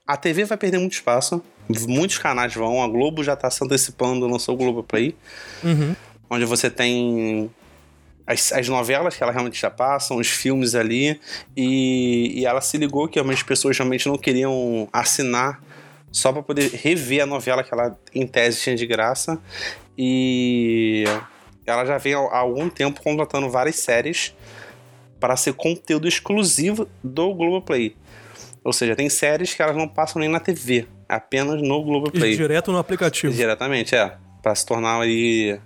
A 0.07 0.17
TV 0.17 0.45
vai 0.45 0.57
perder 0.57 0.79
muito 0.79 0.93
espaço 0.93 1.43
muitos 1.87 2.19
canais 2.19 2.55
vão, 2.55 2.83
a 2.83 2.89
Globo 2.89 3.23
já 3.23 3.35
está 3.35 3.51
se 3.51 3.63
antecipando, 3.65 4.27
lançou 4.27 4.55
o 4.55 4.59
Globo 4.59 4.83
Play, 4.83 5.15
uhum. 5.63 5.95
onde 6.31 6.45
você 6.45 6.71
tem 6.71 7.51
as, 8.27 8.53
as, 8.53 8.69
novelas 8.69 9.17
que 9.17 9.23
ela 9.23 9.33
realmente 9.33 9.61
já 9.61 9.71
passam, 9.71 10.17
os 10.17 10.29
filmes 10.29 10.75
ali, 10.75 11.21
e, 11.57 12.41
e 12.41 12.47
ela 12.47 12.61
se 12.61 12.77
ligou 12.77 13.09
que 13.09 13.19
algumas 13.19 13.43
pessoas 13.43 13.77
realmente 13.79 14.09
não 14.09 14.19
queriam 14.19 14.89
assinar 14.93 15.63
só 16.11 16.33
para 16.33 16.43
poder 16.43 16.71
rever 16.71 17.23
a 17.23 17.27
novela 17.27 17.63
que 17.63 17.73
ela 17.73 17.97
em 18.15 18.27
tese 18.27 18.61
tinha 18.61 18.77
de 18.77 18.87
graça, 18.87 19.41
e 19.97 21.05
ela 21.65 21.85
já 21.85 21.99
vem 21.99 22.15
há, 22.15 22.19
há 22.19 22.39
algum 22.39 22.69
tempo 22.69 23.03
contratando 23.03 23.49
várias 23.51 23.77
séries 23.77 24.35
para 25.19 25.37
ser 25.37 25.55
conteúdo 25.55 26.07
exclusivo 26.07 26.89
do 27.03 27.35
Globoplay. 27.35 27.97
Ou 28.63 28.73
seja, 28.73 28.97
tem 28.97 29.09
séries 29.09 29.55
que 29.55 29.63
elas 29.63 29.77
não 29.77 29.89
passam 29.89 30.21
nem 30.21 30.29
na 30.29 30.41
TV, 30.41 30.87
apenas 31.09 31.61
no 31.63 31.83
Globoplay. 31.83 32.33
E 32.33 32.37
direto 32.37 32.73
no 32.73 32.79
aplicativo. 32.79 33.33
Diretamente, 33.33 33.95
é. 33.95 34.17
Para 34.43 34.55
se 34.55 34.65
tornar 34.65 35.01
aí 35.01 35.59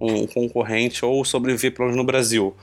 um 0.00 0.26
concorrente 0.26 1.04
ou 1.04 1.24
sobreviver 1.24 1.72
pelo 1.72 1.86
menos 1.86 1.96
no 1.96 2.04
Brasil. 2.04 2.54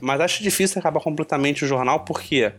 Mas 0.00 0.20
acho 0.20 0.42
difícil 0.42 0.78
acabar 0.78 1.00
completamente 1.00 1.64
o 1.64 1.68
jornal 1.68 2.00
porque 2.00 2.52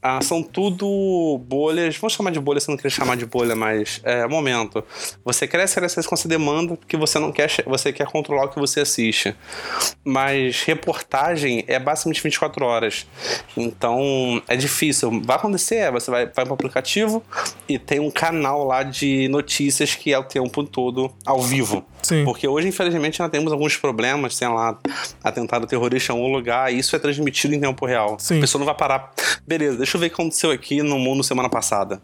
ah, 0.00 0.20
são 0.22 0.42
tudo 0.42 1.40
bolhas. 1.44 1.96
Vamos 1.96 2.12
chamar 2.12 2.30
de 2.30 2.38
bolha, 2.38 2.60
você 2.60 2.70
não 2.70 2.78
quer 2.78 2.90
chamar 2.90 3.16
de 3.16 3.26
bolha, 3.26 3.56
mas 3.56 4.00
é 4.04 4.26
momento. 4.28 4.84
Você 5.24 5.48
cresce, 5.48 5.74
cresce 5.74 6.06
com 6.06 6.14
essa 6.14 6.28
demanda 6.28 6.76
porque 6.76 6.96
você 6.96 7.18
não 7.18 7.32
quer, 7.32 7.50
você 7.66 7.92
quer 7.92 8.06
controlar 8.06 8.44
o 8.44 8.48
que 8.48 8.60
você 8.60 8.80
assiste. 8.80 9.34
Mas 10.04 10.62
reportagem 10.62 11.64
é 11.66 11.80
basicamente 11.80 12.22
24 12.22 12.64
horas. 12.64 13.06
Então 13.56 14.40
é 14.46 14.56
difícil. 14.56 15.20
Vai 15.24 15.36
acontecer, 15.36 15.76
é, 15.76 15.90
você 15.90 16.10
vai, 16.10 16.26
vai 16.26 16.44
para 16.44 16.50
o 16.50 16.54
aplicativo 16.54 17.24
e 17.68 17.76
tem 17.76 17.98
um 17.98 18.10
canal 18.10 18.64
lá 18.64 18.84
de 18.84 19.26
notícias 19.28 19.96
que 19.96 20.12
é 20.12 20.18
o 20.18 20.24
tempo 20.24 20.62
todo 20.62 21.12
ao 21.26 21.42
vivo. 21.42 21.84
Sim. 22.08 22.24
Porque 22.24 22.48
hoje, 22.48 22.68
infelizmente, 22.68 23.20
nós 23.20 23.30
temos 23.30 23.52
alguns 23.52 23.76
problemas. 23.76 24.38
Tem 24.38 24.48
lá 24.48 24.78
atentado 25.22 25.66
terrorista 25.66 26.12
em 26.12 26.16
algum 26.16 26.32
lugar 26.32 26.72
isso 26.72 26.94
é 26.96 26.98
transmitido 26.98 27.54
em 27.54 27.60
tempo 27.60 27.84
real. 27.84 28.18
Sim. 28.18 28.38
A 28.38 28.40
pessoa 28.40 28.60
não 28.60 28.66
vai 28.66 28.74
parar. 28.74 29.12
Beleza, 29.46 29.76
deixa 29.76 29.96
eu 29.96 30.00
ver 30.00 30.06
o 30.06 30.10
que 30.10 30.14
aconteceu 30.14 30.50
aqui 30.50 30.82
no 30.82 30.98
mundo 30.98 31.22
semana 31.22 31.48
passada. 31.48 32.00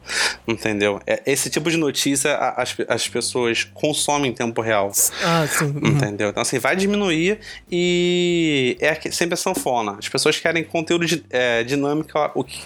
Entendeu? 0.47 1.01
É, 1.07 1.23
esse 1.27 1.49
tipo 1.49 1.71
de 1.71 1.77
notícia 1.77 2.37
as, 2.57 2.77
as 2.89 3.09
pessoas 3.09 3.65
consomem 3.65 4.31
em 4.31 4.35
tempo 4.35 4.61
real. 4.61 4.93
Ah, 5.23 5.47
sim. 5.47 5.67
Uhum. 5.67 5.89
Entendeu? 5.89 6.29
Então, 6.29 6.43
assim, 6.43 6.59
vai 6.59 6.77
diminuir 6.77 7.39
e 7.71 8.77
é 8.81 8.95
sempre 9.11 9.35
a 9.35 9.37
sanfona. 9.37 9.97
As 9.99 10.09
pessoas 10.09 10.39
querem 10.39 10.65
conteúdo 10.65 11.07
de, 11.07 11.25
é, 11.31 11.63
dinâmico, 11.65 12.11
o 12.35 12.45
que, 12.45 12.63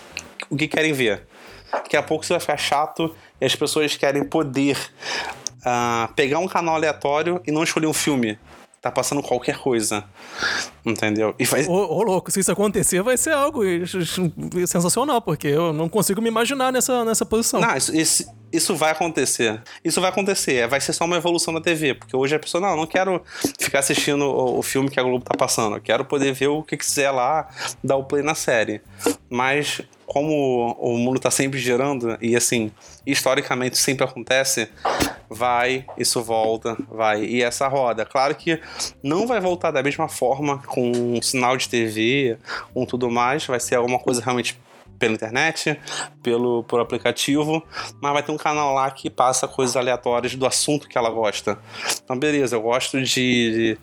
o 0.50 0.56
que 0.56 0.68
querem 0.68 0.92
ver. 0.92 1.22
Daqui 1.70 1.96
a 1.96 2.02
pouco 2.02 2.24
isso 2.24 2.32
vai 2.32 2.40
ficar 2.40 2.56
chato 2.56 3.14
e 3.40 3.44
as 3.44 3.54
pessoas 3.54 3.96
querem 3.96 4.24
poder 4.24 4.76
uh, 5.68 6.12
pegar 6.14 6.38
um 6.38 6.48
canal 6.48 6.74
aleatório 6.74 7.40
e 7.46 7.52
não 7.52 7.62
escolher 7.62 7.86
um 7.86 7.92
filme 7.92 8.38
tá 8.80 8.90
passando 8.90 9.22
qualquer 9.22 9.58
coisa. 9.58 10.04
Entendeu? 10.84 11.34
E 11.38 11.44
vai... 11.44 11.64
ô, 11.66 11.72
ô, 11.72 12.02
louco, 12.02 12.30
se 12.30 12.40
isso 12.40 12.52
acontecer, 12.52 13.02
vai 13.02 13.16
ser 13.16 13.32
algo 13.32 13.62
sensacional, 14.66 15.20
porque 15.20 15.48
eu 15.48 15.72
não 15.72 15.88
consigo 15.88 16.22
me 16.22 16.28
imaginar 16.28 16.72
nessa, 16.72 17.04
nessa 17.04 17.26
posição. 17.26 17.60
Não, 17.60 17.76
isso, 17.76 17.94
isso, 17.94 18.24
isso 18.52 18.76
vai 18.76 18.92
acontecer. 18.92 19.60
Isso 19.84 20.00
vai 20.00 20.10
acontecer. 20.10 20.54
É, 20.54 20.66
vai 20.66 20.80
ser 20.80 20.92
só 20.92 21.04
uma 21.04 21.16
evolução 21.16 21.52
da 21.52 21.60
TV. 21.60 21.94
Porque 21.94 22.16
hoje 22.16 22.34
a 22.36 22.38
pessoa, 22.38 22.60
não, 22.60 22.70
eu 22.70 22.76
não 22.76 22.86
quero 22.86 23.22
ficar 23.58 23.80
assistindo 23.80 24.24
o, 24.24 24.58
o, 24.58 24.62
filme 24.62 24.88
que 24.88 24.98
a 24.98 25.02
Globo 25.02 25.24
tá 25.24 25.36
passando. 25.36 25.76
Eu 25.76 25.80
quero 25.80 26.04
poder 26.04 26.32
ver 26.32 26.48
o 26.48 26.62
que 26.62 26.76
quiser 26.76 27.10
lá, 27.10 27.48
dar 27.82 27.96
o 27.96 28.04
play 28.04 28.22
na 28.22 28.34
série. 28.34 28.80
Mas 29.28 29.82
como 30.08 30.74
o 30.80 30.96
mundo 30.96 31.20
tá 31.20 31.30
sempre 31.30 31.58
girando, 31.58 32.16
e 32.20 32.34
assim, 32.34 32.72
historicamente 33.06 33.76
sempre 33.76 34.04
acontece, 34.04 34.70
vai, 35.28 35.84
isso 35.98 36.22
volta, 36.22 36.76
vai. 36.88 37.22
E 37.24 37.42
essa 37.42 37.68
roda, 37.68 38.06
claro 38.06 38.34
que 38.34 38.58
não 39.02 39.26
vai 39.26 39.38
voltar 39.38 39.70
da 39.70 39.82
mesma 39.82 40.08
forma 40.08 40.62
com 40.66 40.90
um 40.90 41.20
sinal 41.20 41.58
de 41.58 41.68
TV, 41.68 42.38
com 42.72 42.86
tudo 42.86 43.10
mais, 43.10 43.44
vai 43.44 43.60
ser 43.60 43.74
alguma 43.74 43.98
coisa 43.98 44.22
realmente 44.22 44.58
pela 44.98 45.12
internet, 45.12 45.78
pelo, 46.22 46.64
pelo 46.64 46.80
aplicativo, 46.80 47.62
mas 48.00 48.12
vai 48.14 48.22
ter 48.22 48.32
um 48.32 48.38
canal 48.38 48.74
lá 48.74 48.90
que 48.90 49.10
passa 49.10 49.46
coisas 49.46 49.76
aleatórias 49.76 50.34
do 50.34 50.46
assunto 50.46 50.88
que 50.88 50.96
ela 50.96 51.10
gosta. 51.10 51.58
Então, 52.02 52.18
beleza, 52.18 52.56
eu 52.56 52.62
gosto 52.62 53.00
de, 53.02 53.76
de 53.76 53.78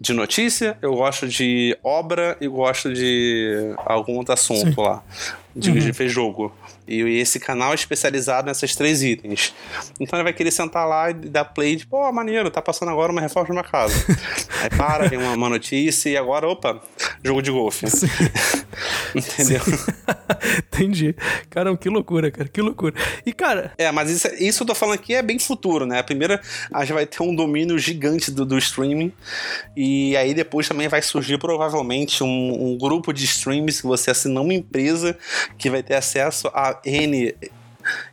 de 0.00 0.12
notícia, 0.12 0.78
eu 0.80 0.94
gosto 0.94 1.26
de 1.26 1.76
obra 1.82 2.36
e 2.40 2.46
gosto 2.46 2.92
de 2.92 3.74
algum 3.78 4.16
outro 4.16 4.32
assunto 4.32 4.74
Sim. 4.74 4.80
lá. 4.80 5.02
De, 5.54 5.70
uhum. 5.70 5.78
de 5.78 5.90
ver 5.92 6.08
jogo. 6.08 6.54
E 6.88 7.02
esse 7.18 7.38
canal 7.38 7.72
é 7.72 7.74
especializado 7.74 8.46
nessas 8.46 8.74
três 8.74 9.02
itens. 9.02 9.54
Então 10.00 10.18
ele 10.18 10.24
vai 10.24 10.32
querer 10.32 10.50
sentar 10.50 10.88
lá 10.88 11.10
e 11.10 11.14
dar 11.14 11.44
play 11.44 11.76
de, 11.76 11.86
pô, 11.86 12.10
maneiro, 12.10 12.50
tá 12.50 12.62
passando 12.62 12.90
agora 12.90 13.12
uma 13.12 13.20
reforma 13.20 13.50
numa 13.50 13.64
casa. 13.64 13.94
Aí 14.62 14.70
para, 14.70 15.08
vem 15.08 15.18
uma, 15.18 15.34
uma, 15.34 15.48
notícia 15.50 16.08
e 16.08 16.16
agora, 16.16 16.48
opa, 16.48 16.80
jogo 17.22 17.42
de 17.42 17.50
golfe. 17.50 17.86
Entendeu? 19.14 19.60
Entendi. 20.72 21.14
Caramba, 21.50 21.76
que 21.76 21.88
loucura, 21.88 22.30
cara, 22.30 22.48
que 22.48 22.60
loucura. 22.62 22.94
E, 23.26 23.32
cara. 23.32 23.72
É, 23.76 23.90
mas 23.92 24.10
isso, 24.10 24.28
isso 24.38 24.62
eu 24.62 24.66
tô 24.66 24.74
falando 24.74 24.94
aqui 24.94 25.14
é 25.14 25.22
bem 25.22 25.38
futuro, 25.38 25.84
né? 25.84 25.98
A 25.98 26.02
primeira, 26.02 26.40
a 26.72 26.80
gente 26.80 26.94
vai 26.94 27.04
ter 27.04 27.22
um 27.22 27.34
domínio 27.34 27.78
gigante 27.78 28.30
do, 28.30 28.46
do 28.46 28.56
streaming. 28.56 29.12
E 29.76 30.16
aí 30.16 30.32
depois 30.32 30.68
também 30.68 30.88
vai 30.88 31.02
surgir 31.02 31.38
provavelmente 31.38 32.24
um, 32.24 32.72
um 32.72 32.78
grupo 32.78 33.12
de 33.12 33.24
streams 33.24 33.82
que 33.82 33.86
você 33.86 34.10
assinar 34.10 34.42
uma 34.42 34.54
empresa 34.54 35.18
que 35.56 35.70
vai 35.70 35.82
ter 35.82 35.94
acesso 35.94 36.48
a 36.54 36.80
N 36.84 37.34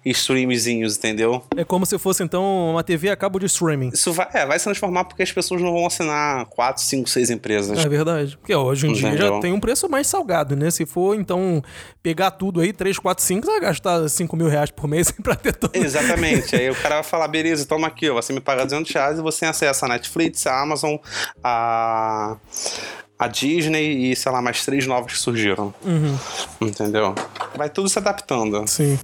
streamzinhos, 0.05 0.97
entendeu? 0.97 1.43
É 1.55 1.63
como 1.63 1.85
se 1.85 1.97
fosse 1.97 2.23
então 2.23 2.71
uma 2.71 2.83
TV 2.83 3.09
a 3.09 3.15
cabo 3.15 3.39
de 3.39 3.45
streaming. 3.45 3.89
Isso 3.89 4.13
vai, 4.13 4.27
é, 4.33 4.45
vai 4.45 4.57
se 4.59 4.65
transformar 4.65 5.05
porque 5.05 5.23
as 5.23 5.31
pessoas 5.31 5.61
não 5.61 5.71
vão 5.71 5.85
assinar 5.85 6.45
4, 6.45 6.83
5, 6.83 7.09
6 7.09 7.29
empresas. 7.29 7.83
É 7.83 7.89
verdade. 7.89 8.37
Porque 8.37 8.53
hoje 8.53 8.87
em 8.87 8.93
dia 8.93 9.15
já 9.17 9.39
tem 9.39 9.51
um 9.51 9.59
preço 9.59 9.89
mais 9.89 10.07
salgado, 10.07 10.55
né? 10.55 10.69
Se 10.71 10.85
for 10.85 11.15
então 11.15 11.63
pegar 12.01 12.31
tudo 12.31 12.61
aí, 12.61 12.71
3, 12.71 12.99
4, 12.99 13.23
5, 13.23 13.45
você 13.45 13.51
vai 13.51 13.61
gastar 13.61 14.07
5 14.07 14.35
mil 14.35 14.47
reais 14.47 14.71
por 14.71 14.87
mês 14.87 15.11
pra 15.23 15.35
ter 15.35 15.53
tudo. 15.53 15.75
Exatamente. 15.75 16.55
aí 16.55 16.69
o 16.69 16.75
cara 16.75 16.95
vai 16.95 17.03
falar: 17.03 17.27
beleza, 17.27 17.65
toma 17.65 17.87
aqui, 17.87 18.09
ó, 18.09 18.15
você 18.15 18.33
me 18.33 18.41
paga 18.41 18.63
200 18.63 18.91
reais 18.91 19.19
e 19.19 19.21
você 19.21 19.45
acessa 19.45 19.85
a 19.85 19.89
Netflix, 19.89 20.45
a 20.47 20.61
Amazon, 20.61 20.95
a 21.43 22.37
a 23.17 23.27
Disney 23.27 24.11
e, 24.11 24.15
sei 24.15 24.31
lá, 24.31 24.41
mais 24.41 24.65
três 24.65 24.85
novos 24.85 25.13
que 25.13 25.19
surgiram. 25.19 25.73
Uhum. 25.83 26.17
Entendeu? 26.61 27.15
Vai 27.55 27.69
tudo 27.69 27.87
se 27.87 27.97
adaptando. 27.97 28.67
Sim. 28.67 28.99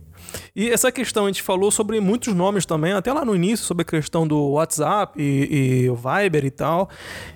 E 0.53 0.69
essa 0.69 0.91
questão, 0.91 1.25
a 1.25 1.27
gente 1.27 1.41
falou 1.41 1.71
sobre 1.71 1.99
muitos 2.01 2.33
nomes 2.33 2.65
também, 2.65 2.91
até 2.91 3.11
lá 3.13 3.23
no 3.23 3.33
início, 3.33 3.65
sobre 3.65 3.83
a 3.83 3.85
questão 3.85 4.27
do 4.27 4.51
WhatsApp 4.51 5.21
e, 5.21 5.83
e 5.85 5.89
o 5.89 5.95
Viber 5.95 6.43
e 6.43 6.51
tal. 6.51 6.89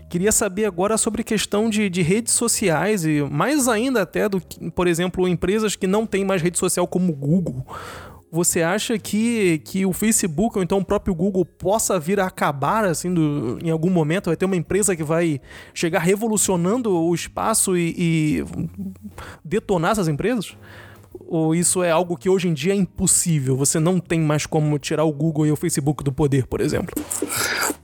Queria 0.10 0.34
saber 0.34 0.66
agora 0.66 0.98
sobre 0.98 1.22
a 1.22 1.24
questão 1.24 1.70
de, 1.70 1.90
de, 1.90 2.02
redes 2.02 2.34
sociais 2.34 3.06
e 3.06 3.22
mais 3.22 3.70
ainda 3.70 4.02
até 4.02 4.28
do 4.28 4.42
que, 4.42 4.70
por 4.72 4.86
exemplo, 4.86 5.28
empresas 5.28 5.78
que 5.78 5.88
não 5.88 6.06
têm 6.06 6.26
mais 6.26 6.42
rede 6.42 6.60
social 6.60 6.86
como 6.88 7.14
o 7.14 7.16
Google. 7.16 7.66
Você 8.32 8.62
acha 8.62 9.00
que, 9.00 9.60
que 9.60 9.86
o 9.86 9.94
Facebook 9.94 10.58
ou 10.58 10.64
então 10.64 10.80
o 10.80 10.86
próprio 10.86 11.16
Google 11.16 11.46
possa 11.46 11.98
vir 11.98 12.20
a 12.20 12.26
acabar 12.26 12.84
assim 12.84 13.14
do, 13.14 13.58
em 13.64 13.70
algum 13.70 13.90
momento? 13.90 14.26
Vai 14.26 14.36
ter 14.36 14.44
uma 14.44 14.58
empresa 14.58 14.94
que 14.94 15.04
vai 15.04 15.40
chegar 15.74 16.00
revolucionando 16.00 16.94
o 16.94 17.16
espaço 17.16 17.78
e, 17.78 17.96
e 17.98 18.46
detonar 19.42 19.92
essas 19.92 20.10
empresas? 20.10 20.58
Ou 21.28 21.56
isso 21.56 21.84
é 21.84 21.92
algo 21.92 22.18
que 22.18 22.30
hoje 22.30 22.48
em 22.48 22.54
dia 22.54 22.74
é 22.74 22.76
impossível? 22.76 23.56
Você 23.58 23.80
não 23.80 24.00
tem 24.00 24.20
mais 24.20 24.46
como 24.46 24.78
tirar 24.78 25.04
o 25.04 25.12
Google 25.12 25.48
e 25.48 25.52
o 25.52 25.56
Facebook 25.56 26.04
do 26.04 26.12
poder, 26.12 26.46
por 26.46 26.62
exemplo? 26.62 26.94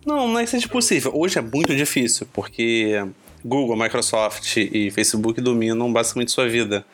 Não, 0.06 0.28
não 0.28 0.40
é 0.40 0.46
que 0.46 0.68
possível. 0.68 1.12
Hoje 1.16 1.40
é 1.40 1.42
muito 1.42 1.76
difícil, 1.76 2.28
porque 2.34 3.04
Google, 3.44 3.76
Microsoft 3.76 4.58
e 4.58 4.92
Facebook 4.92 5.42
dominam 5.42 5.92
basicamente 5.92 6.32
sua 6.32 6.48
vida. 6.48 6.86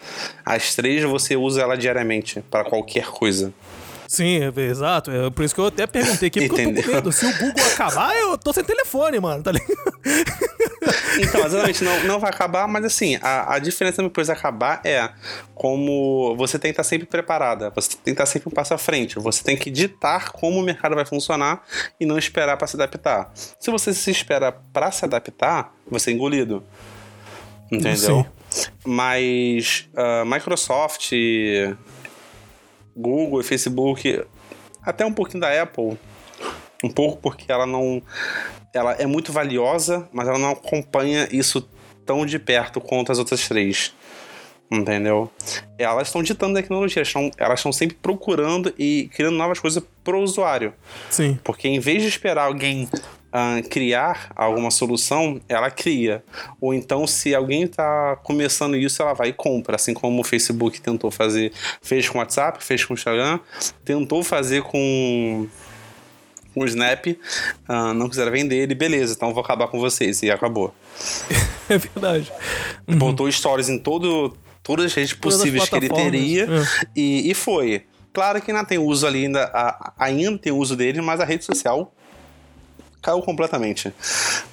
As 0.46 0.76
três 0.76 1.04
você 1.04 1.36
usa 1.36 1.62
ela 1.62 1.78
diariamente 1.78 2.42
para 2.50 2.64
qualquer 2.64 3.08
coisa. 3.08 3.54
Sim, 4.08 4.40
é, 4.40 4.62
exato. 4.62 5.12
É 5.12 5.30
por 5.30 5.44
isso 5.44 5.54
que 5.54 5.62
eu 5.62 5.68
até 5.68 5.86
perguntei 5.86 6.28
aqui, 6.28 6.48
porque 6.48 6.62
Entendeu? 6.62 6.82
eu 6.82 6.84
tô 6.84 6.90
com 6.90 6.96
medo. 6.96 7.12
Se 7.12 7.26
o 7.26 7.32
Google 7.38 7.66
acabar, 7.74 8.16
eu 8.16 8.38
tô 8.38 8.54
sem 8.54 8.64
telefone, 8.64 9.20
mano, 9.20 9.44
tá 9.44 9.52
ligado? 9.52 9.76
Então, 11.20 11.46
exatamente, 11.46 11.84
não, 11.84 12.04
não 12.04 12.20
vai 12.20 12.30
acabar, 12.30 12.68
mas 12.68 12.86
assim, 12.86 13.18
a, 13.22 13.56
a 13.56 13.60
diferença 13.60 14.02
depois 14.04 14.28
de 14.28 14.34
acabar 14.34 14.82
é 14.86 15.10
como 15.56 16.36
você 16.38 16.60
tem 16.60 16.70
que 16.72 16.74
estar 16.74 16.84
sempre 16.84 17.08
preparada, 17.08 17.72
você 17.72 17.90
tem 17.90 18.04
que 18.04 18.12
estar 18.12 18.26
sempre 18.26 18.50
um 18.50 18.52
passo 18.52 18.74
à 18.74 18.78
frente, 18.78 19.18
você 19.20 19.44
tem 19.44 19.58
que 19.58 19.72
ditar 19.72 20.32
como 20.32 20.60
o 20.60 20.64
mercado 20.64 20.96
vai 20.96 21.06
funcionar 21.06 21.64
e 22.00 22.06
não 22.06 22.18
esperar 22.18 22.56
para 22.56 22.68
se 22.68 22.76
adaptar. 22.76 23.32
Se 23.60 23.72
você 23.72 23.94
se 23.94 24.12
espera 24.12 24.52
para 24.52 24.92
se 24.92 25.04
adaptar, 25.06 25.74
você 25.90 26.12
é 26.12 26.14
engolido. 26.14 26.64
Entendeu? 27.72 28.26
Sim. 28.50 28.70
Mas 28.86 29.90
uh, 29.94 30.26
Microsoft, 30.26 31.12
Google 32.98 33.42
e 33.42 33.44
Facebook, 33.44 34.26
até 34.82 35.06
um 35.06 35.14
pouquinho 35.14 35.42
da 35.42 35.62
Apple, 35.62 35.98
um 36.84 36.90
pouco 36.90 37.18
porque 37.18 37.52
ela 37.52 37.66
não. 37.66 38.02
Ela 38.74 38.94
é 38.94 39.06
muito 39.06 39.32
valiosa, 39.32 40.08
mas 40.12 40.28
ela 40.28 40.40
não 40.40 40.52
acompanha 40.52 41.28
isso 41.32 41.68
tão 42.06 42.26
de 42.26 42.40
perto 42.40 42.82
quanto 42.82 43.12
as 43.12 43.20
outras 43.20 43.48
três. 43.48 43.94
Entendeu? 44.70 45.32
Elas 45.78 46.10
estão 46.10 46.22
ditando 46.22 46.56
tecnologia, 46.56 47.02
elas 47.38 47.60
estão 47.60 47.72
sempre 47.72 47.96
procurando 48.02 48.74
e 48.78 49.10
criando 49.14 49.36
novas 49.38 49.60
coisas 49.60 49.82
para 50.04 50.18
o 50.18 50.22
usuário. 50.22 50.74
Sim. 51.10 51.40
Porque 51.42 51.70
em 51.70 51.80
vez 51.80 52.02
de 52.02 52.10
esperar 52.10 52.48
alguém 52.48 52.90
uh, 53.38 53.70
criar 53.70 54.32
alguma 54.36 54.72
solução, 54.72 55.40
ela 55.48 55.70
cria. 55.70 56.24
Ou 56.60 56.74
então, 56.74 57.06
se 57.06 57.36
alguém 57.36 57.64
está 57.64 58.16
começando 58.24 58.76
isso, 58.76 59.02
ela 59.02 59.14
vai 59.14 59.30
e 59.30 59.34
compra. 59.34 59.76
Assim 59.76 59.94
como 59.94 60.22
o 60.22 60.24
Facebook 60.24 60.82
tentou 60.82 61.12
fazer, 61.12 61.52
fez 61.82 62.10
com 62.10 62.18
o 62.18 62.22
WhatsApp, 62.22 62.64
fez 62.64 62.84
com 62.84 62.94
o 62.94 62.98
Instagram, 62.98 63.40
tentou 63.86 64.24
fazer 64.24 64.64
com 64.64 65.48
o 66.56 66.66
Snap, 66.66 67.06
uh, 67.08 67.94
não 67.94 68.10
quiseram 68.10 68.32
vender 68.32 68.56
ele, 68.56 68.74
beleza, 68.74 69.14
então 69.14 69.32
vou 69.32 69.44
acabar 69.44 69.68
com 69.68 69.80
vocês. 69.80 70.24
E 70.24 70.32
acabou. 70.32 70.74
é 71.70 71.78
verdade. 71.78 72.32
Uhum. 72.88 72.98
Botou 72.98 73.32
stories 73.32 73.70
em 73.70 73.78
todo, 73.78 74.36
todas 74.64 74.86
as 74.88 74.94
redes 74.94 75.14
possíveis 75.14 75.64
as 75.64 75.70
que 75.70 75.76
ele 75.76 75.90
teria 75.90 76.46
é. 76.46 76.88
e, 76.96 77.30
e 77.30 77.34
foi. 77.36 77.84
Claro 78.12 78.42
que 78.42 78.50
ainda 78.50 78.66
tem 78.66 78.80
uso 78.80 79.06
ali, 79.06 79.26
ainda, 79.26 79.94
ainda 79.96 80.40
tem 80.40 80.52
uso 80.52 80.76
dele, 80.76 81.02
mas 81.02 81.20
a 81.20 81.26
rede 81.26 81.46
social 81.46 81.94
caiu 83.08 83.22
completamente. 83.22 83.94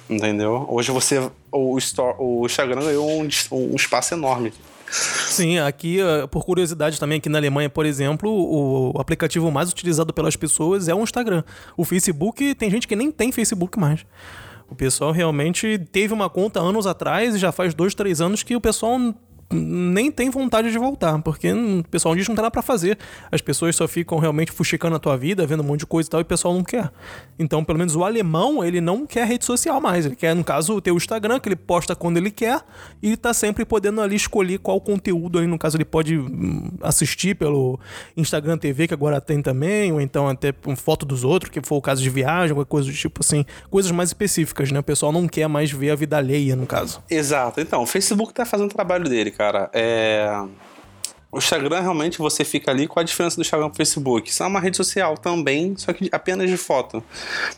Entendeu? 0.09 0.65
Hoje 0.69 0.91
você. 0.91 1.29
O, 1.51 1.77
store, 1.77 2.15
o 2.17 2.45
Instagram 2.45 2.81
ganhou 2.81 3.21
um, 3.21 3.27
um 3.51 3.75
espaço 3.75 4.13
enorme. 4.13 4.53
Sim, 4.89 5.57
aqui, 5.57 5.99
eh, 5.99 6.27
por 6.27 6.45
curiosidade 6.45 6.99
também, 6.99 7.17
aqui 7.17 7.27
na 7.27 7.37
Alemanha, 7.37 7.69
por 7.69 7.85
exemplo, 7.85 8.29
o 8.29 8.99
aplicativo 8.99 9.51
mais 9.51 9.69
utilizado 9.69 10.13
pelas 10.13 10.35
pessoas 10.35 10.87
é 10.87 10.93
o 10.93 11.01
Instagram. 11.01 11.43
O 11.75 11.83
Facebook, 11.83 12.53
tem 12.55 12.69
gente 12.69 12.87
que 12.87 12.95
nem 12.95 13.11
tem 13.11 13.31
Facebook 13.31 13.79
mais. 13.79 14.05
O 14.69 14.75
pessoal 14.75 15.11
realmente 15.11 15.79
teve 15.91 16.13
uma 16.13 16.29
conta 16.29 16.59
anos 16.59 16.87
atrás 16.87 17.35
e 17.35 17.39
já 17.39 17.51
faz 17.51 17.73
dois, 17.73 17.95
três 17.95 18.21
anos 18.21 18.43
que 18.43 18.55
o 18.55 18.61
pessoal 18.61 18.99
nem 19.51 20.11
tem 20.11 20.29
vontade 20.29 20.71
de 20.71 20.77
voltar, 20.77 21.21
porque 21.21 21.51
o 21.51 21.83
pessoal 21.83 22.15
diz 22.15 22.25
que 22.25 22.29
não 22.29 22.35
tem 22.35 22.41
nada 22.41 22.51
pra 22.51 22.61
fazer. 22.61 22.97
As 23.31 23.41
pessoas 23.41 23.75
só 23.75 23.87
ficam 23.87 24.17
realmente 24.17 24.51
fuxicando 24.51 24.95
a 24.95 24.99
tua 24.99 25.15
vida, 25.15 25.45
vendo 25.45 25.61
um 25.61 25.65
monte 25.65 25.81
de 25.81 25.85
coisa 25.85 26.07
e 26.07 26.11
tal, 26.11 26.19
e 26.19 26.23
o 26.23 26.25
pessoal 26.25 26.53
não 26.53 26.63
quer. 26.63 26.91
Então, 27.37 27.63
pelo 27.63 27.77
menos 27.77 27.95
o 27.95 28.03
alemão, 28.03 28.63
ele 28.63 28.81
não 28.81 29.05
quer 29.05 29.27
rede 29.27 29.45
social 29.45 29.79
mais. 29.79 30.05
Ele 30.05 30.15
quer, 30.15 30.35
no 30.35 30.43
caso, 30.43 30.81
ter 30.81 30.91
o 30.91 30.97
Instagram, 30.97 31.39
que 31.39 31.47
ele 31.47 31.55
posta 31.55 31.95
quando 31.95 32.17
ele 32.17 32.31
quer, 32.31 32.61
e 33.01 33.07
ele 33.07 33.17
tá 33.17 33.33
sempre 33.33 33.65
podendo 33.65 34.01
ali 34.01 34.15
escolher 34.15 34.57
qual 34.57 34.81
conteúdo 34.81 35.37
aí, 35.37 35.45
no 35.45 35.59
caso, 35.59 35.77
ele 35.77 35.85
pode 35.85 36.17
hum, 36.17 36.71
assistir 36.81 37.35
pelo 37.35 37.79
Instagram 38.17 38.57
TV, 38.57 38.87
que 38.87 38.93
agora 38.93 39.21
tem 39.21 39.41
também, 39.41 39.91
ou 39.91 40.01
então 40.01 40.27
até 40.27 40.53
foto 40.75 41.05
dos 41.05 41.23
outros, 41.23 41.51
que 41.51 41.61
for 41.63 41.75
o 41.75 41.81
caso 41.81 42.01
de 42.01 42.09
viagem, 42.09 42.49
alguma 42.49 42.65
coisa 42.65 42.89
do 42.89 42.95
tipo 42.95 43.21
assim, 43.21 43.45
coisas 43.69 43.91
mais 43.91 44.09
específicas, 44.09 44.71
né? 44.71 44.79
O 44.79 44.83
pessoal 44.83 45.11
não 45.11 45.27
quer 45.27 45.47
mais 45.47 45.71
ver 45.71 45.91
a 45.91 45.95
vida 45.95 46.17
alheia, 46.17 46.55
no 46.55 46.65
caso. 46.65 47.03
Exato. 47.09 47.61
Então, 47.61 47.83
o 47.83 47.85
Facebook 47.85 48.33
tá 48.33 48.45
fazendo 48.45 48.71
o 48.71 48.73
trabalho 48.73 49.07
dele, 49.07 49.34
cara. 49.35 49.69
É... 49.73 50.27
O 51.35 51.37
Instagram 51.37 51.81
realmente 51.81 52.17
você 52.17 52.45
fica 52.45 52.71
ali. 52.71 52.87
Qual 52.87 53.01
a 53.01 53.05
diferença 53.05 53.35
do 53.35 53.41
Instagram 53.41 53.67
pro 53.67 53.75
Facebook? 53.75 54.29
Isso 54.29 54.41
é 54.41 54.47
uma 54.47 54.61
rede 54.61 54.77
social 54.77 55.17
também, 55.17 55.75
só 55.75 55.91
que 55.91 56.07
apenas 56.09 56.49
de 56.49 56.55
foto. 56.55 57.03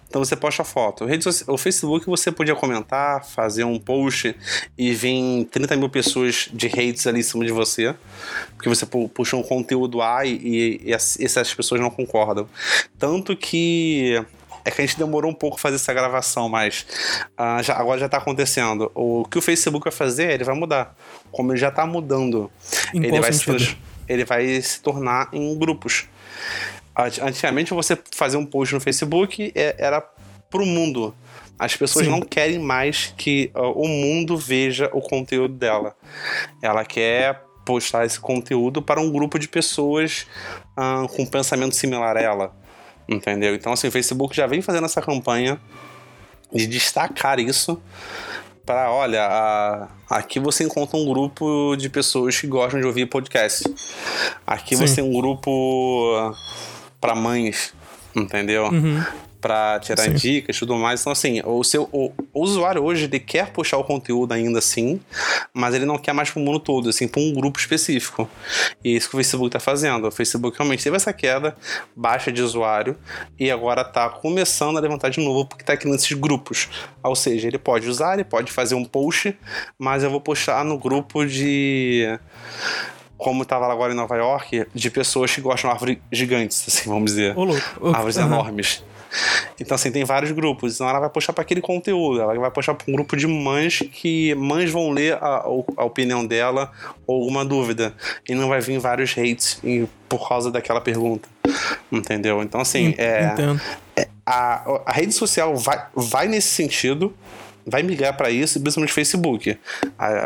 Então 0.07 0.25
você 0.25 0.35
posta 0.35 0.63
foto. 0.63 1.05
O 1.47 1.57
Facebook 1.59 2.07
você 2.07 2.31
podia 2.31 2.55
comentar, 2.55 3.23
fazer 3.23 3.65
um 3.65 3.77
post 3.77 4.35
e 4.75 4.93
vir 4.95 5.45
30 5.51 5.75
mil 5.75 5.89
pessoas 5.89 6.49
de 6.51 6.65
hates 6.65 7.05
ali 7.05 7.19
em 7.19 7.23
cima 7.23 7.45
de 7.45 7.51
você. 7.51 7.93
Porque 8.55 8.67
você 8.67 8.83
puxa 8.83 9.37
um 9.37 9.43
conteúdo 9.43 10.01
A 10.01 10.25
e, 10.25 10.81
e, 10.83 10.91
essas 10.91 11.53
pessoas 11.53 11.79
não 11.79 11.91
concordam. 11.91 12.49
Tanto 12.97 13.37
que 13.37 14.19
é 14.67 14.71
que 14.71 14.81
a 14.81 14.85
gente 14.85 14.97
demorou 14.97 15.31
um 15.31 15.33
pouco 15.33 15.57
fazer 15.57 15.75
essa 15.75 15.93
gravação, 15.93 16.49
mas 16.49 16.85
uh, 17.39 17.63
já, 17.63 17.77
agora 17.77 17.99
já 17.99 18.07
está 18.07 18.17
acontecendo. 18.17 18.91
O 18.93 19.23
que 19.23 19.37
o 19.37 19.41
Facebook 19.41 19.85
vai 19.85 19.93
fazer, 19.93 20.31
ele 20.31 20.43
vai 20.43 20.55
mudar. 20.55 20.93
Como 21.31 21.51
ele 21.51 21.59
já 21.59 21.69
está 21.69 21.85
mudando. 21.85 22.51
Em 22.93 23.03
ele 23.03 23.19
vai, 23.19 23.33
se, 23.33 23.77
ele 24.07 24.25
vai 24.25 24.61
se 24.61 24.81
tornar 24.81 25.29
em 25.31 25.57
grupos. 25.57 26.07
Antigamente, 27.21 27.73
você 27.73 27.97
fazer 28.15 28.37
um 28.37 28.45
post 28.45 28.73
no 28.73 28.81
Facebook 28.81 29.51
é, 29.53 29.75
era 29.77 30.01
pro 30.49 30.65
mundo. 30.65 31.13
As 31.59 31.75
pessoas 31.75 32.05
Sim. 32.05 32.11
não 32.11 32.21
querem 32.21 32.59
mais 32.59 33.13
que 33.17 33.51
o 33.55 33.87
mundo 33.87 34.37
veja 34.37 34.89
o 34.93 35.01
conteúdo 35.01 35.55
dela. 35.55 35.95
Ela 36.61 36.85
quer 36.85 37.41
postar 37.65 38.05
esse 38.05 38.19
conteúdo 38.19 38.81
para 38.81 39.01
um 39.01 39.11
grupo 39.11 39.37
de 39.37 39.47
pessoas 39.47 40.25
uh, 40.77 41.07
com 41.09 41.25
pensamento 41.25 41.75
similar 41.75 42.15
a 42.15 42.21
ela. 42.21 42.55
Entendeu? 43.09 43.55
Então, 43.55 43.73
assim, 43.73 43.87
o 43.87 43.91
Facebook 43.91 44.35
já 44.35 44.47
vem 44.47 44.61
fazendo 44.61 44.85
essa 44.85 45.01
campanha 45.01 45.59
de 46.53 46.67
destacar 46.67 47.39
isso 47.39 47.81
para 48.67 48.91
olha, 48.91 49.25
a, 49.25 49.87
aqui 50.09 50.41
você 50.41 50.65
encontra 50.65 50.97
um 50.97 51.05
grupo 51.05 51.77
de 51.77 51.89
pessoas 51.89 52.37
que 52.37 52.45
gostam 52.45 52.81
de 52.81 52.85
ouvir 52.85 53.05
podcast. 53.05 53.63
Aqui 54.45 54.75
Sim. 54.75 54.85
você 54.85 54.95
tem 54.97 55.03
um 55.05 55.17
grupo 55.17 56.35
para 56.99 57.15
mães, 57.15 57.73
entendeu? 58.13 58.65
Uhum 58.65 59.01
para 59.47 59.79
tirar 59.79 60.03
Sim. 60.03 60.13
dicas 60.13 60.57
e 60.57 60.59
tudo 60.59 60.75
mais. 60.75 60.99
Então, 60.99 61.13
assim, 61.13 61.41
o 61.45 61.63
seu 61.63 61.87
o, 61.93 62.11
o, 62.33 62.43
usuário 62.43 62.83
hoje 62.83 63.05
ele 63.05 63.17
quer 63.17 63.53
puxar 63.53 63.77
o 63.77 63.83
conteúdo 63.83 64.33
ainda 64.33 64.59
assim, 64.59 64.99
mas 65.53 65.73
ele 65.73 65.85
não 65.85 65.97
quer 65.97 66.11
mais 66.11 66.29
pro 66.29 66.41
mundo 66.41 66.59
todo, 66.59 66.89
assim, 66.89 67.07
para 67.07 67.21
um 67.21 67.33
grupo 67.33 67.57
específico. 67.57 68.29
E 68.83 68.93
é 68.93 68.97
isso 68.97 69.09
que 69.09 69.15
o 69.15 69.17
Facebook 69.17 69.47
está 69.47 69.59
fazendo. 69.59 70.05
O 70.05 70.11
Facebook 70.11 70.57
realmente 70.57 70.83
teve 70.83 70.97
essa 70.97 71.13
queda 71.13 71.55
baixa 71.95 72.29
de 72.29 72.41
usuário 72.41 72.97
e 73.39 73.49
agora 73.49 73.83
está 73.83 74.09
começando 74.09 74.75
a 74.75 74.81
levantar 74.81 75.07
de 75.09 75.21
novo 75.21 75.45
porque 75.45 75.63
está 75.63 75.77
criando 75.77 75.95
esses 75.95 76.11
grupos. 76.11 76.67
Ou 77.01 77.15
seja, 77.15 77.47
ele 77.47 77.57
pode 77.57 77.87
usar, 77.87 78.15
ele 78.15 78.25
pode 78.25 78.51
fazer 78.51 78.75
um 78.75 78.83
post, 78.83 79.33
mas 79.79 80.03
eu 80.03 80.09
vou 80.09 80.19
postar 80.19 80.65
no 80.65 80.77
grupo 80.77 81.25
de 81.25 82.19
como 83.17 83.43
estava 83.43 83.71
agora 83.71 83.93
em 83.93 83.95
Nova 83.95 84.17
York, 84.17 84.67
de 84.75 84.91
pessoas 84.91 85.33
que 85.33 85.39
gostam 85.39 85.69
de 85.69 85.73
árvores 85.73 85.97
gigantes, 86.11 86.65
assim, 86.67 86.89
vamos 86.89 87.11
dizer. 87.11 87.37
Ô, 87.37 87.45
louco. 87.45 87.87
Árvores 87.87 88.17
uhum. 88.17 88.25
enormes. 88.25 88.83
Então, 89.59 89.75
assim, 89.75 89.91
tem 89.91 90.03
vários 90.03 90.31
grupos. 90.31 90.75
Então, 90.75 90.87
ela 90.87 90.99
vai 90.99 91.09
puxar 91.09 91.33
para 91.33 91.41
aquele 91.41 91.61
conteúdo. 91.61 92.21
Ela 92.21 92.37
vai 92.37 92.51
puxar 92.51 92.73
para 92.73 92.85
um 92.89 92.93
grupo 92.93 93.15
de 93.15 93.27
mães 93.27 93.83
que 93.91 94.35
mães 94.35 94.71
vão 94.71 94.91
ler 94.91 95.13
a, 95.15 95.43
a 95.77 95.83
opinião 95.83 96.25
dela 96.25 96.71
ou 97.05 97.21
alguma 97.21 97.43
dúvida. 97.43 97.93
E 98.27 98.35
não 98.35 98.47
vai 98.47 98.59
vir 98.59 98.79
vários 98.79 99.15
hates 99.17 99.61
por 100.07 100.27
causa 100.27 100.51
daquela 100.51 100.81
pergunta. 100.81 101.27
Entendeu? 101.91 102.41
Então, 102.43 102.61
assim, 102.61 102.93
é, 102.97 103.33
é, 103.95 104.07
a, 104.25 104.81
a 104.85 104.91
rede 104.91 105.13
social 105.13 105.55
vai, 105.55 105.85
vai 105.95 106.27
nesse 106.27 106.49
sentido, 106.49 107.13
vai 107.65 107.83
migrar 107.83 108.15
para 108.15 108.29
isso, 108.29 108.59
principalmente 108.59 108.93
Facebook. 108.93 109.57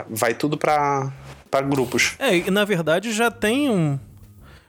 Vai 0.09 0.33
tudo 0.33 0.57
para 0.57 1.11
grupos. 1.69 2.15
É, 2.19 2.35
e 2.37 2.51
na 2.51 2.65
verdade 2.65 3.11
já 3.11 3.29
tem 3.29 3.69
um 3.69 3.99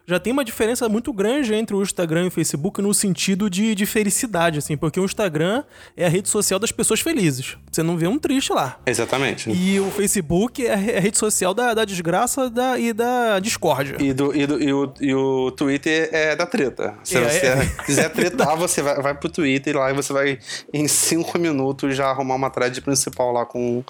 já 0.06 0.18
tem 0.18 0.32
uma 0.32 0.44
diferença 0.44 0.88
muito 0.88 1.12
grande 1.12 1.54
entre 1.54 1.74
o 1.74 1.82
Instagram 1.82 2.24
e 2.24 2.28
o 2.28 2.30
Facebook 2.30 2.80
no 2.82 2.92
sentido 2.92 3.48
de, 3.48 3.74
de 3.74 3.86
felicidade, 3.86 4.58
assim, 4.58 4.76
porque 4.76 4.98
o 4.98 5.04
Instagram 5.04 5.62
é 5.96 6.06
a 6.06 6.08
rede 6.08 6.28
social 6.28 6.58
das 6.58 6.72
pessoas 6.72 7.00
felizes. 7.00 7.56
Você 7.70 7.82
não 7.82 7.96
vê 7.96 8.06
um 8.06 8.18
triste 8.18 8.52
lá. 8.52 8.80
Exatamente. 8.86 9.50
E 9.50 9.78
o 9.80 9.90
Facebook 9.90 10.66
é 10.66 10.72
a 10.72 11.00
rede 11.00 11.18
social 11.18 11.54
da, 11.54 11.74
da 11.74 11.84
desgraça 11.84 12.50
da, 12.50 12.78
e 12.78 12.92
da 12.92 13.38
discórdia. 13.38 13.96
E, 14.00 14.12
do, 14.12 14.34
e, 14.34 14.46
do, 14.46 14.62
e, 14.62 14.72
o, 14.72 14.94
e 15.00 15.14
o 15.14 15.50
Twitter 15.52 16.08
é 16.12 16.34
da 16.34 16.46
treta. 16.46 16.94
Se 17.04 17.16
é, 17.16 17.28
você 17.28 17.46
é... 17.46 17.66
quiser 17.86 18.08
tretar, 18.10 18.56
você 18.56 18.82
vai, 18.82 19.00
vai 19.00 19.14
pro 19.14 19.28
Twitter 19.28 19.76
lá 19.76 19.90
e 19.90 19.94
você 19.94 20.12
vai, 20.12 20.38
em 20.72 20.88
cinco 20.88 21.38
minutos, 21.38 21.96
já 21.96 22.06
arrumar 22.06 22.34
uma 22.34 22.50
thread 22.50 22.80
principal 22.80 23.32
lá 23.32 23.46
com 23.46 23.84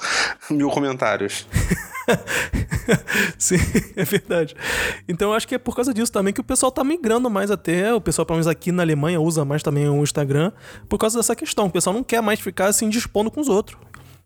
mil 0.50 0.68
comentários. 0.70 1.46
Sim, 3.38 3.56
é 3.96 4.04
verdade. 4.04 4.54
Então 5.08 5.30
eu 5.30 5.34
acho 5.34 5.46
que 5.46 5.54
é 5.54 5.58
por 5.58 5.74
causa 5.74 5.92
disso 5.92 6.12
também 6.12 6.32
que 6.32 6.40
o 6.40 6.44
pessoal 6.44 6.72
tá 6.72 6.82
migrando 6.84 7.28
mais 7.30 7.50
até. 7.50 7.92
O 7.94 8.00
pessoal, 8.00 8.26
pelo 8.26 8.36
menos 8.36 8.46
aqui 8.46 8.72
na 8.72 8.82
Alemanha, 8.82 9.20
usa 9.20 9.44
mais 9.44 9.62
também 9.62 9.88
o 9.88 10.02
Instagram 10.02 10.52
por 10.88 10.98
causa 10.98 11.18
dessa 11.18 11.36
questão. 11.36 11.66
O 11.66 11.70
pessoal 11.70 11.94
não 11.94 12.02
quer 12.02 12.22
mais 12.22 12.40
ficar 12.40 12.66
assim 12.66 12.88
dispondo 12.88 13.30
com 13.30 13.40
os 13.40 13.48
outros 13.48 13.78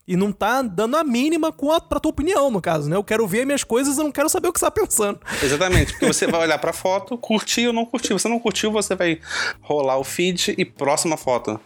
e 0.07 0.17
não 0.17 0.31
tá 0.31 0.63
dando 0.63 0.97
a 0.97 1.03
mínima 1.03 1.51
com 1.51 1.73
a, 1.73 1.81
pra 1.81 1.99
tua 1.99 2.11
opinião, 2.11 2.51
no 2.51 2.61
caso, 2.61 2.89
né? 2.89 2.97
Eu 2.97 3.03
quero 3.03 3.27
ver 3.27 3.45
minhas 3.45 3.65
coisas, 3.65 3.99
eu 3.99 4.05
não 4.05 4.13
quero 4.13 4.29
saber 4.29 4.49
o 4.49 4.53
que 4.53 4.61
você 4.61 4.67
tá 4.67 4.71
pensando. 4.71 5.19
Exatamente, 5.43 5.93
porque 5.93 6.07
você 6.07 6.27
vai 6.27 6.43
olhar 6.43 6.59
pra 6.59 6.73
foto, 6.73 7.19
curtir 7.19 7.67
ou 7.67 7.73
não 7.73 7.85
curtir. 7.85 8.13
Você 8.13 8.29
não 8.29 8.39
curtiu, 8.39 8.71
você 8.71 8.95
vai 8.95 9.19
rolar 9.61 9.99
o 9.99 10.05
feed 10.05 10.55
e 10.57 10.65
próxima 10.65 11.17
foto. 11.17 11.61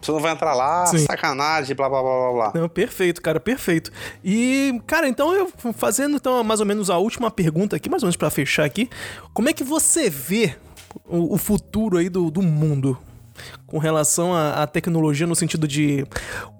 Você 0.00 0.12
não 0.12 0.20
vai 0.20 0.32
entrar 0.32 0.54
lá, 0.54 0.86
Sim. 0.86 0.98
sacanagem, 0.98 1.74
blá 1.74 1.88
blá 1.88 2.00
blá 2.00 2.12
blá 2.12 2.32
blá. 2.32 2.60
Não, 2.60 2.68
perfeito, 2.68 3.20
cara, 3.20 3.40
perfeito. 3.40 3.90
E, 4.24 4.80
cara, 4.86 5.08
então 5.08 5.34
eu 5.34 5.50
fazendo 5.74 6.16
então 6.16 6.44
mais 6.44 6.60
ou 6.60 6.66
menos 6.66 6.90
a 6.90 6.98
última 6.98 7.30
pergunta 7.30 7.74
aqui, 7.74 7.90
mais 7.90 8.02
ou 8.02 8.06
menos 8.06 8.16
para 8.16 8.30
fechar 8.30 8.64
aqui. 8.64 8.88
Como 9.34 9.48
é 9.48 9.52
que 9.52 9.64
você 9.64 10.08
vê 10.08 10.54
o, 11.06 11.34
o 11.34 11.38
futuro 11.38 11.98
aí 11.98 12.08
do, 12.08 12.30
do 12.30 12.42
mundo? 12.42 12.96
Com 13.66 13.78
relação 13.78 14.34
à, 14.34 14.66
tecnologia 14.66 15.26
no 15.26 15.36
sentido 15.36 15.66
de 15.66 16.04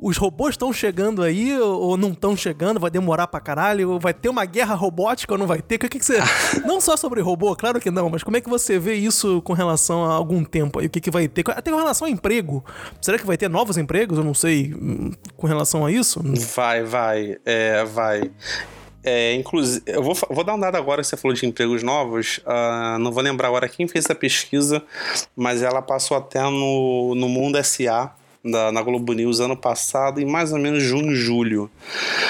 os 0.00 0.16
robôs 0.16 0.54
estão 0.54 0.72
chegando 0.72 1.22
aí 1.22 1.58
ou 1.58 1.96
não 1.96 2.10
estão 2.10 2.36
chegando, 2.36 2.78
vai 2.78 2.90
demorar 2.90 3.26
pra 3.26 3.40
caralho, 3.40 3.98
vai 3.98 4.14
ter 4.14 4.28
uma 4.28 4.44
guerra 4.44 4.74
robótica 4.74 5.34
ou 5.34 5.38
não 5.38 5.46
vai 5.46 5.60
ter? 5.60 5.76
O 5.76 5.78
que, 5.78 5.88
que 5.88 6.04
você. 6.04 6.18
não 6.64 6.80
só 6.80 6.96
sobre 6.96 7.20
robô, 7.20 7.54
claro 7.56 7.80
que 7.80 7.90
não, 7.90 8.08
mas 8.08 8.22
como 8.22 8.36
é 8.36 8.40
que 8.40 8.48
você 8.48 8.78
vê 8.78 8.94
isso 8.94 9.42
com 9.42 9.52
relação 9.52 10.04
a 10.04 10.14
algum 10.14 10.44
tempo 10.44 10.78
aí? 10.78 10.86
O 10.86 10.90
que, 10.90 11.00
que 11.00 11.10
vai 11.10 11.26
ter? 11.26 11.44
Até 11.50 11.70
com 11.70 11.76
relação 11.76 12.06
a 12.06 12.10
emprego. 12.10 12.64
Será 13.00 13.18
que 13.18 13.26
vai 13.26 13.36
ter 13.36 13.48
novos 13.48 13.76
empregos? 13.76 14.18
Eu 14.18 14.24
não 14.24 14.34
sei 14.34 14.72
hum, 14.74 15.12
com 15.36 15.46
relação 15.46 15.84
a 15.84 15.90
isso. 15.90 16.20
Vai, 16.54 16.84
vai. 16.84 17.36
É, 17.44 17.84
vai. 17.84 18.30
É, 19.02 19.34
inclusive, 19.34 19.82
eu 19.86 20.02
vou, 20.02 20.14
vou 20.28 20.44
dar 20.44 20.54
um 20.54 20.60
dado 20.60 20.76
agora 20.76 21.00
que 21.00 21.08
você 21.08 21.16
falou 21.16 21.34
de 21.34 21.46
empregos 21.46 21.82
novos. 21.82 22.38
Uh, 22.38 22.98
não 22.98 23.10
vou 23.10 23.22
lembrar 23.22 23.48
agora 23.48 23.68
quem 23.68 23.88
fez 23.88 24.04
essa 24.04 24.14
pesquisa, 24.14 24.82
mas 25.34 25.62
ela 25.62 25.80
passou 25.80 26.16
até 26.16 26.42
no, 26.42 27.14
no 27.14 27.28
Mundo 27.28 27.62
SA, 27.64 28.14
da, 28.44 28.70
na 28.72 28.82
Globo 28.82 29.12
News 29.12 29.40
ano 29.40 29.56
passado, 29.56 30.20
em 30.20 30.24
mais 30.24 30.52
ou 30.52 30.58
menos 30.58 30.82
junho, 30.82 31.14
julho. 31.14 31.70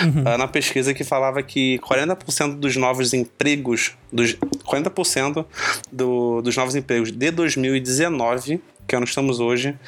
Uhum. 0.01 0.23
Uh, 0.23 0.39
na 0.39 0.47
pesquisa 0.47 0.95
que 0.95 1.03
falava 1.03 1.43
que 1.43 1.79
40% 1.81 2.57
dos 2.57 2.77
novos 2.77 3.13
empregos, 3.13 3.97
dos, 4.13 4.35
40% 4.35 5.45
do, 5.91 6.41
dos 6.43 6.57
novos 6.57 6.77
empregos 6.77 7.11
de 7.11 7.31
2019 7.31 8.61
que 8.91 8.99
nós 8.99 9.11
estamos 9.11 9.39
hoje, 9.39 9.79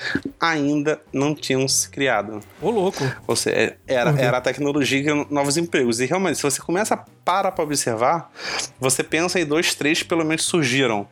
ainda 0.41 1.01
não 1.13 1.35
tinham 1.35 1.67
se 1.67 1.89
criado. 1.91 2.41
Ô, 2.61 2.71
louco! 2.71 3.03
Ou 3.27 3.35
seja, 3.35 3.77
era, 3.87 4.13
uhum. 4.13 4.19
era 4.19 4.37
a 4.39 4.41
tecnologia 4.41 5.01
e 5.01 5.33
novos 5.33 5.57
empregos. 5.57 5.99
E 5.99 6.07
realmente, 6.07 6.37
se 6.37 6.43
você 6.43 6.63
começa 6.63 6.95
a 6.95 7.05
parar 7.25 7.51
para 7.51 7.65
observar, 7.65 8.31
você 8.79 9.03
pensa 9.03 9.41
em 9.41 9.45
dois, 9.45 9.75
três 9.75 10.05
pelo 10.05 10.25
menos 10.25 10.45
surgiram. 10.45 11.09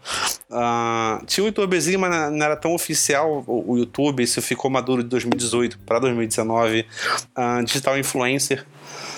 Uh, 0.48 1.24
tinha 1.26 1.42
o 1.42 1.48
YouTubezinho, 1.48 1.98
mas 1.98 2.32
não 2.32 2.44
era 2.44 2.56
tão 2.56 2.74
oficial 2.74 3.44
o, 3.46 3.72
o 3.72 3.78
YouTube, 3.78 4.22
isso 4.22 4.40
ficou 4.40 4.70
maduro 4.70 5.02
de 5.02 5.08
2018 5.08 5.80
para 5.80 5.98
2019. 5.98 6.86
Uh, 7.36 7.64
digital 7.64 7.98
Influencer. 7.98 8.64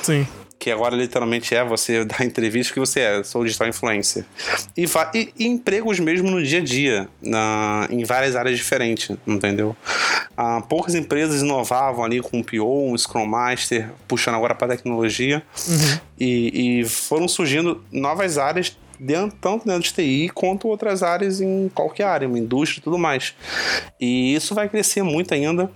Sim 0.03 0.27
que 0.63 0.71
agora 0.71 0.95
literalmente 0.95 1.57
é 1.57 1.65
você 1.65 2.05
dar 2.07 2.25
entrevista 2.25 2.73
que 2.73 2.79
você 2.79 3.01
é, 3.01 3.25
sou 3.25 3.45
digital 3.45 3.67
influencer. 3.67 4.25
E, 4.77 4.85
e, 5.13 5.33
e, 5.37 5.47
empregos 5.49 5.99
mesmo 5.99 6.31
no 6.31 6.41
dia 6.41 6.61
a 6.61 6.63
dia, 6.65 7.09
na, 7.21 7.89
em 7.91 8.05
várias 8.05 8.37
áreas 8.37 8.57
diferentes, 8.57 9.11
entendeu? 9.27 9.77
Ah, 10.37 10.63
poucas 10.69 10.95
empresas 10.95 11.43
inovavam 11.43 12.05
ali 12.05 12.21
com 12.21 12.39
um 12.39 12.43
PO, 12.45 12.93
um 12.93 12.97
Scrum 12.97 13.27
Master, 13.27 13.91
puxando 14.07 14.37
agora 14.37 14.55
para 14.55 14.77
tecnologia, 14.77 15.43
uhum. 15.69 15.99
e, 16.21 16.81
e 16.81 16.85
foram 16.85 17.27
surgindo 17.27 17.83
novas 17.91 18.39
áreas 18.39 18.77
dentro, 19.01 19.37
tanto 19.41 19.67
dentro 19.67 19.83
de 19.83 19.93
TI 19.93 20.31
quanto 20.33 20.69
outras 20.69 21.03
áreas 21.03 21.41
em 21.41 21.69
qualquer 21.75 22.05
área, 22.05 22.29
uma 22.29 22.39
indústria 22.39 22.79
e 22.79 22.85
tudo 22.85 22.97
mais. 22.97 23.35
E 24.01 24.33
isso 24.33 24.55
vai 24.55 24.69
crescer 24.69 25.03
muito 25.03 25.35
ainda. 25.35 25.69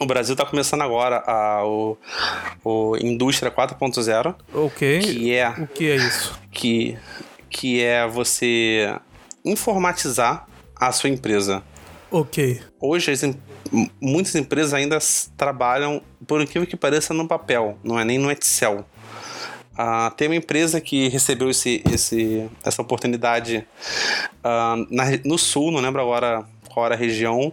O 0.00 0.06
Brasil 0.06 0.32
está 0.32 0.46
começando 0.46 0.80
agora 0.80 1.22
a 1.26 1.64
o, 1.66 1.98
o 2.64 2.96
Indústria 2.96 3.50
4.0. 3.50 4.34
Ok. 4.54 5.00
Que 5.00 5.34
é. 5.34 5.48
O 5.50 5.66
que 5.66 5.90
é 5.90 5.96
isso? 5.96 6.40
Que, 6.50 6.98
que 7.50 7.82
é 7.82 8.06
você 8.06 8.98
informatizar 9.44 10.46
a 10.76 10.90
sua 10.92 11.10
empresa. 11.10 11.62
Ok. 12.10 12.60
Hoje, 12.80 13.10
as, 13.10 13.22
muitas 14.00 14.34
empresas 14.34 14.74
ainda 14.74 14.98
trabalham, 15.36 16.02
por 16.26 16.40
incrível 16.40 16.66
que 16.66 16.76
pareça, 16.76 17.14
no 17.14 17.28
papel, 17.28 17.78
não 17.84 17.98
é 17.98 18.04
nem 18.04 18.18
no 18.18 18.30
Excel. 18.30 18.86
Uh, 19.72 20.14
tem 20.16 20.28
uma 20.28 20.36
empresa 20.36 20.80
que 20.80 21.08
recebeu 21.08 21.48
esse, 21.48 21.82
esse, 21.90 22.46
essa 22.62 22.82
oportunidade 22.82 23.66
uh, 24.44 24.86
na, 24.90 25.04
no 25.24 25.38
sul, 25.38 25.70
não 25.72 25.80
lembro 25.80 26.02
agora 26.02 26.44
qual 26.72 26.86
era 26.86 26.94
a 26.94 26.98
região, 26.98 27.52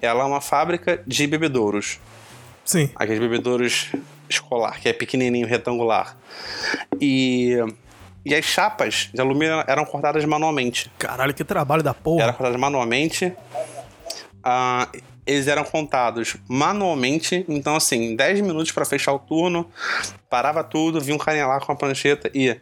ela 0.00 0.22
é 0.22 0.26
uma 0.26 0.40
fábrica 0.40 1.02
de 1.06 1.26
bebedouros. 1.26 1.98
Sim. 2.64 2.90
Aqueles 2.94 3.18
bebedouros 3.18 3.90
escolar, 4.28 4.80
que 4.80 4.88
é 4.88 4.92
pequenininho, 4.92 5.46
retangular. 5.46 6.16
E, 7.00 7.56
e 8.24 8.34
as 8.34 8.44
chapas 8.44 9.10
de 9.12 9.20
alumínio 9.20 9.64
eram 9.66 9.84
cortadas 9.84 10.24
manualmente. 10.24 10.90
Caralho, 10.98 11.34
que 11.34 11.44
trabalho 11.44 11.82
da 11.82 11.92
porra. 11.92 12.22
Eram 12.22 12.32
cortadas 12.34 12.60
manualmente. 12.60 13.34
Uh, 14.38 15.00
eles 15.26 15.46
eram 15.46 15.64
contados 15.64 16.36
manualmente, 16.48 17.44
então 17.48 17.76
assim, 17.76 18.16
10 18.16 18.40
minutos 18.40 18.72
para 18.72 18.84
fechar 18.84 19.12
o 19.12 19.18
turno, 19.18 19.70
parava 20.28 20.64
tudo, 20.64 21.00
vinha 21.00 21.14
um 21.14 21.18
carinha 21.18 21.46
lá 21.46 21.60
com 21.60 21.70
a 21.70 21.76
prancheta 21.76 22.30
e 22.34 22.58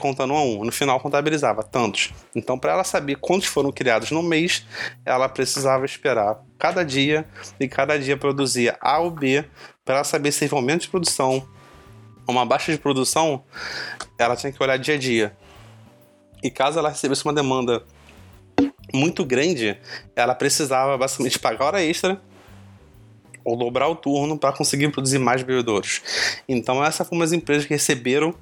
contando 0.00 0.32
um 0.32 0.36
a 0.36 0.42
um. 0.42 0.64
No 0.64 0.72
final 0.72 0.98
contabilizava 1.00 1.62
tantos. 1.62 2.12
Então, 2.34 2.58
para 2.58 2.72
ela 2.72 2.84
saber 2.84 3.16
quantos 3.16 3.48
foram 3.48 3.70
criados 3.70 4.10
no 4.10 4.22
mês, 4.22 4.66
ela 5.04 5.28
precisava 5.28 5.84
esperar 5.84 6.40
cada 6.58 6.84
dia 6.84 7.26
e 7.60 7.68
cada 7.68 7.98
dia 7.98 8.16
produzia 8.16 8.76
A 8.80 8.98
ou 8.98 9.10
B 9.10 9.44
para 9.84 9.96
ela 9.96 10.04
saber 10.04 10.32
se 10.32 10.44
houve 10.44 10.54
aumento 10.54 10.82
de 10.82 10.88
produção 10.88 11.46
uma 12.26 12.44
baixa 12.44 12.72
de 12.72 12.78
produção, 12.78 13.44
ela 14.18 14.36
tinha 14.36 14.52
que 14.52 14.62
olhar 14.62 14.78
dia 14.78 14.94
a 14.94 14.98
dia. 14.98 15.36
E 16.42 16.50
caso 16.50 16.78
ela 16.78 16.88
recebesse 16.88 17.24
uma 17.24 17.32
demanda 17.32 17.84
muito 18.92 19.24
grande, 19.24 19.78
ela 20.14 20.34
precisava 20.34 20.96
basicamente 20.96 21.38
pagar 21.38 21.66
hora 21.66 21.82
extra 21.82 22.20
ou 23.44 23.56
dobrar 23.56 23.88
o 23.88 23.94
turno 23.94 24.38
para 24.38 24.52
conseguir 24.52 24.88
produzir 24.88 25.18
mais 25.18 25.42
bebedouros. 25.42 26.00
Então, 26.48 26.82
essas 26.82 27.06
foram 27.06 27.22
as 27.22 27.32
empresas 27.32 27.66
que 27.66 27.74
receberam 27.74 28.34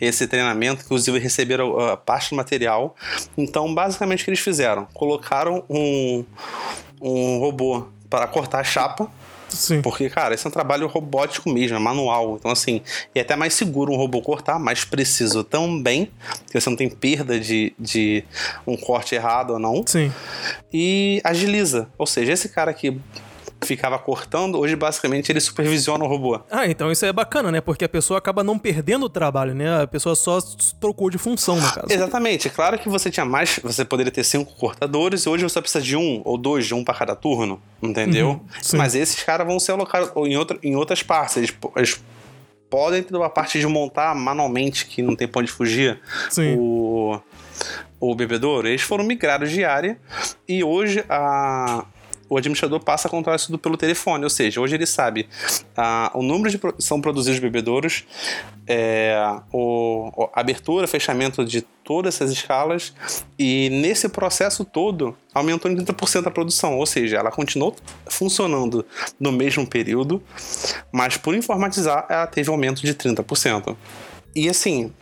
esse 0.00 0.26
treinamento, 0.26 0.82
inclusive 0.84 1.18
receberam 1.18 1.78
a 1.78 1.96
parte 1.96 2.30
do 2.30 2.36
material. 2.36 2.94
Então, 3.36 3.74
basicamente, 3.74 4.20
o 4.20 4.24
que 4.24 4.30
eles 4.30 4.40
fizeram? 4.40 4.86
Colocaram 4.92 5.64
um, 5.68 6.24
um 7.00 7.38
robô 7.38 7.86
para 8.10 8.26
cortar 8.26 8.60
a 8.60 8.64
chapa. 8.64 9.10
Sim. 9.48 9.82
Porque, 9.82 10.10
cara, 10.10 10.34
esse 10.34 10.44
é 10.44 10.48
um 10.48 10.52
trabalho 10.52 10.86
robótico 10.88 11.48
mesmo, 11.48 11.76
é 11.76 11.80
manual. 11.80 12.36
Então, 12.36 12.50
assim, 12.50 12.82
é 13.14 13.20
até 13.20 13.36
mais 13.36 13.54
seguro 13.54 13.92
um 13.92 13.96
robô 13.96 14.20
cortar, 14.20 14.58
mais 14.58 14.84
preciso 14.84 15.44
também, 15.44 16.10
porque 16.44 16.60
você 16.60 16.68
não 16.68 16.76
tem 16.76 16.90
perda 16.90 17.38
de, 17.38 17.72
de 17.78 18.24
um 18.66 18.76
corte 18.76 19.14
errado 19.14 19.52
ou 19.52 19.58
não. 19.60 19.84
Sim. 19.86 20.12
E 20.72 21.20
agiliza. 21.22 21.88
Ou 21.96 22.06
seja, 22.06 22.32
esse 22.32 22.48
cara 22.48 22.74
que 22.74 22.98
ficava 23.64 23.98
cortando, 23.98 24.58
hoje 24.58 24.76
basicamente 24.76 25.30
ele 25.32 25.40
supervisiona 25.40 26.04
o 26.04 26.06
robô. 26.06 26.40
Ah, 26.50 26.66
então 26.66 26.90
isso 26.92 27.04
é 27.04 27.12
bacana, 27.12 27.50
né? 27.50 27.60
Porque 27.60 27.84
a 27.84 27.88
pessoa 27.88 28.18
acaba 28.18 28.44
não 28.44 28.58
perdendo 28.58 29.06
o 29.06 29.08
trabalho, 29.08 29.54
né? 29.54 29.82
A 29.82 29.86
pessoa 29.86 30.14
só 30.14 30.38
trocou 30.80 31.10
de 31.10 31.18
função, 31.18 31.56
no 31.56 31.72
caso. 31.72 31.86
Exatamente. 31.90 32.48
Claro 32.50 32.78
que 32.78 32.88
você 32.88 33.10
tinha 33.10 33.26
mais, 33.26 33.58
você 33.62 33.84
poderia 33.84 34.12
ter 34.12 34.24
cinco 34.24 34.54
cortadores 34.54 35.22
e 35.22 35.28
hoje 35.28 35.42
você 35.42 35.60
precisa 35.60 35.82
de 35.82 35.96
um 35.96 36.22
ou 36.24 36.38
dois, 36.38 36.66
de 36.66 36.74
um 36.74 36.84
para 36.84 36.94
cada 36.94 37.16
turno, 37.16 37.60
entendeu? 37.82 38.28
Uhum. 38.28 38.40
Mas 38.74 38.94
esses 38.94 39.22
caras 39.22 39.46
vão 39.46 39.58
ser 39.58 39.72
alocados 39.72 40.10
em, 40.16 40.36
outra, 40.36 40.58
em 40.62 40.76
outras 40.76 41.02
partes. 41.02 41.36
Eles, 41.36 41.54
eles 41.76 42.00
podem 42.68 43.02
ter 43.02 43.16
uma 43.16 43.30
parte 43.30 43.60
de 43.60 43.66
montar 43.66 44.14
manualmente, 44.14 44.86
que 44.86 45.00
não 45.00 45.14
tem 45.14 45.28
pra 45.28 45.40
onde 45.40 45.50
fugir, 45.50 46.00
Sim. 46.28 46.56
o, 46.58 47.20
o 48.00 48.14
bebedouro. 48.14 48.66
Eles 48.66 48.82
foram 48.82 49.04
migrados 49.04 49.50
de 49.50 49.64
área 49.64 49.96
e 50.48 50.64
hoje 50.64 51.04
a, 51.08 51.84
o 52.34 52.36
administrador 52.36 52.80
passa 52.80 53.06
a 53.06 53.10
controlar 53.10 53.36
isso 53.36 53.46
tudo 53.46 53.58
pelo 53.58 53.76
telefone, 53.76 54.24
ou 54.24 54.30
seja, 54.30 54.60
hoje 54.60 54.74
ele 54.74 54.86
sabe 54.86 55.28
ah, 55.76 56.10
o 56.14 56.22
número 56.22 56.50
de 56.50 56.60
são 56.82 57.00
produzidos 57.00 57.38
bebedouros, 57.38 58.04
é, 58.66 59.16
o, 59.52 60.28
a 60.34 60.40
abertura, 60.40 60.88
fechamento 60.88 61.44
de 61.44 61.62
todas 61.84 62.16
essas 62.16 62.32
escalas 62.32 62.92
e 63.38 63.70
nesse 63.70 64.08
processo 64.08 64.64
todo 64.64 65.16
aumentou 65.32 65.70
em 65.70 65.76
30% 65.76 66.26
a 66.26 66.30
produção, 66.30 66.76
ou 66.76 66.86
seja, 66.86 67.18
ela 67.18 67.30
continuou 67.30 67.76
funcionando 68.08 68.84
no 69.20 69.30
mesmo 69.30 69.64
período, 69.64 70.20
mas 70.90 71.16
por 71.16 71.36
informatizar 71.36 72.04
ela 72.08 72.26
teve 72.26 72.50
aumento 72.50 72.82
de 72.82 72.94
30%. 72.94 73.76
E 74.34 74.48
assim, 74.48 74.92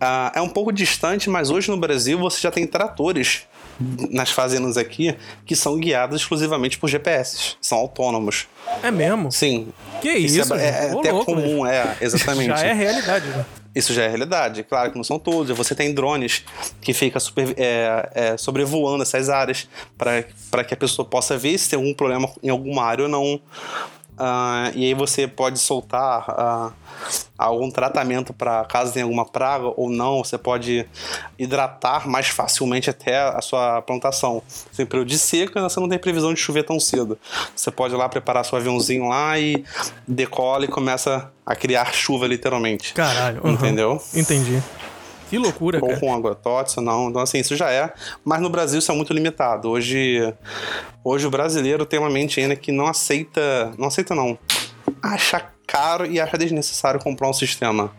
ah, 0.00 0.32
é 0.34 0.40
um 0.40 0.48
pouco 0.48 0.72
distante, 0.72 1.30
mas 1.30 1.48
hoje 1.48 1.70
no 1.70 1.76
Brasil 1.76 2.18
você 2.18 2.40
já 2.40 2.50
tem 2.50 2.66
tratores 2.66 3.46
nas 4.10 4.30
fazendas 4.30 4.76
aqui 4.76 5.16
que 5.44 5.56
são 5.56 5.78
guiados 5.78 6.20
exclusivamente 6.20 6.78
por 6.78 6.88
GPS, 6.88 7.56
são 7.60 7.78
autônomos. 7.78 8.46
É 8.82 8.90
mesmo? 8.90 9.30
Sim. 9.30 9.68
Que 10.00 10.10
isso, 10.10 10.54
é, 10.54 10.66
é 10.66 10.82
gente? 10.82 10.94
Ô, 10.94 10.98
até 11.00 11.12
louco, 11.12 11.26
comum, 11.26 11.66
é, 11.66 11.96
exatamente. 12.00 12.48
Já 12.48 12.66
é 12.66 12.72
realidade, 12.72 13.26
né? 13.28 13.44
Isso 13.74 13.92
já 13.92 14.04
é 14.04 14.08
realidade. 14.08 14.62
Claro 14.62 14.92
que 14.92 14.96
não 14.96 15.02
são 15.04 15.18
todos. 15.18 15.56
Você 15.56 15.74
tem 15.74 15.92
drones 15.92 16.44
que 16.80 16.94
ficam 16.94 17.18
super, 17.20 17.54
é, 17.56 18.10
é, 18.14 18.36
sobrevoando 18.36 19.02
essas 19.02 19.28
áreas 19.28 19.68
para 19.98 20.62
que 20.64 20.74
a 20.74 20.76
pessoa 20.76 21.06
possa 21.06 21.36
ver 21.36 21.58
se 21.58 21.70
tem 21.70 21.76
algum 21.76 21.92
problema 21.92 22.30
em 22.42 22.50
alguma 22.50 22.84
área 22.84 23.04
ou 23.04 23.08
não. 23.10 23.40
Ah, 24.18 24.70
e 24.74 24.84
aí 24.84 24.94
você 24.94 25.26
pode 25.26 25.58
soltar 25.58 26.24
ah, 26.28 26.72
algum 27.36 27.70
tratamento 27.70 28.32
para 28.32 28.64
caso 28.64 28.92
tenha 28.92 29.04
alguma 29.04 29.24
praga 29.24 29.72
ou 29.76 29.90
não. 29.90 30.22
Você 30.22 30.38
pode 30.38 30.86
hidratar 31.38 32.08
mais 32.08 32.28
facilmente 32.28 32.88
até 32.88 33.18
a 33.18 33.40
sua 33.40 33.82
plantação. 33.82 34.42
Sem 34.72 34.86
período 34.86 35.08
de 35.08 35.18
seca, 35.18 35.60
você 35.62 35.80
não 35.80 35.88
tem 35.88 35.98
previsão 35.98 36.32
de 36.32 36.40
chover 36.40 36.64
tão 36.64 36.78
cedo. 36.78 37.18
Você 37.54 37.70
pode 37.70 37.94
ir 37.94 37.96
lá 37.96 38.08
preparar 38.08 38.44
seu 38.44 38.58
aviãozinho 38.58 39.08
lá 39.08 39.38
e 39.38 39.64
decola 40.06 40.64
e 40.64 40.68
começa 40.68 41.30
a 41.44 41.54
criar 41.56 41.92
chuva 41.92 42.26
literalmente. 42.26 42.94
Caralho. 42.94 43.40
uhum. 43.44 43.52
Entendeu? 43.52 44.02
Entendi. 44.14 44.62
Que 45.30 45.38
loucura, 45.38 45.78
Ou 45.80 45.88
cara. 45.88 46.00
com 46.00 46.14
agrotóxico, 46.14 46.80
não. 46.80 47.08
Então, 47.08 47.22
assim, 47.22 47.38
isso 47.38 47.56
já 47.56 47.70
é. 47.70 47.92
Mas 48.24 48.40
no 48.40 48.50
Brasil 48.50 48.78
isso 48.78 48.90
é 48.90 48.94
muito 48.94 49.12
limitado. 49.12 49.70
Hoje, 49.70 50.34
hoje 51.02 51.26
o 51.26 51.30
brasileiro 51.30 51.86
tem 51.86 51.98
uma 51.98 52.10
mente 52.10 52.40
ainda 52.40 52.56
que 52.56 52.70
não 52.70 52.86
aceita. 52.86 53.72
Não 53.78 53.88
aceita, 53.88 54.14
não. 54.14 54.38
Acha 55.02 55.54
caro 55.66 56.06
e 56.06 56.20
acha 56.20 56.36
desnecessário 56.36 57.00
comprar 57.00 57.28
um 57.28 57.32
sistema. 57.32 57.90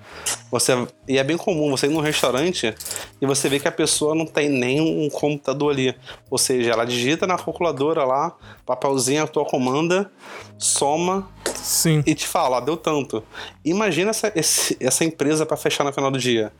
Você, 0.51 0.87
e 1.07 1.17
é 1.17 1.23
bem 1.23 1.37
comum 1.37 1.69
você 1.71 1.87
ir 1.87 1.89
num 1.89 1.99
restaurante 1.99 2.73
e 3.19 3.25
você 3.25 3.49
vê 3.49 3.59
que 3.59 3.67
a 3.67 3.71
pessoa 3.71 4.15
não 4.15 4.25
tem 4.25 4.49
nem 4.49 4.79
um 4.79 5.09
computador 5.09 5.73
ali. 5.73 5.95
Ou 6.29 6.37
seja, 6.37 6.71
ela 6.71 6.85
digita 6.85 7.27
na 7.27 7.37
calculadora 7.37 8.03
lá, 8.03 8.35
papelzinho, 8.65 9.23
a 9.23 9.27
tua 9.27 9.45
comanda, 9.45 10.09
soma 10.57 11.27
Sim. 11.53 12.03
e 12.05 12.15
te 12.15 12.27
fala, 12.27 12.61
deu 12.61 12.77
tanto. 12.77 13.23
Imagina 13.63 14.11
essa, 14.11 14.31
essa 14.79 15.03
empresa 15.03 15.45
para 15.45 15.57
fechar 15.57 15.83
no 15.83 15.91
final 15.91 16.11
do 16.11 16.19
dia. 16.19 16.51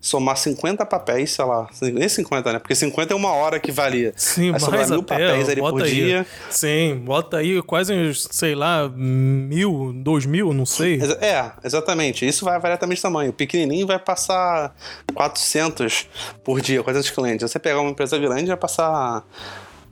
Somar 0.00 0.34
50 0.38 0.86
papéis, 0.86 1.32
sei 1.32 1.44
lá, 1.44 1.68
nem 1.82 2.08
50, 2.08 2.54
né? 2.54 2.58
Porque 2.58 2.74
50 2.74 3.12
é 3.12 3.16
uma 3.16 3.32
hora 3.32 3.60
que 3.60 3.70
valia. 3.70 4.14
Sim, 4.16 4.50
Vai 4.50 4.58
sobrar 4.60 4.78
mais 4.78 4.90
mil 4.90 5.00
até, 5.00 5.14
papéis 5.14 5.48
ali 5.50 5.60
por 5.60 5.82
aí. 5.82 5.90
dia. 5.94 6.26
Sim, 6.48 7.02
bota 7.04 7.36
aí 7.36 7.60
quase, 7.62 7.92
uns, 7.92 8.26
sei 8.30 8.54
lá, 8.54 8.88
mil, 8.88 9.92
dois 9.94 10.24
mil, 10.24 10.54
não 10.54 10.64
sei. 10.64 10.98
É, 11.20 11.52
exatamente. 11.62 12.26
Isso 12.26 12.46
vai 12.46 12.58
variar 12.58 12.78
também 12.78 12.96
de 12.96 13.02
tamanho. 13.02 13.28
O 13.28 13.34
pequenininho 13.34 13.86
vai 13.86 13.98
passar 13.98 14.74
400 15.14 16.08
por 16.42 16.62
dia, 16.62 16.82
400 16.82 17.10
clientes. 17.10 17.50
Você 17.50 17.58
pegar 17.58 17.82
uma 17.82 17.90
empresa 17.90 18.16
grande, 18.18 18.46
vai 18.46 18.56
passar 18.56 19.22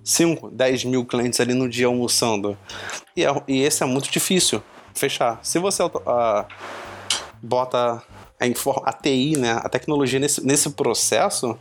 5, 0.03 0.51
10 0.51 0.85
mil 0.87 1.05
clientes 1.05 1.39
ali 1.39 1.53
no 1.53 1.69
dia 1.69 1.87
almoçando. 1.87 2.57
E, 3.15 3.27
é- 3.27 3.43
e 3.47 3.63
esse 3.63 3.83
é 3.83 3.87
muito 3.87 4.11
difícil 4.11 4.63
fechar. 4.95 5.39
Se 5.43 5.59
você 5.59 5.83
ah, 6.07 6.47
bota 7.43 8.03
a, 8.41 8.91
a 8.91 8.93
TI, 8.93 9.37
né, 9.37 9.53
a 9.53 9.69
tecnologia 9.69 10.19
nesse, 10.19 10.45
nesse 10.45 10.71
processo, 10.71 11.59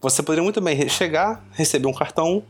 você 0.00 0.22
poderia 0.22 0.42
muito 0.42 0.60
bem 0.60 0.88
chegar, 0.88 1.44
receber 1.52 1.86
um 1.86 1.92
cartão, 1.92 2.42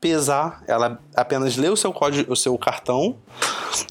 pesar, 0.00 0.62
ela 0.66 0.98
apenas 1.14 1.56
lê 1.56 1.68
o 1.68 1.76
seu 1.76 1.92
código, 1.92 2.32
o 2.32 2.36
seu 2.36 2.56
cartão, 2.56 3.16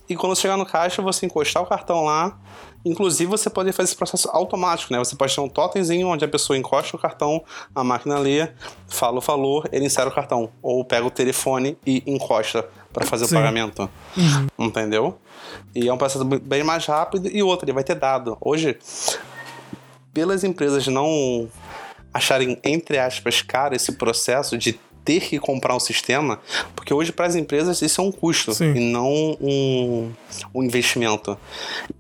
e 0.10 0.16
quando 0.16 0.36
chegar 0.36 0.58
no 0.58 0.66
caixa, 0.66 1.02
você 1.02 1.26
encostar 1.26 1.62
o 1.62 1.68
cartão 1.68 2.04
lá. 2.04 2.38
Inclusive, 2.86 3.30
você 3.30 3.50
pode 3.50 3.72
fazer 3.72 3.90
esse 3.90 3.96
processo 3.96 4.30
automático, 4.32 4.94
né? 4.94 5.00
Você 5.00 5.16
pode 5.16 5.34
ter 5.34 5.42
um 5.42 5.50
totemzinho 5.50 6.08
onde 6.08 6.24
a 6.24 6.28
pessoa 6.28 6.56
encosta 6.56 6.96
o 6.96 7.00
cartão, 7.00 7.44
a 7.74 7.84
máquina 7.84 8.20
lê, 8.20 8.48
fala 8.88 9.18
o 9.18 9.22
valor, 9.22 9.68
ele 9.72 9.86
insere 9.86 10.08
o 10.08 10.12
cartão. 10.12 10.52
Ou 10.62 10.86
pega 10.86 11.06
o 11.06 11.10
telefone 11.10 11.78
e 11.86 12.04
encosta 12.06 12.64
para 12.94 13.04
fazer 13.04 13.26
Sim. 13.26 13.36
o 13.36 13.40
pagamento. 13.40 13.90
Entendeu? 14.58 15.18
E 15.74 15.88
é 15.88 15.94
um 15.94 15.98
processo 15.98 16.24
bem 16.24 16.64
mais 16.64 16.86
rápido. 16.86 17.28
E 17.28 17.42
outro, 17.42 17.66
ele 17.66 17.74
vai 17.74 17.84
ter 17.84 17.96
dado. 17.96 18.38
Hoje, 18.40 18.78
pelas 20.14 20.44
empresas 20.44 20.86
não 20.88 21.50
acharem, 22.14 22.58
entre 22.64 23.00
aspas, 23.00 23.42
caro 23.42 23.76
esse 23.76 23.94
processo 23.94 24.58
de 24.58 24.80
ter 25.06 25.22
que 25.22 25.40
comprar 25.40 25.76
um 25.76 25.80
sistema, 25.80 26.40
porque 26.76 26.94
hoje 26.94 27.12
para 27.12 27.28
as 27.28 27.36
empresas 27.36 27.82
isso 27.82 28.02
é 28.02 28.04
um 28.04 28.12
custo 28.12 28.54
Sim. 28.54 28.74
e 28.74 28.80
não 28.80 29.38
um, 29.40 30.12
um 30.54 30.64
investimento. 30.64 31.38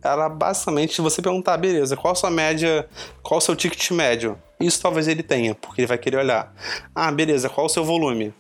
Ela 0.04 0.28
basicamente, 0.28 0.96
se 0.96 1.02
você 1.02 1.22
perguntar, 1.22 1.56
beleza, 1.58 1.96
qual 1.96 2.14
a 2.14 2.16
sua 2.16 2.32
média, 2.32 2.88
qual 3.22 3.38
o 3.38 3.42
seu 3.42 3.56
ticket 3.56 3.92
médio? 3.92 4.38
Isso 4.60 4.82
talvez 4.82 5.08
ele 5.08 5.22
tenha, 5.22 5.54
porque 5.54 5.82
ele 5.82 5.88
vai 5.88 5.98
querer 5.98 6.18
olhar. 6.18 6.54
Ah, 6.94 7.12
beleza, 7.12 7.48
qual 7.48 7.68
o 7.68 7.70
seu 7.70 7.86
volume? 7.86 8.34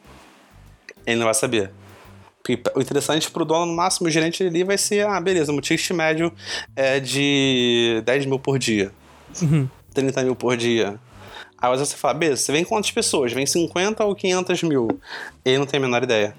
Ele 1.05 1.17
não 1.17 1.25
vai 1.25 1.35
saber. 1.35 1.71
O 2.75 2.81
interessante 2.81 3.29
pro 3.29 3.43
dono, 3.43 3.65
no 3.65 3.75
máximo, 3.75 4.07
o 4.07 4.11
gerente 4.11 4.43
ali 4.43 4.63
vai 4.63 4.77
ser, 4.77 5.05
ah, 5.07 5.19
beleza, 5.19 5.51
o 5.51 5.61
ticket 5.61 5.89
médio 5.91 6.31
é 6.75 6.99
de 6.99 8.01
10 8.05 8.25
mil 8.25 8.39
por 8.39 8.59
dia. 8.59 8.91
Uhum. 9.41 9.67
30 9.93 10.23
mil 10.23 10.35
por 10.35 10.55
dia. 10.55 10.99
Aí 11.71 11.77
você 11.77 11.95
fala, 11.95 12.13
beleza, 12.13 12.41
você 12.41 12.51
vem 12.51 12.63
quantas 12.63 12.91
pessoas? 12.91 13.31
Vem 13.33 13.45
50 13.45 14.03
ou 14.03 14.15
500 14.15 14.63
mil? 14.63 14.87
Ele 15.43 15.57
não 15.57 15.65
tem 15.65 15.77
a 15.77 15.81
menor 15.81 16.03
ideia. 16.03 16.35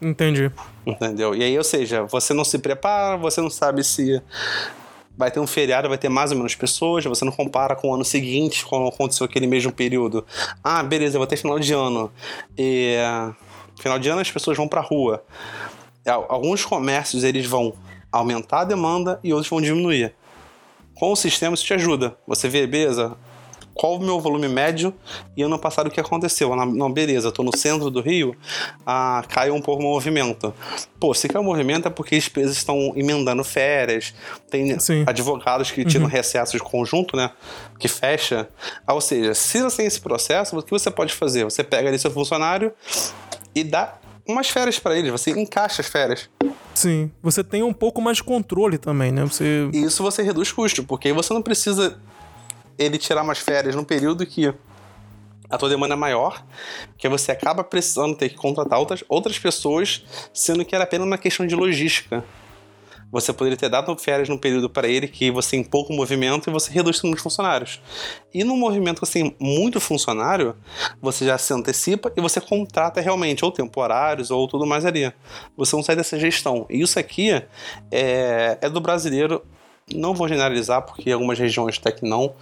Entendi. 0.00 0.50
Entendeu? 0.84 1.34
E 1.34 1.42
aí, 1.42 1.56
ou 1.56 1.64
seja, 1.64 2.04
você 2.04 2.34
não 2.34 2.44
se 2.44 2.58
prepara, 2.58 3.16
você 3.16 3.40
não 3.40 3.48
sabe 3.50 3.82
se 3.82 4.20
vai 5.16 5.30
ter 5.30 5.40
um 5.40 5.46
feriado, 5.46 5.88
vai 5.88 5.96
ter 5.96 6.10
mais 6.10 6.30
ou 6.30 6.36
menos 6.36 6.54
pessoas, 6.54 7.02
você 7.06 7.24
não 7.24 7.32
compara 7.32 7.74
com 7.74 7.88
o 7.90 7.94
ano 7.94 8.04
seguinte, 8.04 8.64
quando 8.66 8.86
aconteceu 8.88 9.24
aquele 9.24 9.46
mesmo 9.46 9.72
período. 9.72 10.26
Ah, 10.62 10.82
beleza, 10.82 11.18
vai 11.18 11.26
ter 11.26 11.38
final 11.38 11.58
de 11.58 11.72
ano. 11.72 12.12
E 12.58 12.96
final 13.80 13.98
de 13.98 14.08
ano 14.10 14.20
as 14.20 14.30
pessoas 14.30 14.56
vão 14.56 14.68
pra 14.68 14.82
rua. 14.82 15.24
Al- 16.06 16.26
Alguns 16.28 16.64
comércios 16.64 17.24
eles 17.24 17.46
vão 17.46 17.72
aumentar 18.12 18.60
a 18.60 18.64
demanda 18.64 19.18
e 19.24 19.32
outros 19.32 19.48
vão 19.50 19.60
diminuir. 19.60 20.14
Com 20.94 21.12
o 21.12 21.16
sistema 21.16 21.54
isso 21.54 21.64
te 21.64 21.72
ajuda. 21.74 22.16
Você 22.26 22.48
vê, 22.48 22.66
beleza, 22.66 23.16
qual 23.76 23.96
o 23.96 24.00
meu 24.00 24.18
volume 24.18 24.48
médio 24.48 24.92
e 25.36 25.42
ano 25.42 25.58
passado 25.58 25.88
o 25.88 25.90
que 25.90 26.00
aconteceu? 26.00 26.56
Não, 26.56 26.90
beleza, 26.90 27.30
tô 27.30 27.42
no 27.42 27.56
centro 27.56 27.90
do 27.90 28.00
Rio, 28.00 28.34
ah, 28.86 29.22
caiu 29.28 29.54
um 29.54 29.60
pouco 29.60 29.82
o 29.82 29.86
movimento. 29.86 30.52
Pô, 30.98 31.12
se 31.12 31.28
caiu 31.28 31.42
o 31.42 31.44
movimento 31.44 31.86
é 31.86 31.90
porque 31.90 32.16
as 32.16 32.26
empresas 32.26 32.56
estão 32.56 32.92
emendando 32.96 33.44
férias, 33.44 34.14
tem 34.50 34.78
Sim. 34.80 35.04
advogados 35.06 35.70
que 35.70 35.84
tiram 35.84 36.06
recessos 36.06 36.52
de 36.52 36.60
conjunto, 36.60 37.16
né? 37.16 37.30
Que 37.78 37.86
fecha. 37.86 38.48
Ah, 38.86 38.94
ou 38.94 39.00
seja, 39.00 39.34
se 39.34 39.60
você 39.60 39.76
tem 39.76 39.86
esse 39.86 40.00
processo, 40.00 40.58
o 40.58 40.62
que 40.62 40.70
você 40.70 40.90
pode 40.90 41.12
fazer? 41.12 41.44
Você 41.44 41.62
pega 41.62 41.88
ali 41.88 41.98
seu 41.98 42.10
funcionário 42.10 42.72
e 43.54 43.62
dá 43.62 43.98
umas 44.26 44.48
férias 44.48 44.78
para 44.78 44.96
ele, 44.96 45.10
você 45.10 45.30
encaixa 45.30 45.82
as 45.82 45.88
férias. 45.88 46.30
Sim. 46.74 47.10
Você 47.22 47.44
tem 47.44 47.62
um 47.62 47.72
pouco 47.72 48.02
mais 48.02 48.18
de 48.18 48.24
controle 48.24 48.78
também, 48.78 49.12
né? 49.12 49.24
Você... 49.24 49.68
E 49.72 49.84
isso 49.84 50.02
você 50.02 50.22
reduz 50.22 50.50
custo, 50.50 50.82
porque 50.84 51.08
aí 51.08 51.14
você 51.14 51.32
não 51.32 51.42
precisa 51.42 51.98
ele 52.78 52.98
tirar 52.98 53.24
mais 53.24 53.38
férias 53.38 53.74
num 53.74 53.84
período 53.84 54.26
que 54.26 54.52
a 55.48 55.56
tua 55.56 55.68
demanda 55.68 55.94
é 55.94 55.96
maior, 55.96 56.44
que 56.98 57.08
você 57.08 57.32
acaba 57.32 57.62
precisando 57.62 58.16
ter 58.16 58.28
que 58.28 58.36
contratar 58.36 58.78
outras, 58.78 59.04
outras 59.08 59.38
pessoas, 59.38 60.04
sendo 60.32 60.64
que 60.64 60.74
era 60.74 60.84
apenas 60.84 61.06
uma 61.06 61.18
questão 61.18 61.46
de 61.46 61.54
logística. 61.54 62.24
Você 63.12 63.32
poderia 63.32 63.56
ter 63.56 63.68
dado 63.68 63.96
férias 63.96 64.28
num 64.28 64.36
período 64.36 64.68
para 64.68 64.88
ele 64.88 65.06
que 65.06 65.30
você 65.30 65.52
tem 65.52 65.62
pouco 65.62 65.92
movimento 65.92 66.50
e 66.50 66.52
você 66.52 66.72
reduz 66.72 66.98
o 66.98 67.02
número 67.04 67.18
de 67.18 67.22
funcionários. 67.22 67.80
E 68.34 68.42
num 68.42 68.56
movimento 68.56 69.04
assim, 69.04 69.34
muito 69.38 69.80
funcionário, 69.80 70.56
você 71.00 71.24
já 71.24 71.38
se 71.38 71.54
antecipa 71.54 72.12
e 72.16 72.20
você 72.20 72.40
contrata 72.40 73.00
realmente, 73.00 73.44
ou 73.44 73.52
temporários, 73.52 74.32
ou 74.32 74.48
tudo 74.48 74.66
mais 74.66 74.84
ali. 74.84 75.12
Você 75.56 75.76
não 75.76 75.84
sai 75.84 75.94
dessa 75.94 76.18
gestão. 76.18 76.66
E 76.68 76.82
isso 76.82 76.98
aqui 76.98 77.30
é, 77.92 78.58
é 78.60 78.68
do 78.68 78.80
brasileiro 78.80 79.40
não 79.94 80.14
vou 80.14 80.26
generalizar 80.26 80.82
porque 80.82 81.10
algumas 81.12 81.38
regiões 81.38 81.78
até 81.78 81.92
que 81.92 82.04
não, 82.04 82.34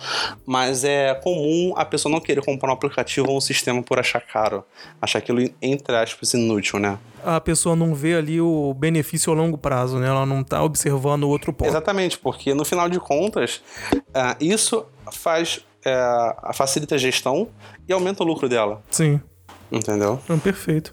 mas 0.47 0.83
é 0.83 1.15
comum 1.15 1.75
a 1.77 1.85
pessoa 1.85 2.11
não 2.11 2.21
querer 2.21 2.43
comprar 2.43 2.71
um 2.71 2.73
aplicativo 2.73 3.29
ou 3.29 3.37
um 3.37 3.41
sistema 3.41 3.83
por 3.83 3.99
achar 3.99 4.21
caro, 4.21 4.65
achar 5.01 5.19
aquilo 5.19 5.41
entre 5.61 5.95
aspas 5.95 6.33
inútil, 6.33 6.79
né? 6.79 6.99
A 7.23 7.41
pessoa 7.41 7.77
não 7.77 7.95
vê 7.95 8.15
ali 8.15 8.41
o 8.41 8.73
benefício 8.75 9.31
a 9.31 9.37
longo 9.37 9.59
prazo, 9.59 9.99
né? 9.99 10.09
Ela 10.09 10.25
não 10.25 10.41
está 10.41 10.63
observando 10.63 11.25
o 11.25 11.29
outro 11.29 11.53
ponto. 11.53 11.69
Exatamente, 11.69 12.19
porque 12.19 12.55
no 12.55 12.65
final 12.65 12.89
de 12.89 12.99
contas, 12.99 13.63
uh, 13.93 14.37
isso 14.41 14.87
faz 15.13 15.59
uh, 15.85 16.55
facilita 16.55 16.95
a 16.95 16.99
gestão 16.99 17.49
e 17.87 17.93
aumenta 17.93 18.23
o 18.23 18.27
lucro 18.27 18.49
dela. 18.49 18.83
Sim. 18.91 19.21
Entendeu? 19.71 20.21
Não, 20.29 20.39
perfeito. 20.39 20.93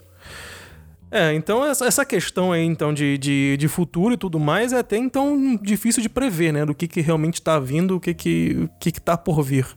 É, 1.12 1.34
então 1.34 1.66
essa 1.66 2.06
questão 2.06 2.54
aí 2.54 2.64
então 2.64 2.94
de, 2.94 3.18
de, 3.18 3.58
de, 3.58 3.68
futuro 3.68 4.14
e 4.14 4.18
tudo 4.18 4.40
mais 4.40 4.72
é 4.72 4.80
até 4.80 4.96
então 4.96 5.60
difícil 5.62 6.02
de 6.02 6.08
prever, 6.08 6.54
né? 6.54 6.66
Do 6.66 6.74
que, 6.74 6.88
que 6.88 7.02
realmente 7.02 7.34
está 7.34 7.60
vindo, 7.60 7.98
o 7.98 8.00
que 8.00 8.14
que, 8.14 8.70
que 8.80 8.94
que 8.94 9.02
tá 9.02 9.18
por 9.18 9.44
vir, 9.44 9.68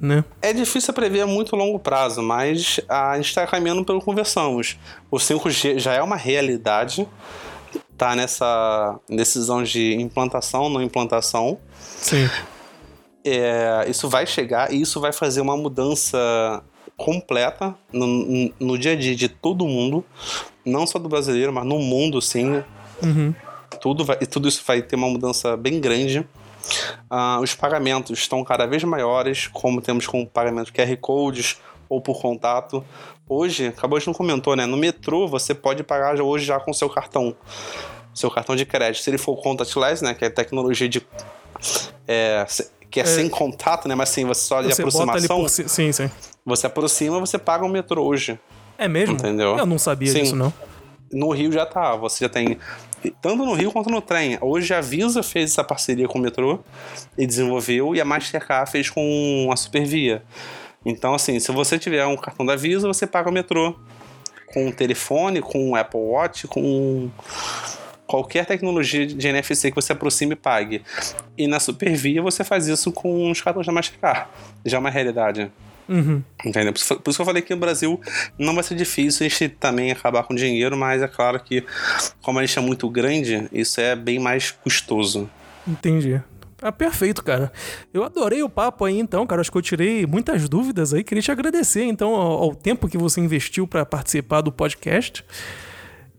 né? 0.00 0.24
É 0.40 0.54
difícil 0.54 0.94
prever 0.94 1.20
a 1.20 1.26
muito 1.26 1.54
longo 1.54 1.78
prazo, 1.78 2.22
mas 2.22 2.80
a 2.88 3.16
gente 3.16 3.26
está 3.26 3.46
caminhando 3.46 3.84
pelo 3.84 4.00
conversamos. 4.00 4.78
O 5.10 5.18
5G 5.18 5.78
já 5.78 5.92
é 5.92 6.02
uma 6.02 6.16
realidade, 6.16 7.06
tá 7.98 8.16
nessa 8.16 8.98
decisão 9.10 9.62
de 9.62 9.96
implantação, 10.00 10.70
não 10.70 10.82
implantação. 10.82 11.58
Sim. 11.78 12.26
É, 13.22 13.84
isso 13.86 14.08
vai 14.08 14.26
chegar 14.26 14.72
e 14.72 14.80
isso 14.80 14.98
vai 14.98 15.12
fazer 15.12 15.42
uma 15.42 15.58
mudança 15.58 16.64
completa 16.96 17.74
no, 17.92 18.52
no 18.58 18.78
dia 18.78 18.92
a 18.92 18.96
dia 18.96 19.14
de 19.14 19.28
todo 19.28 19.66
mundo, 19.66 20.04
não 20.64 20.86
só 20.86 20.98
do 20.98 21.08
brasileiro, 21.08 21.52
mas 21.52 21.64
no 21.64 21.78
mundo, 21.78 22.20
sim. 22.20 22.62
Uhum. 23.02 23.34
Tudo, 23.80 24.04
vai, 24.04 24.16
tudo 24.18 24.48
isso 24.48 24.62
vai 24.66 24.82
ter 24.82 24.96
uma 24.96 25.08
mudança 25.08 25.56
bem 25.56 25.80
grande. 25.80 26.26
Uh, 27.10 27.40
os 27.42 27.54
pagamentos 27.54 28.18
estão 28.18 28.44
cada 28.44 28.66
vez 28.66 28.84
maiores, 28.84 29.48
como 29.48 29.80
temos 29.80 30.06
com 30.06 30.24
pagamento 30.24 30.72
QR 30.72 30.96
Codes 30.98 31.60
ou 31.88 32.00
por 32.00 32.20
contato. 32.20 32.84
Hoje, 33.28 33.68
acabou 33.68 33.98
de 33.98 34.06
não 34.06 34.14
comentou, 34.14 34.54
né? 34.54 34.66
No 34.66 34.76
metrô 34.76 35.26
você 35.26 35.54
pode 35.54 35.82
pagar 35.82 36.20
hoje 36.20 36.44
já 36.44 36.60
com 36.60 36.72
seu 36.72 36.88
cartão. 36.88 37.34
Seu 38.14 38.30
cartão 38.30 38.54
de 38.54 38.64
crédito. 38.64 39.02
Se 39.02 39.10
ele 39.10 39.18
for 39.18 39.36
contactless, 39.42 40.04
né? 40.04 40.14
Que 40.14 40.26
é 40.26 40.30
tecnologia 40.30 40.88
de. 40.88 41.02
É, 42.06 42.46
que 42.92 43.00
é, 43.00 43.04
é, 43.04 43.06
sem 43.06 43.28
contato, 43.28 43.88
né? 43.88 43.94
Mas 43.94 44.10
sim, 44.10 44.26
você 44.26 44.42
só 44.42 44.60
de 44.60 44.68
você 44.68 44.82
aproximação. 44.82 45.40
Por... 45.40 45.48
Sim, 45.48 45.90
sim. 45.90 46.10
Você 46.44 46.66
aproxima, 46.66 47.18
você 47.18 47.38
paga 47.38 47.64
o 47.64 47.68
metrô 47.68 48.04
hoje. 48.04 48.38
É 48.76 48.86
mesmo? 48.86 49.14
Entendeu? 49.14 49.56
Eu 49.56 49.64
não 49.64 49.78
sabia 49.78 50.12
sim. 50.12 50.20
disso, 50.20 50.36
não. 50.36 50.52
No 51.10 51.30
Rio 51.30 51.50
já 51.50 51.64
tá. 51.64 51.96
Você 51.96 52.24
já 52.24 52.28
tem. 52.28 52.58
Tanto 53.20 53.44
no 53.44 53.54
Rio 53.54 53.72
quanto 53.72 53.88
no 53.88 54.02
trem. 54.02 54.36
Hoje 54.42 54.74
a 54.74 54.80
Visa 54.80 55.22
fez 55.22 55.52
essa 55.52 55.64
parceria 55.64 56.06
com 56.06 56.18
o 56.18 56.20
metrô 56.20 56.60
e 57.16 57.26
desenvolveu, 57.26 57.94
e 57.94 58.00
a 58.00 58.04
Mastercard 58.04 58.70
fez 58.70 58.90
com 58.90 59.48
a 59.50 59.56
Supervia. 59.56 60.22
Então, 60.84 61.14
assim, 61.14 61.40
se 61.40 61.50
você 61.50 61.78
tiver 61.78 62.04
um 62.06 62.16
cartão 62.16 62.44
da 62.44 62.56
Visa, 62.56 62.86
você 62.86 63.06
paga 63.06 63.30
o 63.30 63.32
metrô. 63.32 63.74
Com 64.52 64.68
o 64.68 64.72
telefone, 64.72 65.40
com 65.40 65.70
o 65.70 65.76
Apple 65.76 65.98
Watch, 65.98 66.46
com 66.46 67.10
qualquer 68.12 68.44
tecnologia 68.44 69.06
de 69.06 69.26
NFC 69.26 69.70
que 69.70 69.74
você 69.74 69.94
aproxime 69.94 70.34
e 70.34 70.36
pague. 70.36 70.82
E 71.38 71.46
na 71.46 71.58
Supervia 71.58 72.20
você 72.20 72.44
faz 72.44 72.66
isso 72.68 72.92
com 72.92 73.30
os 73.30 73.40
cartões 73.40 73.66
da 73.66 73.72
Mastercard. 73.72 74.28
Já 74.66 74.76
é 74.76 74.80
uma 74.80 74.90
realidade. 74.90 75.50
Uhum. 75.88 76.22
Entendeu? 76.44 76.74
Por 76.74 76.78
isso 76.78 76.98
que 77.00 77.20
eu 77.22 77.24
falei 77.24 77.40
que 77.40 77.54
no 77.54 77.60
Brasil 77.60 77.98
não 78.38 78.54
vai 78.54 78.62
ser 78.62 78.74
difícil 78.74 79.24
a 79.24 79.28
gente 79.30 79.48
também 79.48 79.90
acabar 79.90 80.24
com 80.24 80.34
dinheiro, 80.34 80.76
mas 80.76 81.00
é 81.00 81.08
claro 81.08 81.40
que, 81.40 81.64
como 82.20 82.38
a 82.38 82.44
gente 82.44 82.58
é 82.58 82.60
muito 82.60 82.86
grande, 82.90 83.48
isso 83.50 83.80
é 83.80 83.96
bem 83.96 84.18
mais 84.18 84.50
custoso. 84.50 85.28
Entendi. 85.66 86.20
Ah, 86.60 86.70
perfeito, 86.70 87.24
cara. 87.24 87.50
Eu 87.94 88.04
adorei 88.04 88.42
o 88.42 88.48
papo 88.48 88.84
aí, 88.84 88.98
então, 88.98 89.26
cara. 89.26 89.40
Acho 89.40 89.50
que 89.50 89.56
eu 89.56 89.62
tirei 89.62 90.06
muitas 90.06 90.50
dúvidas 90.50 90.92
aí. 90.92 91.02
Queria 91.02 91.22
te 91.22 91.32
agradecer, 91.32 91.84
então, 91.84 92.14
ao, 92.14 92.42
ao 92.42 92.54
tempo 92.54 92.88
que 92.88 92.98
você 92.98 93.22
investiu 93.22 93.66
para 93.66 93.86
participar 93.86 94.42
do 94.42 94.52
podcast. 94.52 95.24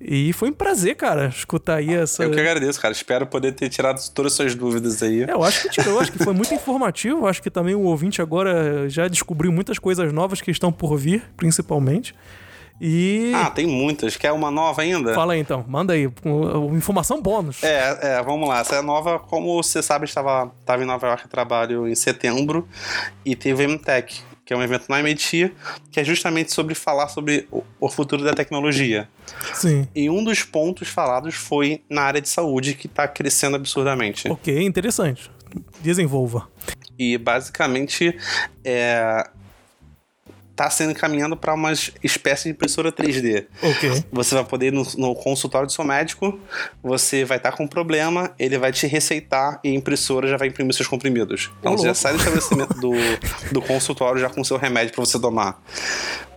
E 0.05 0.33
foi 0.33 0.49
um 0.49 0.53
prazer, 0.53 0.95
cara, 0.95 1.27
escutar 1.27 1.75
aí 1.75 1.93
essa. 1.93 2.23
Eu 2.23 2.31
que 2.31 2.39
agradeço, 2.39 2.79
cara. 2.79 2.91
Espero 2.91 3.25
poder 3.25 3.53
ter 3.53 3.69
tirado 3.69 3.99
todas 4.13 4.33
as 4.33 4.35
suas 4.35 4.55
dúvidas 4.55 5.01
aí. 5.01 5.23
É, 5.23 5.31
eu 5.31 5.43
acho 5.43 5.63
que 5.63 5.69
tirou, 5.69 5.99
acho 5.99 6.11
que 6.11 6.19
foi 6.19 6.33
muito 6.33 6.53
informativo. 6.53 7.19
Eu 7.19 7.27
acho 7.27 7.41
que 7.41 7.49
também 7.49 7.73
o 7.73 7.81
ouvinte 7.81 8.21
agora 8.21 8.89
já 8.89 9.07
descobriu 9.07 9.51
muitas 9.51 9.79
coisas 9.79 10.11
novas 10.11 10.41
que 10.41 10.51
estão 10.51 10.71
por 10.71 10.97
vir, 10.97 11.23
principalmente. 11.37 12.13
E. 12.81 13.31
Ah, 13.33 13.49
tem 13.49 13.65
muitas. 13.65 14.17
Quer 14.17 14.31
uma 14.33 14.51
nova 14.51 14.81
ainda? 14.81 15.13
Fala 15.13 15.33
aí 15.33 15.39
então, 15.39 15.63
manda 15.67 15.93
aí. 15.93 16.09
Informação 16.75 17.21
bônus. 17.21 17.63
É, 17.63 18.17
é, 18.17 18.23
vamos 18.23 18.49
lá. 18.49 18.59
Essa 18.59 18.75
é 18.75 18.81
nova, 18.81 19.19
como 19.19 19.55
você 19.61 19.81
sabe, 19.81 20.05
estava, 20.05 20.51
estava 20.59 20.83
em 20.83 20.85
Nova 20.85 21.07
York 21.07 21.27
trabalho 21.29 21.87
em 21.87 21.95
setembro 21.95 22.67
e 23.23 23.35
teve 23.35 23.65
o 23.65 23.69
MTech 23.69 24.21
que 24.53 24.55
é 24.55 24.57
um 24.57 24.61
evento 24.61 24.85
na 24.87 24.99
MIT, 24.99 25.51
que 25.91 25.99
é 25.99 26.03
justamente 26.03 26.53
sobre 26.53 26.75
falar 26.75 27.07
sobre 27.07 27.47
o 27.79 27.89
futuro 27.89 28.23
da 28.23 28.33
tecnologia. 28.33 29.09
Sim. 29.53 29.87
E 29.95 30.09
um 30.09 30.23
dos 30.23 30.43
pontos 30.43 30.87
falados 30.87 31.33
foi 31.33 31.81
na 31.89 32.03
área 32.03 32.21
de 32.21 32.29
saúde, 32.29 32.75
que 32.75 32.85
está 32.85 33.07
crescendo 33.07 33.55
absurdamente. 33.55 34.29
Ok, 34.29 34.63
interessante. 34.63 35.31
Desenvolva. 35.81 36.47
E 36.97 37.17
basicamente 37.17 38.15
é, 38.63 39.27
está 40.53 40.69
sendo 40.69 40.91
encaminhando 40.91 41.35
para 41.35 41.53
uma 41.53 41.73
espécie 42.03 42.43
de 42.43 42.49
impressora 42.51 42.91
3D. 42.91 43.45
Ok. 43.61 44.03
Você 44.11 44.35
vai 44.35 44.43
poder 44.45 44.67
ir 44.67 44.71
no, 44.71 44.85
no 44.97 45.15
consultório 45.15 45.65
do 45.65 45.73
seu 45.73 45.83
médico, 45.83 46.39
você 46.81 47.25
vai 47.25 47.37
estar 47.37 47.51
tá 47.51 47.57
com 47.57 47.63
um 47.63 47.67
problema, 47.67 48.31
ele 48.37 48.57
vai 48.59 48.71
te 48.71 48.85
receitar 48.85 49.59
e 49.63 49.69
a 49.69 49.73
impressora 49.73 50.27
já 50.27 50.37
vai 50.37 50.47
imprimir 50.47 50.73
seus 50.75 50.87
comprimidos. 50.87 51.51
Então 51.59 51.75
você 51.75 51.87
já 51.87 51.95
sai 51.95 52.13
do 52.13 52.19
estabelecimento 52.19 52.75
do, 52.75 52.91
do 53.51 53.61
consultório 53.61 54.21
já 54.21 54.29
com 54.29 54.41
o 54.41 54.45
seu 54.45 54.57
remédio 54.57 54.93
para 54.93 55.03
você 55.03 55.19
tomar. 55.19 55.59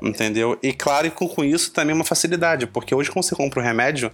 Entendeu? 0.00 0.58
E 0.62 0.72
claro, 0.72 1.10
com, 1.10 1.28
com 1.28 1.44
isso 1.44 1.70
também 1.72 1.92
é 1.92 1.94
uma 1.94 2.04
facilidade, 2.04 2.66
porque 2.66 2.94
hoje 2.94 3.10
quando 3.10 3.24
você 3.24 3.34
compra 3.34 3.60
um 3.60 3.64
remédio, 3.64 4.10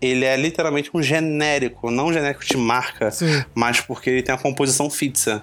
ele 0.00 0.24
é 0.24 0.36
literalmente 0.36 0.90
um 0.94 1.02
genérico, 1.02 1.90
não 1.90 2.06
um 2.06 2.12
genérico 2.12 2.44
de 2.44 2.56
marca, 2.56 3.10
Sim. 3.10 3.44
mas 3.52 3.80
porque 3.80 4.10
ele 4.10 4.22
tem 4.22 4.34
a 4.34 4.38
composição 4.38 4.88
fixa. 4.88 5.42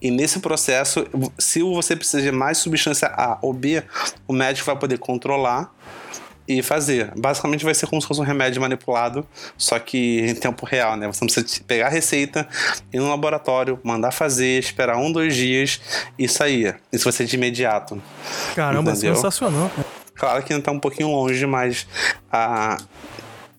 E 0.00 0.10
nesse 0.10 0.38
processo, 0.38 1.06
se 1.38 1.62
você 1.62 1.96
precisa 1.96 2.22
de 2.22 2.30
mais 2.30 2.58
substância 2.58 3.08
A 3.08 3.38
ou 3.42 3.52
B, 3.52 3.82
o 4.26 4.32
médico 4.32 4.66
vai 4.66 4.76
poder 4.76 4.98
controlar 4.98 5.72
e 6.46 6.62
fazer. 6.62 7.10
Basicamente 7.16 7.64
vai 7.64 7.74
ser 7.74 7.86
como 7.86 8.00
se 8.00 8.06
fosse 8.06 8.20
um 8.20 8.24
remédio 8.24 8.60
manipulado, 8.60 9.26
só 9.56 9.78
que 9.78 10.20
em 10.20 10.34
tempo 10.34 10.66
real, 10.66 10.96
né? 10.96 11.06
Você 11.06 11.24
não 11.24 11.32
precisa 11.32 11.64
pegar 11.66 11.86
a 11.86 11.90
receita, 11.90 12.46
ir 12.92 12.98
no 12.98 13.08
laboratório, 13.08 13.78
mandar 13.82 14.12
fazer, 14.12 14.58
esperar 14.58 14.96
um, 14.96 15.10
dois 15.10 15.34
dias 15.34 15.80
e 16.18 16.28
sair. 16.28 16.76
Isso 16.92 17.04
vai 17.04 17.12
ser 17.12 17.24
de 17.24 17.36
imediato. 17.36 18.00
Caramba, 18.54 18.92
entendeu? 18.92 19.14
sensacional. 19.14 19.70
Claro 20.14 20.42
que 20.42 20.52
ainda 20.52 20.64
tá 20.64 20.70
um 20.70 20.78
pouquinho 20.78 21.08
longe, 21.08 21.44
mas 21.46 21.86
a, 22.30 22.76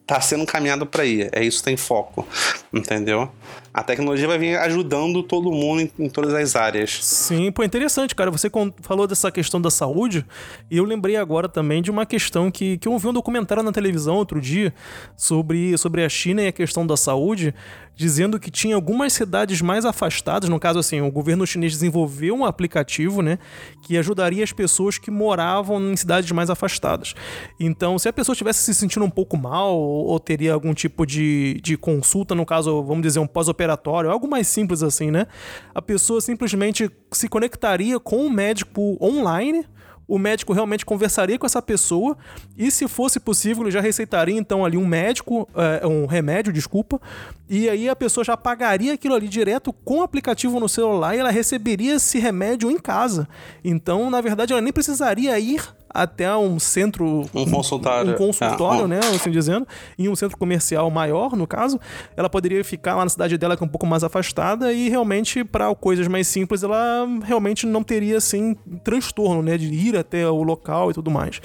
tá 0.05 0.21
sendo 0.21 0.45
caminhado 0.45 0.85
para 0.85 1.03
aí. 1.03 1.27
É 1.31 1.43
isso 1.43 1.57
que 1.57 1.65
tem 1.65 1.77
foco, 1.77 2.25
entendeu? 2.71 3.31
A 3.75 3.83
tecnologia 3.83 4.25
vai 4.25 4.37
vir 4.37 4.55
ajudando 4.55 5.21
todo 5.21 5.51
mundo 5.51 5.81
em, 5.81 5.91
em, 5.99 6.09
todas 6.09 6.33
as 6.33 6.55
áreas. 6.55 6.97
Sim, 7.03 7.51
pô, 7.51 7.61
interessante, 7.61 8.15
cara. 8.15 8.31
Você 8.31 8.49
falou 8.79 9.05
dessa 9.05 9.29
questão 9.29 9.59
da 9.59 9.69
saúde 9.69 10.25
e 10.71 10.77
eu 10.77 10.85
lembrei 10.85 11.17
agora 11.17 11.49
também 11.49 11.81
de 11.81 11.91
uma 11.91 12.05
questão 12.05 12.49
que, 12.49 12.77
que 12.77 12.87
eu 12.87 12.97
vi 12.97 13.07
um 13.07 13.11
documentário 13.11 13.61
na 13.61 13.73
televisão 13.73 14.15
outro 14.15 14.39
dia 14.39 14.73
sobre, 15.17 15.77
sobre 15.77 16.05
a 16.05 16.07
China 16.07 16.41
e 16.41 16.47
a 16.47 16.53
questão 16.53 16.87
da 16.87 16.95
saúde 16.95 17.53
dizendo 17.95 18.39
que 18.39 18.51
tinha 18.51 18.75
algumas 18.75 19.13
cidades 19.13 19.61
mais 19.61 19.85
afastadas, 19.85 20.49
no 20.49 20.59
caso 20.59 20.79
assim, 20.79 21.01
o 21.01 21.09
governo 21.09 21.47
chinês 21.47 21.71
desenvolveu 21.71 22.35
um 22.35 22.45
aplicativo, 22.45 23.21
né, 23.21 23.39
que 23.83 23.97
ajudaria 23.97 24.43
as 24.43 24.51
pessoas 24.51 24.97
que 24.97 25.09
moravam 25.09 25.81
em 25.91 25.95
cidades 25.95 26.31
mais 26.31 26.49
afastadas. 26.49 27.13
Então, 27.59 27.97
se 27.97 28.09
a 28.09 28.13
pessoa 28.13 28.33
estivesse 28.33 28.63
se 28.63 28.73
sentindo 28.73 29.05
um 29.05 29.09
pouco 29.09 29.37
mal 29.37 29.77
ou, 29.77 30.19
teria 30.19 30.53
algum 30.53 30.73
tipo 30.73 31.05
de, 31.05 31.59
de 31.63 31.77
consulta, 31.77 32.35
no 32.35 32.45
caso, 32.45 32.83
vamos 32.83 33.03
dizer, 33.03 33.19
um 33.19 33.27
pós-operatório, 33.27 33.64
algo 33.73 34.27
mais 34.27 34.47
simples 34.47 34.83
assim, 34.83 35.11
né, 35.11 35.27
a 35.73 35.81
pessoa 35.81 36.21
simplesmente 36.21 36.89
se 37.11 37.27
conectaria 37.27 37.99
com 37.99 38.25
o 38.25 38.29
médico 38.29 38.97
online 39.01 39.65
o 40.07 40.19
médico 40.19 40.53
realmente 40.53 40.85
conversaria 40.85 41.37
com 41.37 41.45
essa 41.45 41.61
pessoa 41.61 42.17
e, 42.57 42.69
se 42.69 42.87
fosse 42.87 43.19
possível, 43.19 43.63
ele 43.63 43.71
já 43.71 43.81
receitaria 43.81 44.37
então 44.37 44.63
ali 44.63 44.77
um 44.77 44.85
médico, 44.85 45.47
é, 45.55 45.85
um 45.85 46.05
remédio, 46.05 46.53
desculpa, 46.53 47.01
e 47.49 47.69
aí 47.69 47.89
a 47.89 47.95
pessoa 47.95 48.23
já 48.23 48.37
pagaria 48.37 48.93
aquilo 48.93 49.15
ali 49.15 49.27
direto 49.27 49.73
com 49.73 49.99
o 49.99 50.03
aplicativo 50.03 50.59
no 50.59 50.69
celular 50.69 51.15
e 51.15 51.19
ela 51.19 51.31
receberia 51.31 51.95
esse 51.95 52.19
remédio 52.19 52.69
em 52.69 52.77
casa. 52.77 53.27
Então, 53.63 54.09
na 54.09 54.21
verdade, 54.21 54.53
ela 54.53 54.61
nem 54.61 54.73
precisaria 54.73 55.37
ir 55.39 55.61
até 55.95 56.35
um 56.35 56.59
centro. 56.59 57.25
Um 57.33 57.49
consultório. 57.49 58.11
Um 58.11 58.15
consultório, 58.15 58.83
é, 58.83 58.87
né? 58.87 58.99
Assim 58.99 59.31
dizendo. 59.31 59.65
Em 59.97 60.09
um 60.09 60.15
centro 60.15 60.37
comercial 60.37 60.91
maior, 60.91 61.35
no 61.35 61.47
caso. 61.47 61.79
Ela 62.17 62.29
poderia 62.29 62.63
ficar 62.63 62.95
lá 62.95 63.03
na 63.03 63.09
cidade 63.09 63.37
dela, 63.37 63.55
que 63.55 63.63
é 63.63 63.65
um 63.65 63.69
pouco 63.69 63.87
mais 63.87 64.03
afastada, 64.03 64.73
e 64.73 64.89
realmente, 64.89 65.43
para 65.43 65.73
coisas 65.73 66.07
mais 66.07 66.27
simples, 66.27 66.63
ela 66.63 67.07
realmente 67.23 67.65
não 67.65 67.81
teria, 67.81 68.17
assim, 68.17 68.55
transtorno, 68.83 69.41
né? 69.41 69.57
De 69.57 69.73
ir 69.73 69.95
até 69.95 70.27
o 70.29 70.43
local 70.43 70.91
e 70.91 70.93
tudo 70.93 71.09
mais. 71.09 71.41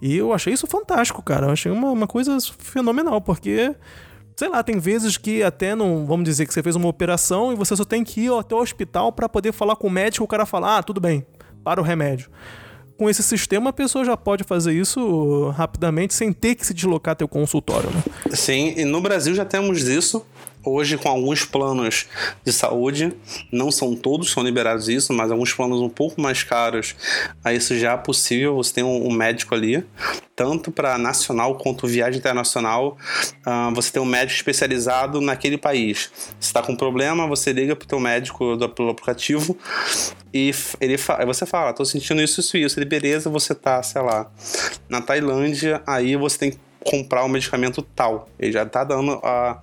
E 0.00 0.16
eu 0.16 0.32
achei 0.32 0.52
isso 0.52 0.66
fantástico, 0.66 1.22
cara. 1.22 1.46
Eu 1.46 1.50
achei 1.50 1.72
uma, 1.72 1.90
uma 1.90 2.06
coisa 2.06 2.36
fenomenal, 2.58 3.20
porque 3.20 3.74
sei 4.36 4.48
lá, 4.48 4.62
tem 4.62 4.78
vezes 4.78 5.16
que 5.16 5.42
até 5.42 5.74
não, 5.74 6.04
vamos 6.04 6.24
dizer 6.24 6.46
que 6.46 6.52
você 6.52 6.62
fez 6.62 6.76
uma 6.76 6.88
operação 6.88 7.54
e 7.54 7.56
você 7.56 7.74
só 7.74 7.84
tem 7.84 8.04
que 8.04 8.26
ir 8.26 8.32
até 8.38 8.54
o 8.54 8.58
hospital 8.58 9.10
para 9.10 9.30
poder 9.30 9.52
falar 9.52 9.76
com 9.76 9.86
o 9.86 9.90
médico, 9.90 10.24
o 10.24 10.28
cara 10.28 10.44
fala: 10.44 10.76
"Ah, 10.76 10.82
tudo 10.82 11.00
bem, 11.00 11.26
para 11.64 11.80
o 11.80 11.84
remédio" 11.84 12.30
com 12.96 13.08
esse 13.10 13.22
sistema 13.22 13.70
a 13.70 13.72
pessoa 13.72 14.04
já 14.04 14.16
pode 14.16 14.44
fazer 14.44 14.72
isso 14.72 15.50
rapidamente 15.50 16.14
sem 16.14 16.32
ter 16.32 16.54
que 16.54 16.66
se 16.66 16.72
deslocar 16.72 17.12
até 17.12 17.24
o 17.24 17.28
consultório, 17.28 17.90
né? 17.90 18.02
Sim, 18.32 18.74
e 18.76 18.84
no 18.84 19.00
Brasil 19.00 19.34
já 19.34 19.44
temos 19.44 19.82
isso 19.86 20.24
hoje 20.70 20.96
com 20.96 21.08
alguns 21.08 21.44
planos 21.44 22.06
de 22.44 22.52
saúde, 22.52 23.12
não 23.52 23.70
são 23.70 23.94
todos 23.94 24.30
são 24.30 24.42
liberados 24.42 24.88
isso, 24.88 25.12
mas 25.12 25.30
alguns 25.30 25.52
planos 25.52 25.80
um 25.80 25.88
pouco 25.88 26.20
mais 26.20 26.42
caros, 26.42 26.94
aí 27.44 27.56
isso 27.56 27.76
já 27.78 27.92
é 27.92 27.96
possível, 27.96 28.54
você 28.56 28.74
tem 28.74 28.84
um, 28.84 29.10
médico 29.10 29.54
ali, 29.54 29.84
tanto 30.34 30.70
para 30.70 30.98
nacional 30.98 31.54
quanto 31.56 31.86
viagem 31.86 32.18
internacional, 32.18 32.98
uh, 33.46 33.74
você 33.74 33.90
tem 33.90 34.02
um 34.02 34.06
médico 34.06 34.36
especializado 34.36 35.20
naquele 35.20 35.56
país. 35.56 36.10
Se 36.38 36.48
está 36.48 36.62
com 36.62 36.76
problema, 36.76 37.26
você 37.26 37.52
liga 37.52 37.74
para 37.74 37.84
o 37.84 37.88
teu 37.88 37.98
médico 37.98 38.56
do, 38.56 38.68
pelo 38.68 38.90
aplicativo 38.90 39.56
e 40.32 40.52
ele 40.80 40.98
fa 40.98 41.24
você 41.24 41.46
fala, 41.46 41.72
tô 41.72 41.84
sentindo 41.84 42.20
isso, 42.20 42.40
isso, 42.40 42.56
isso. 42.58 42.78
Ele, 42.78 42.86
beleza, 42.86 43.30
você 43.30 43.54
tá, 43.54 43.82
sei 43.82 44.02
lá, 44.02 44.30
na 44.88 45.00
Tailândia, 45.00 45.82
aí 45.86 46.14
você 46.16 46.38
tem 46.38 46.50
que 46.50 46.58
comprar 46.86 47.24
o 47.24 47.28
medicamento 47.28 47.82
tal. 47.82 48.28
Ele 48.38 48.52
já 48.52 48.64
tá 48.64 48.84
dando 48.84 49.20
a, 49.22 49.62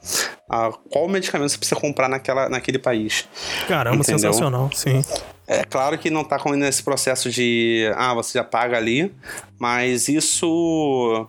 a 0.49 0.71
qual 0.89 1.07
medicamento 1.07 1.49
você 1.49 1.57
precisa 1.57 1.79
comprar 1.79 2.07
naquela, 2.07 2.49
naquele 2.49 2.77
país. 2.77 3.27
Caramba, 3.67 3.97
Entendeu? 3.97 4.19
sensacional, 4.19 4.69
sim. 4.73 5.01
É 5.47 5.63
claro 5.63 5.97
que 5.97 6.09
não 6.09 6.23
tá 6.23 6.39
com 6.39 6.51
nesse 6.51 6.83
processo 6.83 7.29
de 7.29 7.91
ah, 7.95 8.13
você 8.13 8.37
já 8.37 8.43
paga 8.43 8.77
ali, 8.77 9.13
mas 9.59 10.07
isso 10.07 11.27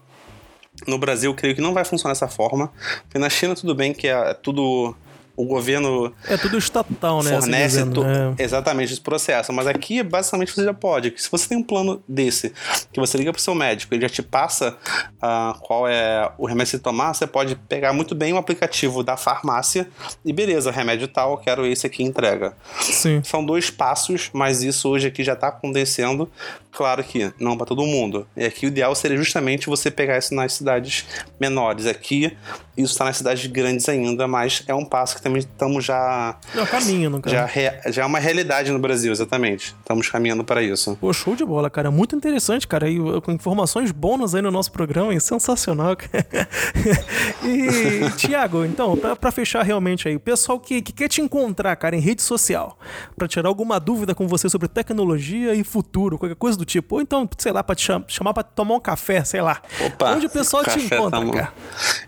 no 0.87 0.99
Brasil 0.99 1.31
eu 1.31 1.35
creio 1.35 1.55
que 1.55 1.61
não 1.61 1.75
vai 1.75 1.85
funcionar 1.85 2.13
dessa 2.13 2.29
forma. 2.29 2.73
Porque 3.03 3.19
na 3.19 3.31
China 3.31 3.55
tudo 3.55 3.75
bem 3.75 3.93
que 3.93 4.07
é 4.07 4.35
tudo 4.35 4.95
o 5.37 5.45
governo. 5.45 6.13
É 6.29 6.37
tudo 6.37 6.59
estatal, 6.59 7.23
né? 7.23 7.31
Assim 7.31 7.41
fornece 7.41 7.79
dizendo, 7.79 8.05
né? 8.05 8.35
exatamente 8.39 8.93
esse 8.93 9.01
processo. 9.01 9.53
Mas 9.53 9.67
aqui, 9.67 10.03
basicamente, 10.03 10.53
você 10.53 10.65
já 10.65 10.75
pode. 10.75 11.15
Se 11.17 11.31
você 11.31 11.49
tem 11.49 11.59
um 11.59 11.63
plano 11.63 12.03
desse, 12.09 12.53
que 12.93 13.01
você 13.01 13.19
liga 13.19 13.33
pro 13.33 13.41
seu 13.41 13.55
médico, 13.55 13.95
ele 13.95 14.03
já 14.03 14.09
te 14.09 14.23
passa 14.23 14.77
uh, 15.17 15.59
qual 15.61 15.89
é 15.89 16.31
o 16.39 16.47
remédio 16.47 16.73
que 16.73 16.77
você 16.77 16.83
tomar, 16.83 17.15
você 17.15 17.27
pode 17.27 17.57
pegar 17.57 17.93
muito 17.93 18.15
bem 18.15 18.33
o 18.33 18.37
aplicativo 18.37 19.03
da 19.03 19.17
farmácia 19.17 19.89
e 20.25 20.33
beleza, 20.33 20.71
remédio 20.71 21.09
tal, 21.09 21.39
quero 21.39 21.67
esse 21.67 21.87
aqui 21.87 22.03
entrega. 22.03 22.57
Sim. 22.81 23.23
São 23.25 23.45
dois 23.45 23.71
passos, 23.71 24.31
mas 24.33 24.63
isso 24.63 24.89
hoje 24.89 25.09
aqui 25.09 25.23
já 25.23 25.35
está 25.35 25.49
acontecendo. 25.49 26.31
Claro 26.73 27.05
que 27.05 27.33
não 27.39 27.57
para 27.57 27.67
todo 27.67 27.87
mundo. 27.87 28.27
E 28.37 28.45
aqui 28.45 28.67
o 28.67 28.69
ideal 28.69 28.95
seria 28.97 29.17
justamente 29.17 29.69
você 29.69 29.91
pegar 29.91 30.19
isso 30.19 30.35
nas 30.35 30.55
cidades 30.55 31.05
menores. 31.39 31.87
Aqui 31.87 32.37
isso 32.77 32.93
está 32.93 33.05
nas 33.05 33.17
cidades 33.17 33.47
grandes 33.47 33.89
ainda, 33.89 34.27
mas 34.27 34.65
é 34.67 34.75
um 34.75 34.85
passo 34.85 35.17
que 35.17 35.23
também 35.23 35.39
estamos 35.39 35.85
já. 35.85 36.37
É 36.55 36.67
caminho, 36.67 37.09
no 37.09 37.23
já, 37.25 37.49
já 37.87 38.03
é 38.03 38.07
uma 38.07 38.19
realidade 38.19 38.73
no 38.73 38.79
Brasil, 38.79 39.13
exatamente. 39.13 39.75
Estamos 39.81 40.09
caminhando 40.09 40.43
para 40.43 40.63
isso. 40.63 40.97
Pô, 41.01 41.13
show 41.13 41.37
de 41.37 41.45
bola, 41.45 41.71
cara. 41.71 41.91
Muito 41.91 42.17
interessante, 42.17 42.67
cara. 42.67 42.89
E 42.91 42.99
com 43.21 43.31
informações 43.31 43.93
bônus 43.93 44.35
aí 44.35 44.43
no 44.43 44.51
nosso 44.51 44.73
programa, 44.73 45.15
é 45.15 45.21
sensacional. 45.21 45.97
e, 47.45 48.11
Tiago, 48.17 48.65
então, 48.65 48.97
para 48.97 49.31
fechar 49.31 49.63
realmente 49.63 50.09
aí, 50.09 50.17
o 50.17 50.21
pessoal 50.21 50.59
que, 50.59 50.83
que 50.83 50.93
quer 50.93 51.09
te 51.09 51.21
encontrar, 51.21 51.77
cara, 51.77 51.95
em 51.95 52.01
rede 52.01 52.23
social, 52.23 52.79
para 53.17 53.29
tirar 53.29 53.49
alguma 53.49 53.79
dúvida 53.79 54.15
com 54.15 54.27
você 54.27 54.49
sobre 54.49 54.67
tecnologia 54.67 55.55
e 55.55 55.63
futuro, 55.63 56.19
qualquer 56.19 56.37
coisa 56.37 56.59
do 56.59 56.65
tipo, 56.65 56.97
ou 56.97 57.01
então, 57.01 57.29
sei 57.39 57.53
lá, 57.53 57.63
pra 57.63 57.75
te 57.77 57.87
chamar, 58.09 58.35
pra 58.35 58.43
tomar 58.43 58.75
um 58.75 58.81
café, 58.81 59.23
sei 59.25 59.41
lá. 59.41 59.63
Opa, 59.87 60.13
Onde 60.13 60.27
o 60.27 60.31
pessoal 60.31 60.65
te 60.65 60.81
encontra, 60.81 61.21
tá 61.21 61.33
cara? 61.33 61.53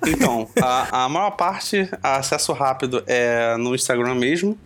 Então, 0.07 0.49
a, 0.62 1.04
a 1.04 1.09
maior 1.09 1.30
parte, 1.32 1.88
acesso 2.02 2.52
rápido 2.52 3.02
é 3.07 3.57
no 3.57 3.74
Instagram 3.74 4.14
mesmo, 4.14 4.59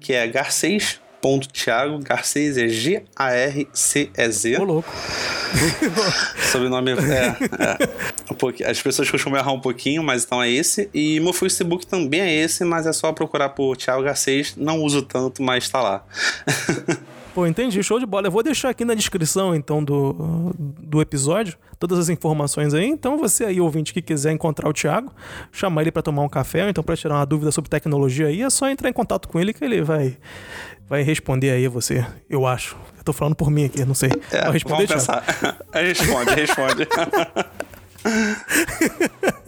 que 0.00 0.12
é 0.12 0.26
Garcês 0.26 1.00
ponto 1.24 1.48
Thiago 1.48 1.98
Garcês 2.00 2.58
é 2.58 2.68
G-A-R-C-E-Z. 2.68 4.58
Ô, 4.58 4.64
louco. 4.64 4.92
Sobrenome 6.52 6.90
é, 6.90 6.94
é 6.94 8.30
um 8.30 8.34
pouquinho, 8.34 8.68
As 8.68 8.82
pessoas 8.82 9.10
costumam 9.10 9.40
errar 9.40 9.52
um 9.52 9.60
pouquinho, 9.60 10.04
mas 10.04 10.24
então 10.24 10.42
é 10.42 10.50
esse. 10.50 10.90
E 10.92 11.18
meu 11.20 11.32
Facebook 11.32 11.86
também 11.86 12.20
é 12.20 12.30
esse, 12.30 12.62
mas 12.62 12.86
é 12.86 12.92
só 12.92 13.10
procurar 13.10 13.48
por 13.48 13.74
Thiago 13.74 14.02
Garcês. 14.02 14.54
Não 14.54 14.82
uso 14.82 15.00
tanto, 15.00 15.42
mas 15.42 15.66
tá 15.66 15.80
lá. 15.80 16.04
Pô, 17.34 17.46
entendi. 17.46 17.82
Show 17.82 17.98
de 17.98 18.06
bola. 18.06 18.28
Eu 18.28 18.30
vou 18.30 18.44
deixar 18.44 18.70
aqui 18.70 18.84
na 18.84 18.94
descrição, 18.94 19.56
então, 19.56 19.82
do, 19.82 20.54
do 20.56 21.02
episódio, 21.02 21.58
todas 21.80 21.98
as 21.98 22.08
informações 22.08 22.72
aí. 22.72 22.86
Então, 22.86 23.18
você 23.18 23.44
aí, 23.44 23.60
ouvinte, 23.60 23.92
que 23.92 24.00
quiser 24.00 24.30
encontrar 24.30 24.68
o 24.68 24.72
Thiago, 24.72 25.12
chamar 25.50 25.82
ele 25.82 25.90
para 25.90 26.02
tomar 26.02 26.22
um 26.22 26.28
café, 26.28 26.62
ou 26.62 26.70
então 26.70 26.84
para 26.84 26.96
tirar 26.96 27.16
uma 27.16 27.26
dúvida 27.26 27.50
sobre 27.50 27.68
tecnologia 27.68 28.28
aí, 28.28 28.40
é 28.40 28.48
só 28.48 28.68
entrar 28.70 28.88
em 28.88 28.92
contato 28.92 29.28
com 29.28 29.40
ele 29.40 29.52
que 29.52 29.64
ele 29.64 29.82
vai, 29.82 30.16
vai 30.88 31.02
responder 31.02 31.50
aí 31.50 31.66
a 31.66 31.70
você, 31.70 32.06
eu 32.30 32.46
acho. 32.46 32.76
Eu 32.96 33.02
tô 33.02 33.12
falando 33.12 33.34
por 33.34 33.50
mim 33.50 33.64
aqui, 33.64 33.84
não 33.84 33.94
sei. 33.94 34.10
É, 34.30 34.42
vai 34.42 34.52
responder, 34.52 34.86
vamos 34.86 35.04
pensar. 35.04 35.24
responde, 35.74 36.34
responde. 36.34 36.88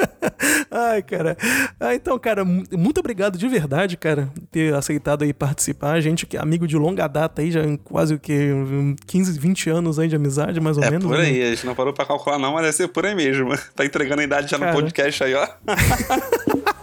Ai, 0.70 1.02
cara. 1.02 1.36
Ah, 1.78 1.94
então, 1.94 2.18
cara, 2.18 2.44
muito 2.44 2.98
obrigado 2.98 3.38
de 3.38 3.48
verdade, 3.48 3.96
cara, 3.96 4.28
ter 4.50 4.74
aceitado 4.74 5.22
aí 5.22 5.32
participar. 5.32 5.92
A 5.92 6.00
gente 6.00 6.26
que 6.26 6.36
é 6.36 6.40
amigo 6.40 6.66
de 6.66 6.76
longa 6.76 7.06
data 7.06 7.42
aí, 7.42 7.50
já 7.50 7.60
quase 7.84 8.14
o 8.14 8.18
que 8.18 8.50
15, 9.06 9.38
20 9.38 9.70
anos 9.70 9.98
aí 9.98 10.08
de 10.08 10.16
amizade, 10.16 10.60
mais 10.60 10.76
ou 10.76 10.84
é 10.84 10.90
menos. 10.90 11.04
É 11.04 11.08
por 11.08 11.20
aí, 11.20 11.38
né? 11.38 11.46
a 11.46 11.50
gente 11.50 11.66
não 11.66 11.74
parou 11.74 11.92
pra 11.92 12.04
calcular 12.04 12.38
não, 12.38 12.52
mas 12.52 12.62
deve 12.62 12.76
ser 12.76 12.88
por 12.88 13.06
aí 13.06 13.14
mesmo. 13.14 13.56
Tá 13.76 13.84
entregando 13.84 14.22
a 14.22 14.24
idade 14.24 14.50
já 14.50 14.58
cara. 14.58 14.72
no 14.72 14.80
podcast 14.80 15.22
aí, 15.24 15.34
ó. 15.34 15.46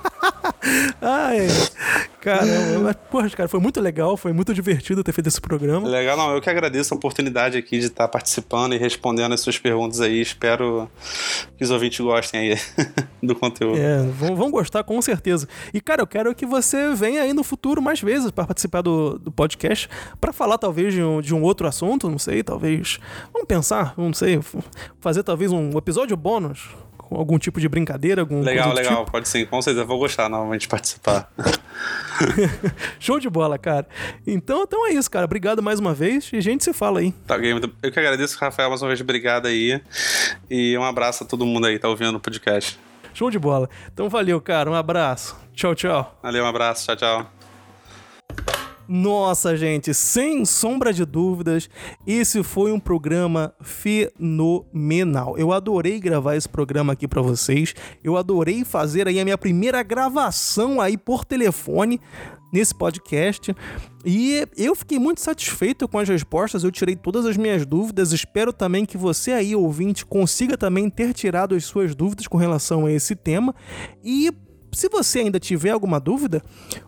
Ai, 1.01 1.47
caramba. 2.21 2.93
Porra, 2.93 3.29
cara, 3.29 3.49
foi 3.49 3.59
muito 3.59 3.81
legal, 3.81 4.15
foi 4.15 4.31
muito 4.31 4.53
divertido 4.53 5.03
ter 5.03 5.11
feito 5.11 5.27
esse 5.27 5.41
programa. 5.41 5.87
Legal, 5.87 6.15
não. 6.15 6.33
Eu 6.33 6.41
que 6.41 6.49
agradeço 6.49 6.93
a 6.93 6.97
oportunidade 6.97 7.57
aqui 7.57 7.79
de 7.79 7.87
estar 7.87 8.07
participando 8.07 8.73
e 8.73 8.77
respondendo 8.77 9.33
as 9.33 9.41
suas 9.41 9.57
perguntas 9.57 9.99
aí. 9.99 10.21
Espero 10.21 10.89
que 11.57 11.63
os 11.63 11.71
ouvintes 11.71 11.99
gostem 11.99 12.39
aí 12.39 12.57
do 13.21 13.35
conteúdo. 13.35 13.77
É, 13.77 14.03
vão, 14.03 14.35
vão 14.35 14.51
gostar 14.51 14.83
com 14.83 15.01
certeza. 15.01 15.47
E, 15.73 15.81
cara, 15.81 16.01
eu 16.01 16.07
quero 16.07 16.33
que 16.33 16.45
você 16.45 16.93
venha 16.93 17.21
aí 17.21 17.33
no 17.33 17.43
futuro 17.43 17.81
mais 17.81 18.01
vezes 18.01 18.31
para 18.31 18.45
participar 18.45 18.81
do, 18.81 19.19
do 19.19 19.31
podcast, 19.31 19.89
para 20.21 20.31
falar 20.31 20.57
talvez 20.57 20.93
de 20.93 21.03
um, 21.03 21.21
de 21.21 21.35
um 21.35 21.41
outro 21.41 21.67
assunto, 21.67 22.09
não 22.09 22.19
sei, 22.19 22.43
talvez. 22.43 22.99
Vamos 23.33 23.47
pensar, 23.47 23.93
não 23.97 24.13
sei, 24.13 24.39
fazer 24.99 25.23
talvez 25.23 25.51
um 25.51 25.77
episódio 25.77 26.15
bônus 26.15 26.69
algum 27.15 27.37
tipo 27.37 27.59
de 27.59 27.67
brincadeira? 27.67 28.21
Algum 28.21 28.41
legal, 28.41 28.73
legal, 28.73 28.99
tipo? 28.99 29.11
pode 29.11 29.27
sim, 29.27 29.45
com 29.45 29.61
certeza. 29.61 29.85
Vou 29.85 29.99
gostar 29.99 30.29
novamente 30.29 30.61
de 30.61 30.67
participar. 30.67 31.31
Show 32.99 33.19
de 33.19 33.29
bola, 33.29 33.57
cara. 33.57 33.87
Então, 34.25 34.63
então 34.63 34.87
é 34.87 34.93
isso, 34.93 35.09
cara. 35.09 35.25
Obrigado 35.25 35.61
mais 35.61 35.79
uma 35.79 35.93
vez 35.93 36.29
e 36.33 36.37
a 36.37 36.41
gente 36.41 36.63
se 36.63 36.73
fala 36.73 36.99
aí. 36.99 37.11
Tá, 37.27 37.37
eu 37.37 37.91
que 37.91 37.99
agradeço, 37.99 38.37
Rafael, 38.39 38.69
mais 38.69 38.81
uma 38.81 38.87
vez. 38.87 39.01
Obrigado 39.01 39.47
aí. 39.47 39.81
E 40.49 40.77
um 40.77 40.83
abraço 40.83 41.23
a 41.23 41.27
todo 41.27 41.45
mundo 41.45 41.67
aí 41.67 41.73
que 41.73 41.79
tá 41.79 41.89
ouvindo 41.89 42.15
o 42.15 42.19
podcast. 42.19 42.79
Show 43.13 43.29
de 43.29 43.39
bola. 43.39 43.69
Então 43.93 44.09
valeu, 44.09 44.41
cara. 44.41 44.69
Um 44.69 44.75
abraço. 44.75 45.37
Tchau, 45.53 45.75
tchau. 45.75 46.17
Valeu, 46.21 46.43
um 46.43 46.47
abraço. 46.47 46.85
Tchau, 46.85 46.95
tchau. 46.95 48.62
Nossa, 48.87 49.55
gente, 49.55 49.93
sem 49.93 50.43
sombra 50.43 50.91
de 50.91 51.05
dúvidas, 51.05 51.69
esse 52.05 52.43
foi 52.43 52.71
um 52.71 52.79
programa 52.79 53.53
fenomenal. 53.61 55.37
Eu 55.37 55.53
adorei 55.53 55.99
gravar 55.99 56.35
esse 56.35 56.49
programa 56.49 56.93
aqui 56.93 57.07
para 57.07 57.21
vocês. 57.21 57.73
Eu 58.03 58.17
adorei 58.17 58.65
fazer 58.65 59.07
aí 59.07 59.19
a 59.19 59.23
minha 59.23 59.37
primeira 59.37 59.81
gravação 59.81 60.81
aí 60.81 60.97
por 60.97 61.23
telefone 61.23 61.99
nesse 62.51 62.75
podcast. 62.75 63.55
E 64.05 64.45
eu 64.57 64.75
fiquei 64.75 64.99
muito 64.99 65.21
satisfeito 65.21 65.87
com 65.87 65.97
as 65.97 66.07
respostas, 66.09 66.63
eu 66.63 66.71
tirei 66.71 66.95
todas 66.95 67.25
as 67.25 67.37
minhas 67.37 67.65
dúvidas. 67.65 68.11
Espero 68.11 68.51
também 68.51 68.85
que 68.85 68.97
você 68.97 69.31
aí, 69.31 69.55
ouvinte, 69.55 70.05
consiga 70.05 70.57
também 70.57 70.89
ter 70.89 71.13
tirado 71.13 71.55
as 71.55 71.63
suas 71.63 71.95
dúvidas 71.95 72.27
com 72.27 72.37
relação 72.37 72.85
a 72.85 72.91
esse 72.91 73.15
tema. 73.15 73.55
E 74.03 74.29
se 74.73 74.89
você 74.89 75.19
ainda 75.19 75.39
tiver 75.39 75.71
alguma 75.71 75.99
dúvida, 75.99 76.41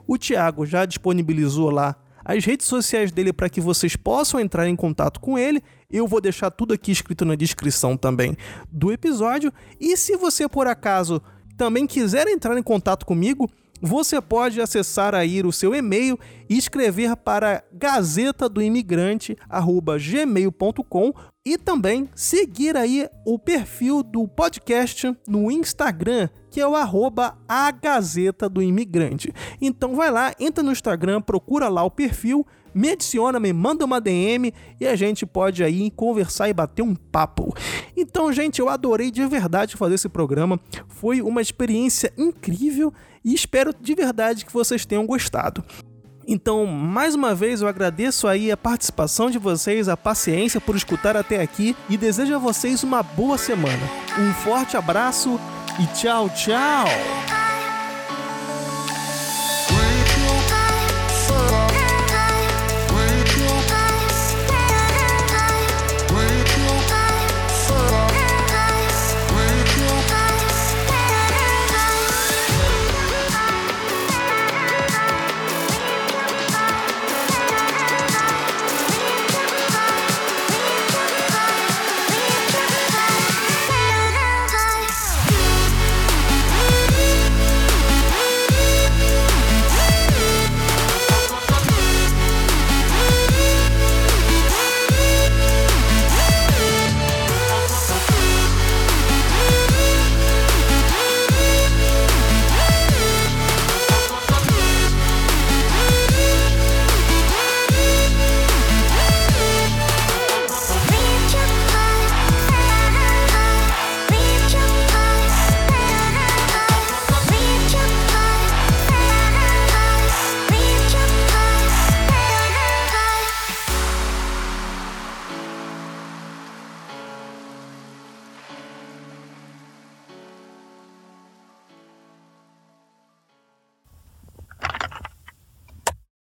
o 0.07 0.17
Thiago 0.17 0.65
já 0.65 0.86
disponibilizou 0.86 1.69
lá 1.69 1.95
as 2.25 2.43
redes 2.43 2.65
sociais 2.65 3.11
dele 3.11 3.31
para 3.31 3.47
que 3.47 3.61
vocês 3.61 3.95
possam 3.95 4.39
entrar 4.39 4.67
em 4.67 4.75
contato 4.75 5.19
com 5.19 5.38
ele. 5.38 5.61
Eu 5.91 6.07
vou 6.07 6.19
deixar 6.19 6.49
tudo 6.49 6.73
aqui 6.73 6.91
escrito 6.91 7.23
na 7.23 7.36
descrição 7.36 7.95
também 7.95 8.36
do 8.71 8.91
episódio. 8.91 9.53
E 9.79 9.95
se 9.95 10.17
você 10.17 10.49
por 10.49 10.65
acaso 10.65 11.21
também 11.55 11.86
quiser 11.86 12.27
entrar 12.27 12.57
em 12.57 12.63
contato 12.63 13.05
comigo, 13.05 13.47
você 13.81 14.19
pode 14.19 14.59
acessar 14.59 15.13
aí 15.13 15.45
o 15.45 15.51
seu 15.51 15.75
e-mail 15.75 16.17
e 16.49 16.57
escrever 16.57 17.15
para 17.15 17.63
gazeta 17.71 18.49
do 18.49 18.59
imigrante@gmail.com 18.61 21.13
e 21.45 21.59
também 21.59 22.09
seguir 22.15 22.75
aí 22.75 23.07
o 23.23 23.37
perfil 23.37 24.01
do 24.01 24.27
podcast 24.27 25.15
no 25.27 25.51
Instagram, 25.51 26.27
que 26.49 26.59
é 26.59 26.67
o 26.67 26.75
arroba 26.75 27.37
a 27.47 27.69
Gazeta 27.69 28.49
do 28.49 28.63
Imigrante. 28.63 29.31
Então 29.61 29.95
vai 29.95 30.09
lá, 30.09 30.33
entra 30.39 30.63
no 30.63 30.71
Instagram, 30.71 31.21
procura 31.21 31.69
lá 31.69 31.83
o 31.83 31.91
perfil, 31.91 32.45
me 32.73 32.89
adiciona, 32.89 33.39
me 33.39 33.53
manda 33.53 33.85
uma 33.85 34.01
DM 34.01 34.51
e 34.81 34.87
a 34.87 34.95
gente 34.95 35.23
pode 35.23 35.63
aí 35.63 35.91
conversar 35.91 36.49
e 36.49 36.53
bater 36.53 36.81
um 36.81 36.95
papo. 36.95 37.55
Então, 37.95 38.33
gente, 38.33 38.59
eu 38.59 38.67
adorei 38.67 39.11
de 39.11 39.25
verdade 39.27 39.77
fazer 39.77 39.95
esse 39.95 40.09
programa. 40.09 40.59
Foi 40.87 41.21
uma 41.21 41.41
experiência 41.41 42.11
incrível 42.17 42.91
e 43.23 43.33
espero 43.33 43.73
de 43.79 43.93
verdade 43.93 44.45
que 44.45 44.51
vocês 44.51 44.83
tenham 44.83 45.05
gostado. 45.05 45.63
Então, 46.28 46.65
mais 46.65 47.13
uma 47.13 47.36
vez, 47.36 47.61
eu 47.61 47.67
agradeço 47.67 48.28
aí 48.28 48.51
a 48.51 48.57
participação 48.57 49.30
de 49.30 49.38
vocês, 49.38 49.88
a 49.88 49.95
paciência 49.95 50.59
por 50.59 50.76
escutar 50.76 51.15
até 51.15 51.41
aqui 51.41 51.76
e 51.89 51.97
desejo 51.97 52.34
a 52.34 52.39
vocês 52.39 52.84
uma 52.84 53.03
boa 53.03 53.38
semana. 53.38 53.84
Um 54.17 54.34
forte 54.34 54.76
abraço 54.76 55.39
e 55.80 55.86
tchau, 55.95 56.30
tchau! 56.30 57.44